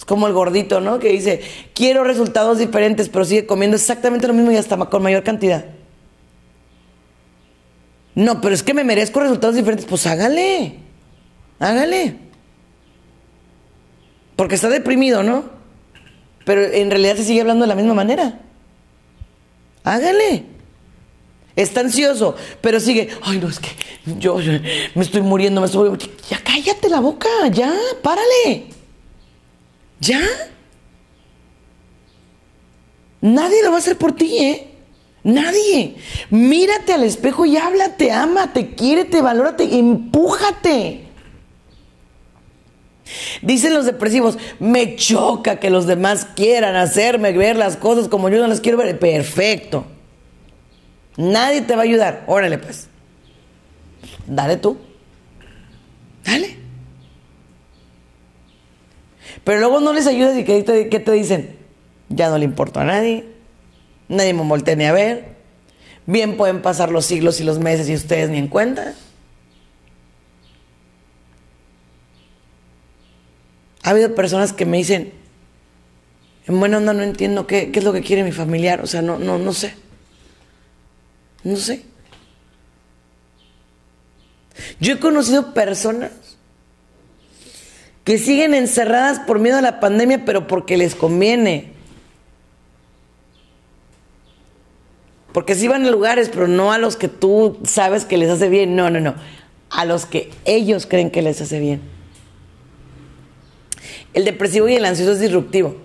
Es 0.00 0.06
como 0.06 0.26
el 0.26 0.32
gordito, 0.32 0.80
¿no? 0.80 0.98
Que 0.98 1.10
dice, 1.10 1.42
quiero 1.74 2.04
resultados 2.04 2.56
diferentes, 2.56 3.10
pero 3.10 3.26
sigue 3.26 3.44
comiendo 3.44 3.76
exactamente 3.76 4.26
lo 4.26 4.32
mismo 4.32 4.50
y 4.50 4.56
hasta 4.56 4.78
con 4.78 5.02
mayor 5.02 5.22
cantidad. 5.22 5.66
No, 8.14 8.40
pero 8.40 8.54
es 8.54 8.62
que 8.62 8.72
me 8.72 8.82
merezco 8.82 9.20
resultados 9.20 9.56
diferentes. 9.56 9.84
Pues 9.84 10.06
hágale. 10.06 10.76
Hágale. 11.58 12.16
Porque 14.36 14.54
está 14.54 14.70
deprimido, 14.70 15.22
¿no? 15.22 15.44
Pero 16.46 16.62
en 16.62 16.90
realidad 16.90 17.16
se 17.16 17.24
sigue 17.24 17.42
hablando 17.42 17.64
de 17.64 17.68
la 17.68 17.74
misma 17.74 17.92
manera. 17.92 18.40
Hágale. 19.84 20.46
Está 21.56 21.80
ansioso, 21.80 22.36
pero 22.62 22.80
sigue. 22.80 23.10
Ay, 23.20 23.36
no, 23.36 23.50
es 23.50 23.60
que 23.60 23.68
yo, 24.18 24.36
me 24.94 25.02
estoy 25.02 25.20
muriendo, 25.20 25.60
me 25.60 25.66
estoy. 25.66 25.90
Ya 26.30 26.42
cállate 26.42 26.88
la 26.88 27.00
boca, 27.00 27.28
ya, 27.52 27.70
párale. 28.02 28.69
Ya. 30.00 30.20
Nadie 33.20 33.62
lo 33.62 33.70
va 33.70 33.76
a 33.76 33.80
hacer 33.80 33.96
por 33.98 34.12
ti, 34.16 34.38
¿eh? 34.38 34.66
Nadie. 35.22 35.96
Mírate 36.30 36.94
al 36.94 37.04
espejo 37.04 37.44
y 37.44 37.56
háblate, 37.56 38.10
ámate, 38.10 38.74
quiérete, 38.74 39.20
valórate, 39.20 39.78
empújate. 39.78 41.06
Dicen 43.42 43.74
los 43.74 43.86
depresivos, 43.86 44.38
me 44.58 44.96
choca 44.96 45.56
que 45.56 45.68
los 45.68 45.86
demás 45.86 46.26
quieran 46.36 46.76
hacerme 46.76 47.32
ver 47.32 47.56
las 47.56 47.76
cosas 47.76 48.08
como 48.08 48.28
yo 48.28 48.38
no 48.38 48.46
las 48.46 48.60
quiero 48.60 48.78
ver. 48.78 48.98
Perfecto. 48.98 49.84
Nadie 51.16 51.62
te 51.62 51.74
va 51.74 51.82
a 51.82 51.84
ayudar. 51.84 52.24
Órale 52.26 52.56
pues. 52.56 52.88
Dale 54.26 54.56
tú. 54.56 54.78
Dale. 56.24 56.59
Pero 59.44 59.58
luego 59.58 59.80
no 59.80 59.92
les 59.92 60.06
ayudas 60.06 60.36
y 60.36 60.44
¿qué 60.44 60.62
te, 60.62 60.84
te 60.84 61.12
dicen? 61.12 61.56
Ya 62.08 62.28
no 62.28 62.38
le 62.38 62.44
importa 62.44 62.82
a 62.82 62.84
nadie. 62.84 63.24
Nadie 64.08 64.34
me 64.34 64.42
voltea 64.42 64.76
ni 64.76 64.84
a 64.84 64.92
ver. 64.92 65.36
Bien 66.06 66.36
pueden 66.36 66.62
pasar 66.62 66.90
los 66.90 67.06
siglos 67.06 67.40
y 67.40 67.44
los 67.44 67.58
meses 67.58 67.88
y 67.88 67.94
ustedes 67.94 68.30
ni 68.30 68.38
en 68.38 68.48
cuenta. 68.48 68.94
Ha 73.82 73.90
habido 73.90 74.14
personas 74.14 74.52
que 74.52 74.66
me 74.66 74.76
dicen, 74.76 75.12
en 76.46 76.58
buena 76.58 76.78
onda 76.78 76.92
no 76.92 77.02
entiendo 77.02 77.46
qué, 77.46 77.70
qué 77.70 77.78
es 77.78 77.84
lo 77.84 77.92
que 77.92 78.02
quiere 78.02 78.24
mi 78.24 78.32
familiar. 78.32 78.82
O 78.82 78.86
sea, 78.86 79.02
no, 79.02 79.18
no, 79.18 79.38
no 79.38 79.52
sé. 79.52 79.74
No 81.44 81.56
sé. 81.56 81.84
Yo 84.80 84.94
he 84.94 84.98
conocido 84.98 85.54
personas 85.54 86.29
que 88.04 88.18
siguen 88.18 88.54
encerradas 88.54 89.20
por 89.20 89.38
miedo 89.38 89.58
a 89.58 89.62
la 89.62 89.80
pandemia, 89.80 90.24
pero 90.24 90.46
porque 90.46 90.76
les 90.76 90.94
conviene. 90.94 91.72
Porque 95.32 95.54
sí 95.54 95.68
van 95.68 95.84
a 95.84 95.90
lugares, 95.90 96.28
pero 96.28 96.48
no 96.48 96.72
a 96.72 96.78
los 96.78 96.96
que 96.96 97.08
tú 97.08 97.58
sabes 97.64 98.04
que 98.04 98.16
les 98.16 98.30
hace 98.30 98.48
bien. 98.48 98.74
No, 98.74 98.90
no, 98.90 99.00
no. 99.00 99.14
A 99.70 99.84
los 99.84 100.06
que 100.06 100.30
ellos 100.44 100.86
creen 100.86 101.10
que 101.10 101.22
les 101.22 101.40
hace 101.40 101.60
bien. 101.60 101.80
El 104.12 104.24
depresivo 104.24 104.68
y 104.68 104.74
el 104.74 104.84
ansioso 104.84 105.12
es 105.12 105.20
disruptivo. 105.20 105.76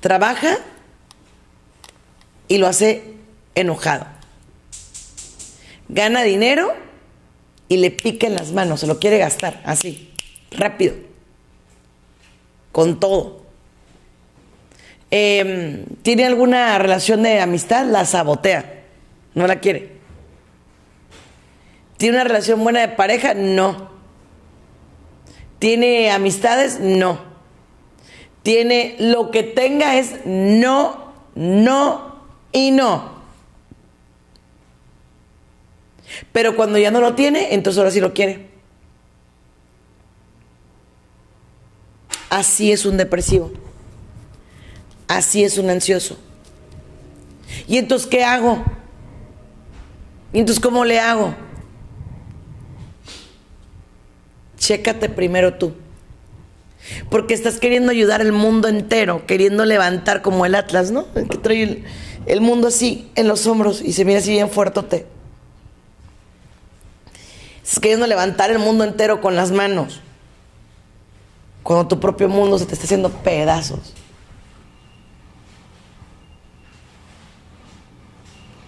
Trabaja 0.00 0.56
y 2.48 2.56
lo 2.56 2.66
hace 2.66 3.14
enojado. 3.54 4.06
Gana 5.88 6.22
dinero 6.22 6.72
y 7.70 7.76
le 7.76 7.92
pica 7.92 8.26
en 8.26 8.34
las 8.34 8.50
manos, 8.50 8.80
se 8.80 8.88
lo 8.88 8.98
quiere 8.98 9.18
gastar, 9.18 9.62
así, 9.64 10.10
rápido, 10.50 10.96
con 12.72 12.98
todo. 12.98 13.42
Em, 15.08 15.84
¿Tiene 16.02 16.26
alguna 16.26 16.76
relación 16.80 17.22
de 17.22 17.38
amistad? 17.38 17.86
La 17.86 18.04
sabotea, 18.04 18.82
no 19.34 19.46
la 19.46 19.60
quiere. 19.60 19.92
¿Tiene 21.96 22.16
una 22.16 22.24
relación 22.24 22.60
buena 22.64 22.80
de 22.80 22.88
pareja? 22.88 23.34
No. 23.34 23.88
¿Tiene 25.60 26.10
amistades? 26.10 26.80
No. 26.80 27.20
Tiene 28.42 28.96
lo 28.98 29.30
que 29.30 29.44
tenga 29.44 29.96
es 29.96 30.16
no, 30.24 31.12
no 31.36 32.16
y 32.50 32.72
no. 32.72 33.19
Pero 36.32 36.56
cuando 36.56 36.78
ya 36.78 36.90
no 36.90 37.00
lo 37.00 37.14
tiene, 37.14 37.54
entonces 37.54 37.78
ahora 37.78 37.90
sí 37.90 38.00
lo 38.00 38.12
quiere. 38.14 38.50
Así 42.28 42.70
es 42.72 42.86
un 42.86 42.96
depresivo. 42.96 43.50
Así 45.08 45.42
es 45.42 45.58
un 45.58 45.68
ansioso. 45.70 46.18
¿Y 47.66 47.78
entonces 47.78 48.06
qué 48.06 48.24
hago? 48.24 48.62
¿Y 50.32 50.38
entonces 50.38 50.62
cómo 50.62 50.84
le 50.84 51.00
hago? 51.00 51.34
Chécate 54.58 55.08
primero 55.08 55.54
tú. 55.54 55.74
Porque 57.10 57.34
estás 57.34 57.58
queriendo 57.58 57.90
ayudar 57.90 58.20
al 58.20 58.32
mundo 58.32 58.68
entero, 58.68 59.26
queriendo 59.26 59.64
levantar 59.64 60.22
como 60.22 60.46
el 60.46 60.54
Atlas, 60.54 60.92
¿no? 60.92 61.06
que 61.12 61.38
trae 61.38 61.62
el, 61.62 61.84
el 62.26 62.40
mundo 62.40 62.68
así 62.68 63.10
en 63.16 63.26
los 63.26 63.46
hombros 63.46 63.82
y 63.82 63.92
se 63.92 64.04
mira 64.04 64.20
así 64.20 64.30
bien 64.30 64.48
fuertote. 64.48 65.06
Estás 67.62 67.80
queriendo 67.80 68.06
levantar 68.06 68.50
el 68.50 68.58
mundo 68.58 68.84
entero 68.84 69.20
con 69.20 69.36
las 69.36 69.52
manos. 69.52 70.00
Cuando 71.62 71.86
tu 71.88 72.00
propio 72.00 72.28
mundo 72.28 72.58
se 72.58 72.66
te 72.66 72.74
está 72.74 72.84
haciendo 72.84 73.10
pedazos. 73.10 73.94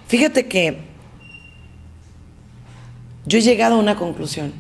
Fíjate 0.09 0.47
que 0.47 0.78
yo 3.24 3.38
he 3.38 3.43
llegado 3.43 3.76
a 3.76 3.78
una 3.78 3.97
conclusión. 3.97 4.53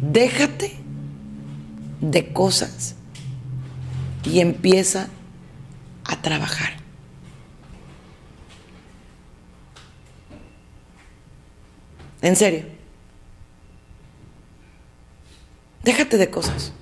Déjate 0.00 0.76
de 2.00 2.32
cosas 2.32 2.96
y 4.24 4.40
empieza 4.40 5.08
a 6.04 6.20
trabajar. 6.20 6.79
En 12.22 12.36
serio. 12.36 12.64
Déjate 15.82 16.18
de 16.18 16.30
cosas. 16.30 16.72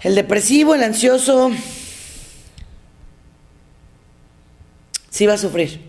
El 0.00 0.14
depresivo, 0.14 0.74
el 0.74 0.82
ansioso, 0.82 1.52
sí 5.10 5.26
va 5.26 5.34
a 5.34 5.38
sufrir. 5.38 5.80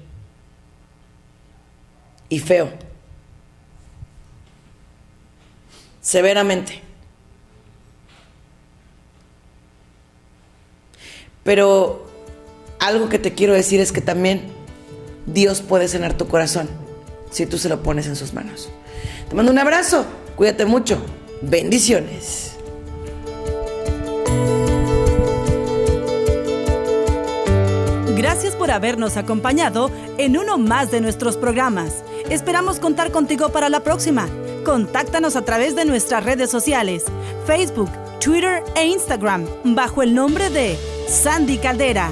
Y 2.30 2.40
feo. 2.40 2.72
Severamente. 6.02 6.82
Pero 11.44 12.08
algo 12.80 13.10
que 13.10 13.20
te 13.20 13.34
quiero 13.34 13.54
decir 13.54 13.80
es 13.80 13.92
que 13.92 14.02
también 14.02 14.63
Dios 15.26 15.62
puede 15.62 15.88
sanar 15.88 16.18
tu 16.18 16.28
corazón 16.28 16.68
si 17.32 17.46
tú 17.46 17.58
se 17.58 17.70
lo 17.70 17.82
pones 17.82 18.08
en 18.08 18.16
sus 18.16 18.34
manos. 18.34 18.70
Te 19.30 19.36
mando 19.36 19.52
un 19.52 19.60
abrazo, 19.60 20.06
cuídate 20.36 20.66
mucho, 20.66 21.02
bendiciones. 21.42 22.52
Gracias 28.16 28.56
por 28.56 28.72
habernos 28.72 29.18
acompañado 29.18 29.92
en 30.18 30.38
uno 30.38 30.58
más 30.58 30.92
de 30.92 31.02
nuestros 31.02 31.36
programas. 31.36 32.04
Esperamos 32.30 32.80
contar 32.80 33.12
contigo 33.12 33.50
para 33.50 33.70
la 33.70 33.82
próxima. 33.82 34.30
Contáctanos 34.64 35.36
a 35.36 35.44
través 35.44 35.76
de 35.76 35.84
nuestras 35.84 36.24
redes 36.24 36.50
sociales, 36.50 37.04
Facebook, 37.46 37.90
Twitter 38.22 38.64
e 38.76 38.86
Instagram, 38.86 39.46
bajo 39.66 40.04
el 40.04 40.14
nombre 40.14 40.50
de 40.50 40.78
Sandy 41.10 41.58
Caldera 41.58 42.12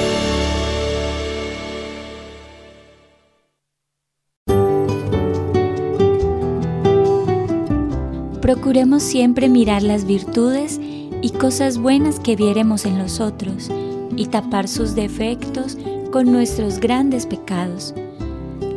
Procuremos 8.53 9.01
siempre 9.01 9.47
mirar 9.47 9.81
las 9.81 10.03
virtudes 10.03 10.77
y 11.21 11.29
cosas 11.29 11.77
buenas 11.77 12.19
que 12.19 12.35
viéremos 12.35 12.83
en 12.83 12.97
los 12.97 13.21
otros 13.21 13.71
y 14.17 14.25
tapar 14.25 14.67
sus 14.67 14.93
defectos 14.93 15.77
con 16.11 16.33
nuestros 16.33 16.81
grandes 16.81 17.25
pecados. 17.25 17.95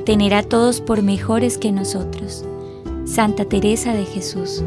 Tener 0.07 0.33
a 0.33 0.45
todos 0.45 0.81
por 0.81 1.03
mejores 1.03 1.59
que 1.59 1.73
nosotros. 1.73 2.45
Santa 3.05 3.47
Teresa 3.47 3.95
de 3.95 4.05
Jesús. 4.05 4.63